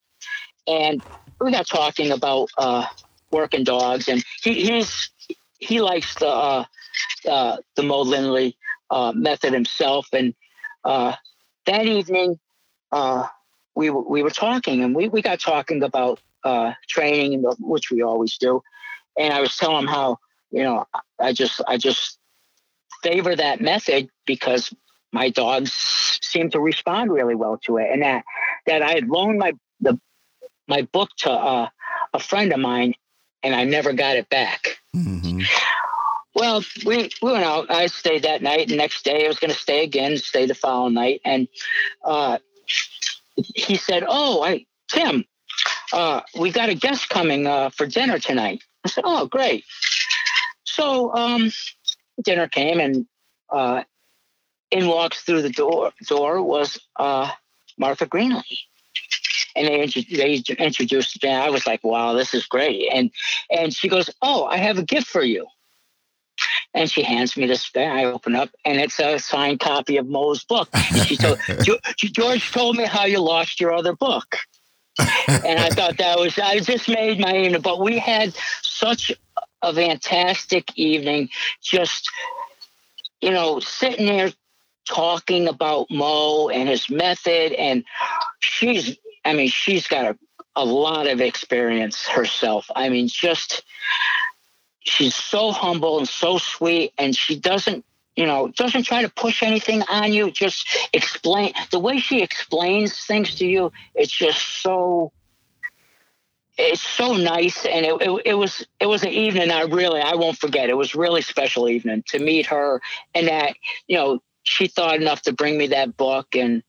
[0.66, 1.02] and
[1.40, 2.84] we got talking about uh,
[3.30, 5.10] working dogs, and he, he's
[5.58, 6.64] he likes the uh,
[7.28, 8.56] uh, the Mo Lindley
[8.90, 10.08] uh, method himself.
[10.12, 10.34] And
[10.84, 11.14] uh,
[11.66, 12.38] that evening,
[12.92, 13.26] uh,
[13.74, 18.36] we we were talking, and we we got talking about uh, training, which we always
[18.38, 18.62] do.
[19.18, 20.18] And I was telling him how
[20.50, 20.86] you know
[21.20, 22.18] I just I just
[23.02, 24.72] favor that method because
[25.12, 28.24] my dogs seem to respond really well to it, and that
[28.66, 29.98] that I had loaned my the
[30.66, 31.68] my book to uh,
[32.12, 32.94] a friend of mine,
[33.42, 34.78] and I never got it back.
[34.94, 35.42] Mm-hmm.
[36.38, 37.68] Well, we, we went out.
[37.68, 38.68] I stayed that night.
[38.68, 41.20] The next day, I was going to stay again, stay the following night.
[41.24, 41.48] And
[42.04, 42.38] uh,
[43.34, 45.24] he said, Oh, I, Tim,
[45.92, 48.62] uh, we got a guest coming uh, for dinner tonight.
[48.84, 49.64] I said, Oh, great.
[50.64, 51.50] So um,
[52.22, 53.06] dinner came, and
[53.50, 53.82] uh,
[54.70, 57.32] in walks through the door, door was uh,
[57.76, 58.60] Martha Greenlee.
[59.56, 61.30] And they, they introduced me.
[61.30, 63.10] I was like, "Wow, this is great!" And
[63.50, 65.48] and she goes, "Oh, I have a gift for you."
[66.74, 67.88] And she hands me this thing.
[67.88, 70.68] I open up, and it's a signed copy of Mo's book.
[70.72, 71.38] And she told
[71.96, 74.36] George told me how you lost your other book,
[74.98, 77.62] and I thought that was I just made my evening.
[77.62, 79.10] But we had such
[79.62, 81.30] a fantastic evening,
[81.62, 82.08] just
[83.20, 84.30] you know, sitting there
[84.86, 87.84] talking about Mo and his method, and
[88.40, 90.18] she's I mean, she's got a,
[90.56, 92.70] a lot of experience herself.
[92.74, 93.62] I mean, just
[94.88, 97.84] she's so humble and so sweet and she doesn't
[98.16, 103.04] you know doesn't try to push anything on you just explain the way she explains
[103.04, 105.12] things to you it's just so
[106.56, 110.14] it's so nice and it, it, it, was it was an evening i really i
[110.14, 112.80] won't forget it was really special evening to meet her
[113.14, 113.54] and that
[113.86, 116.62] you know she thought enough to bring me that book and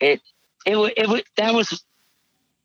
[0.00, 0.20] it
[0.66, 1.82] it, it, it that was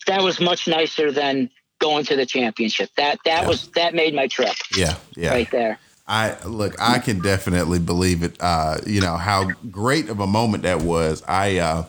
[0.07, 1.49] that was much nicer than
[1.84, 2.89] going to the championship.
[2.95, 3.47] That that yeah.
[3.47, 4.55] was that made my trip.
[4.76, 5.80] Yeah, yeah, right there.
[6.07, 8.38] I look, I can definitely believe it.
[8.39, 11.23] Uh, you know how great of a moment that was.
[11.27, 11.85] I uh,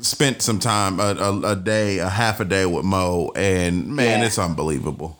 [0.00, 4.20] spent some time, a, a, a, day, a half a day with Mo, and man,
[4.20, 4.26] yeah.
[4.26, 5.18] it's unbelievable.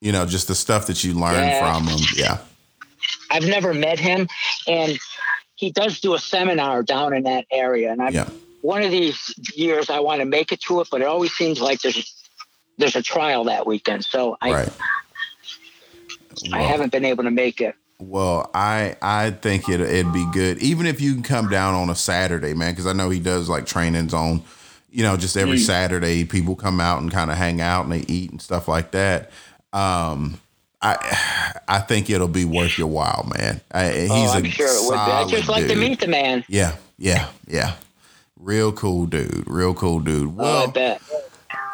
[0.00, 1.74] You know, just the stuff that you learn yeah.
[1.74, 2.00] from him.
[2.14, 2.38] Yeah,
[3.30, 4.28] I've never met him,
[4.66, 4.98] and
[5.56, 8.08] he does do a seminar down in that area, and I.
[8.08, 8.28] Yeah.
[8.62, 11.62] One of these years, I want to make it to it, but it always seems
[11.62, 12.19] like there's
[12.80, 14.68] there's a trial that weekend, so I right.
[16.52, 17.74] I haven't been able to make it.
[17.98, 21.90] Well, I I think it it'd be good, even if you can come down on
[21.90, 24.42] a Saturday, man, because I know he does like trainings on,
[24.90, 25.66] you know, just every mm.
[25.66, 26.24] Saturday.
[26.24, 29.30] People come out and kind of hang out and they eat and stuff like that.
[29.72, 30.40] Um,
[30.80, 33.60] I I think it'll be worth your while, man.
[33.70, 34.98] I, he's oh, I'm a sure it would be.
[34.98, 36.44] I just like to meet the man.
[36.48, 37.74] Yeah, yeah, yeah.
[38.36, 39.44] Real cool dude.
[39.46, 40.34] Real cool dude.
[40.34, 41.02] Well, oh, I bet.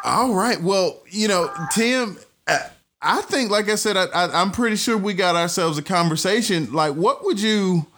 [0.06, 0.62] All right.
[0.62, 2.16] Well, you know, Tim,
[2.46, 2.60] uh,
[3.02, 6.72] I think, like I said, I, I'm pretty sure we got ourselves a conversation.
[6.72, 7.88] Like, what would you,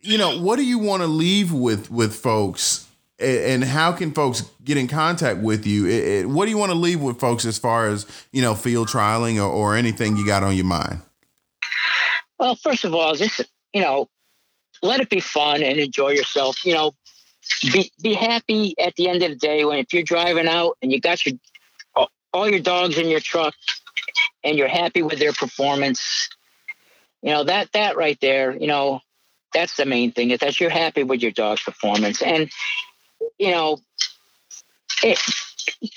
[0.00, 2.88] you know, what do you want to leave with with folks,
[3.20, 5.86] and how can folks get in contact with you?
[5.86, 8.56] It, it, what do you want to leave with folks as far as you know,
[8.56, 11.02] field trialing or, or anything you got on your mind?
[12.40, 13.42] Well, first of all, just
[13.72, 14.08] you know,
[14.82, 16.64] let it be fun and enjoy yourself.
[16.64, 16.94] You know,
[17.72, 20.92] be be happy at the end of the day when if you're driving out and
[20.92, 21.36] you got your
[22.32, 23.54] all your dogs in your truck
[24.42, 26.28] and you're happy with their performance
[27.22, 29.00] you know that that right there you know
[29.52, 32.50] that's the main thing is that you're happy with your dog's performance and
[33.38, 33.78] you know
[35.02, 35.20] it,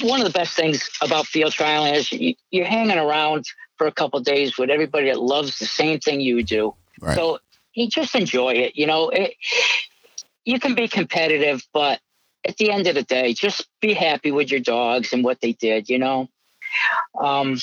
[0.02, 3.46] one of the best things about field trialing is you, you're hanging around
[3.78, 7.16] for a couple days with everybody that loves the same thing you do right.
[7.16, 7.40] so
[7.74, 9.34] you just enjoy it you know it,
[10.46, 12.00] you can be competitive, but
[12.48, 15.54] at the end of the day, just be happy with your dogs and what they
[15.54, 16.30] did, you know?
[17.20, 17.58] Um,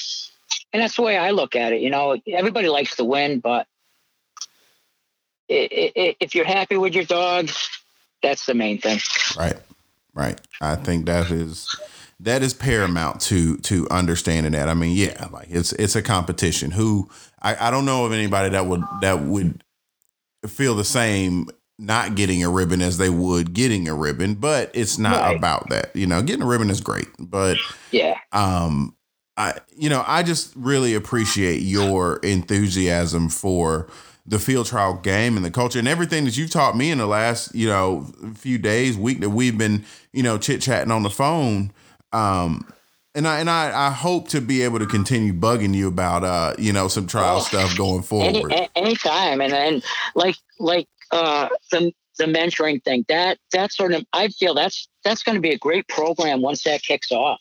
[0.73, 1.81] and that's the way I look at it.
[1.81, 3.67] You know, everybody likes to win, but
[5.49, 7.69] if you're happy with your dogs,
[8.23, 9.01] that's the main thing.
[9.37, 9.57] Right,
[10.15, 10.41] right.
[10.61, 11.69] I think that is
[12.21, 14.69] that is paramount to to understanding that.
[14.69, 16.71] I mean, yeah, like it's it's a competition.
[16.71, 17.11] Who
[17.43, 19.63] I, I don't know of anybody that would that would
[20.47, 21.49] feel the same
[21.83, 25.37] not getting a ribbon as they would getting a ribbon, but it's not right.
[25.37, 25.95] about that.
[25.95, 27.57] You know, getting a ribbon is great, but
[27.91, 28.97] yeah, um,
[29.37, 33.89] I you know I just really appreciate your enthusiasm for
[34.25, 37.07] the field trial game and the culture and everything that you've taught me in the
[37.07, 38.07] last you know
[38.37, 41.73] few days week that we've been you know chit chatting on the phone
[42.13, 42.65] um,
[43.15, 46.55] and I and I, I hope to be able to continue bugging you about uh
[46.59, 48.53] you know some trial well, stuff going forward.
[48.53, 49.83] Any, anytime, and then
[50.15, 55.23] like like uh the the mentoring thing that that sort of I feel that's that's
[55.23, 57.41] going to be a great program once that kicks off.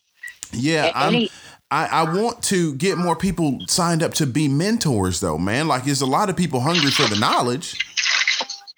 [0.52, 1.30] Yeah, Any,
[1.70, 5.68] I, I want to get more people signed up to be mentors though, man.
[5.68, 7.78] Like there's a lot of people hungry for the knowledge.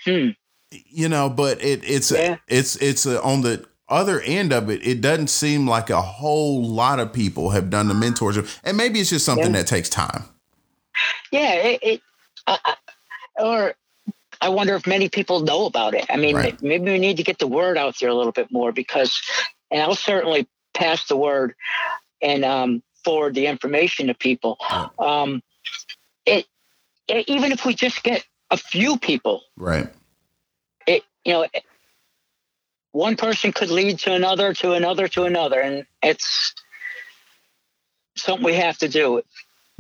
[0.05, 0.31] Hmm.
[0.71, 2.37] You know, but it it's yeah.
[2.47, 6.65] it's it's a, on the other end of it, it doesn't seem like a whole
[6.65, 9.61] lot of people have done the mentorship, and maybe it's just something yeah.
[9.63, 10.25] that takes time.
[11.31, 12.01] Yeah, it, it
[12.47, 12.57] uh,
[13.37, 13.75] or
[14.41, 16.07] I wonder if many people know about it.
[16.11, 16.63] I mean, right.
[16.63, 19.21] maybe we need to get the word out there a little bit more because,
[19.71, 21.55] and I'll certainly pass the word
[22.23, 24.59] and um, forward the information to people.
[24.99, 25.43] Um,
[26.27, 26.47] it,
[27.09, 29.89] it, even if we just get a few people, right?
[30.87, 31.47] It you know
[32.93, 36.55] one person could lead to another, to another, to another, and it's
[38.17, 39.23] something we have to do.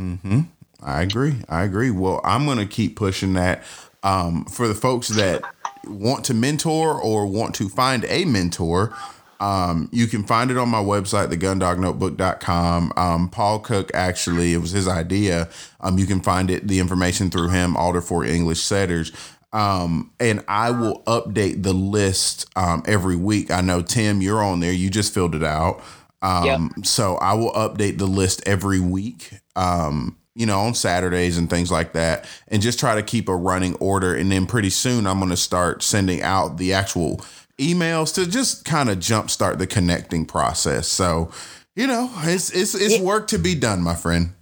[0.01, 0.41] Mm-hmm.
[0.83, 1.37] I agree.
[1.49, 1.91] I agree.
[1.91, 3.63] Well, I'm going to keep pushing that
[4.05, 5.43] um, for the folks that
[5.87, 8.95] want to mentor or want to find a mentor.
[9.41, 12.93] Um, you can find it on my website, thegundognotebook.com.
[12.97, 15.49] Um, Paul Cook actually, it was his idea.
[15.81, 19.13] Um, you can find it, the information through him, Alder for English Setters.
[19.53, 23.51] Um, and I will update the list um, every week.
[23.51, 24.73] I know Tim, you're on there.
[24.73, 25.83] You just filled it out.
[26.23, 26.87] Um, yep.
[26.87, 29.31] So I will update the list every week.
[29.57, 33.37] Um, you know, on Saturdays and things like that, and just try to keep a
[33.37, 34.15] running order.
[34.15, 37.25] And then pretty soon, I'm going to start sending out the actual
[37.59, 40.89] emails to just kind of jumpstart the connecting process.
[40.89, 41.31] So,
[41.77, 43.05] you know, it's it's it's yeah.
[43.05, 44.35] work to be done, my friend.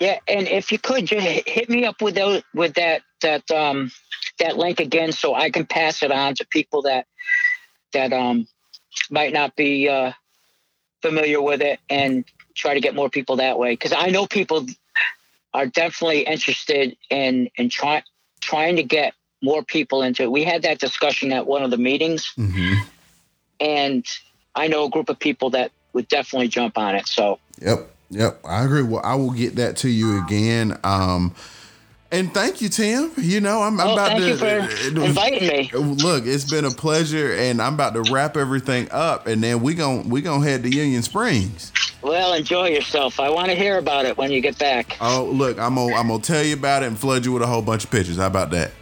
[0.00, 3.90] Yeah, and if you could just hit me up with those with that that um
[4.38, 7.06] that link again so I can pass it on to people that
[7.92, 8.46] that um
[9.10, 10.12] might not be uh,
[11.00, 12.24] familiar with it and
[12.54, 14.66] try to get more people that way because I know people
[15.54, 18.02] are definitely interested in in trying
[18.40, 20.30] trying to get more people into it.
[20.30, 22.74] We had that discussion at one of the meetings, mm-hmm.
[23.60, 24.04] and
[24.54, 27.06] I know a group of people that would definitely jump on it.
[27.06, 28.82] So, yep, yep, I agree.
[28.82, 30.78] Well, I will get that to you again.
[30.84, 31.34] Um,
[32.12, 33.10] and thank you, Tim.
[33.16, 35.70] You know, I'm, I'm oh, about to for inviting me.
[35.72, 39.74] Look, it's been a pleasure, and I'm about to wrap everything up, and then we
[39.74, 41.72] gon' we gonna head to Union Springs.
[42.02, 43.18] Well, enjoy yourself.
[43.18, 44.96] I want to hear about it when you get back.
[45.00, 47.46] Oh, look, I'm gonna I'm gonna tell you about it and flood you with a
[47.46, 48.18] whole bunch of pictures.
[48.18, 48.72] How about that?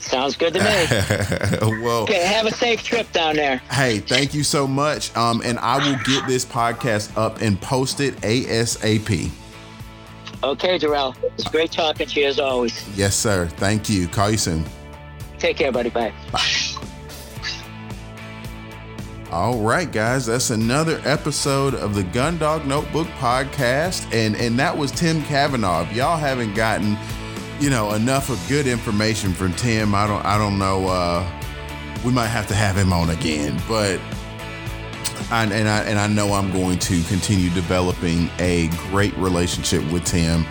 [0.00, 1.80] Sounds good to me.
[1.82, 3.56] well, okay, have a safe trip down there.
[3.70, 5.16] Hey, thank you so much.
[5.16, 9.30] Um, and I will get this podcast up and post it ASAP.
[10.42, 11.14] Okay, Darrell.
[11.38, 12.96] It's great talking to you as always.
[12.96, 13.46] Yes, sir.
[13.46, 14.08] Thank you.
[14.08, 14.64] Call you soon.
[15.38, 15.90] Take care, buddy.
[15.90, 16.12] Bye.
[16.32, 16.40] Bye.
[19.30, 24.76] All right, guys, that's another episode of the Gun Dog Notebook podcast, and and that
[24.76, 25.82] was Tim Cavanaugh.
[25.82, 26.96] If y'all haven't gotten,
[27.58, 30.86] you know, enough of good information from Tim, I don't I don't know.
[30.86, 31.28] Uh,
[32.04, 33.98] we might have to have him on again, but
[35.30, 40.04] I, and I and I know I'm going to continue developing a great relationship with
[40.04, 40.44] Tim.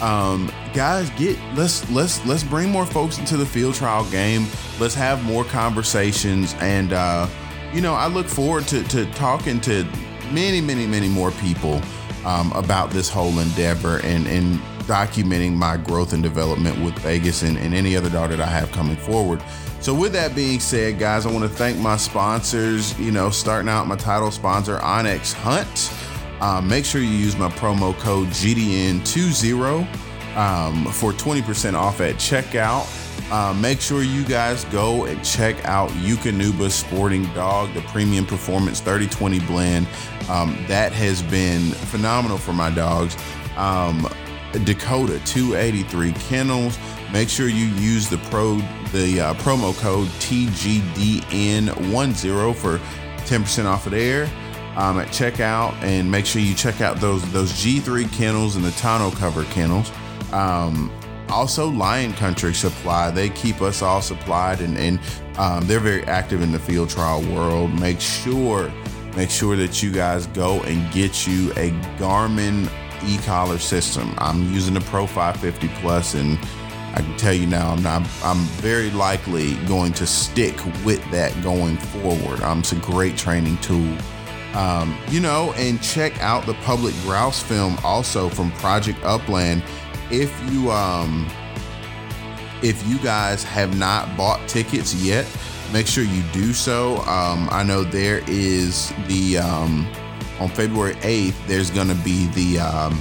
[0.00, 4.46] Um, guys, get let's let's let's bring more folks into the field trial game.
[4.78, 7.28] Let's have more conversations, and uh,
[7.72, 9.84] you know, I look forward to to talking to
[10.30, 11.80] many, many, many more people
[12.24, 14.58] um, about this whole endeavor and and
[14.90, 18.72] documenting my growth and development with Vegas and, and any other dog that I have
[18.72, 19.40] coming forward.
[19.80, 22.98] So, with that being said, guys, I want to thank my sponsors.
[22.98, 25.90] You know, starting out my title sponsor, onX Hunt.
[26.42, 32.86] Um, make sure you use my promo code GDN20 um, for 20% off at checkout.
[33.32, 38.80] Uh, make sure you guys go and check out Eukanuba Sporting Dog, the premium performance
[38.80, 39.86] 3020 blend.
[40.28, 43.16] Um, that has been phenomenal for my dogs.
[43.56, 44.08] Um,
[44.64, 46.76] Dakota 283 kennels.
[47.12, 48.56] Make sure you use the pro
[48.92, 52.78] the uh, promo code TGDN10 for
[53.26, 54.28] 10% off of there.
[54.76, 58.70] um, at checkout, and make sure you check out those those G3 kennels and the
[58.72, 59.90] tonneau cover kennels.
[60.32, 60.92] Um,
[61.28, 64.98] also, Lion Country Supply, they keep us all supplied, and, and
[65.38, 67.72] um, they're very active in the field trial world.
[67.80, 68.72] Make sure
[69.16, 72.70] make sure that you guys go and get you a Garmin
[73.04, 74.14] e-collar system.
[74.18, 76.38] I'm using the Pro 550 Plus, and
[76.94, 81.40] I can tell you now, I'm not, I'm very likely going to stick with that
[81.42, 82.40] going forward.
[82.42, 83.96] Um, it's a great training tool.
[84.54, 89.62] Um, you know, and check out the public grouse film also from Project Upland.
[90.10, 91.28] If you um,
[92.62, 95.24] if you guys have not bought tickets yet,
[95.72, 96.96] make sure you do so.
[97.02, 99.86] Um, I know there is the um,
[100.40, 103.00] on February 8th, there's going to be the um,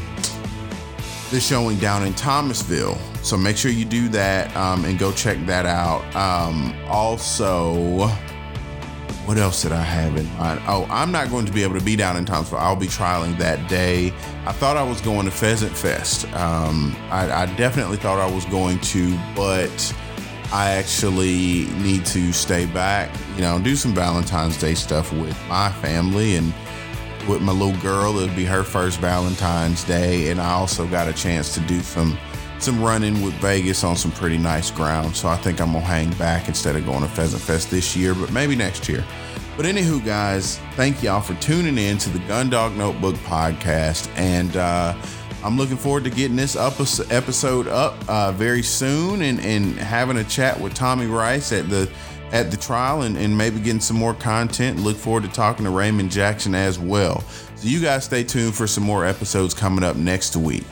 [1.31, 2.97] the showing down in Thomasville.
[3.21, 6.03] So make sure you do that um, and go check that out.
[6.15, 8.07] Um, also,
[9.25, 10.61] what else did I have in mind?
[10.67, 12.57] Oh, I'm not going to be able to be down in Thomasville.
[12.57, 14.07] I'll be trialing that day.
[14.45, 16.25] I thought I was going to Pheasant Fest.
[16.33, 19.95] Um, I, I definitely thought I was going to, but
[20.51, 25.71] I actually need to stay back, you know, do some Valentine's Day stuff with my
[25.73, 26.51] family and
[27.27, 28.17] with my little girl.
[28.17, 32.17] It'll be her first Valentine's Day, and I also got a chance to do some
[32.61, 35.15] some running with Vegas on some pretty nice ground.
[35.15, 38.13] So I think I'm gonna hang back instead of going to Pheasant Fest this year,
[38.13, 39.05] but maybe next year.
[39.55, 44.95] But anywho, guys, thank y'all for tuning in to the Gundog Notebook podcast, and uh,
[45.43, 50.23] I'm looking forward to getting this episode up uh, very soon and, and having a
[50.23, 51.89] chat with Tommy Rice at the
[52.31, 54.79] at the trial and, and maybe getting some more content.
[54.79, 57.21] Look forward to talking to Raymond Jackson as well.
[57.55, 60.65] So you guys stay tuned for some more episodes coming up next week.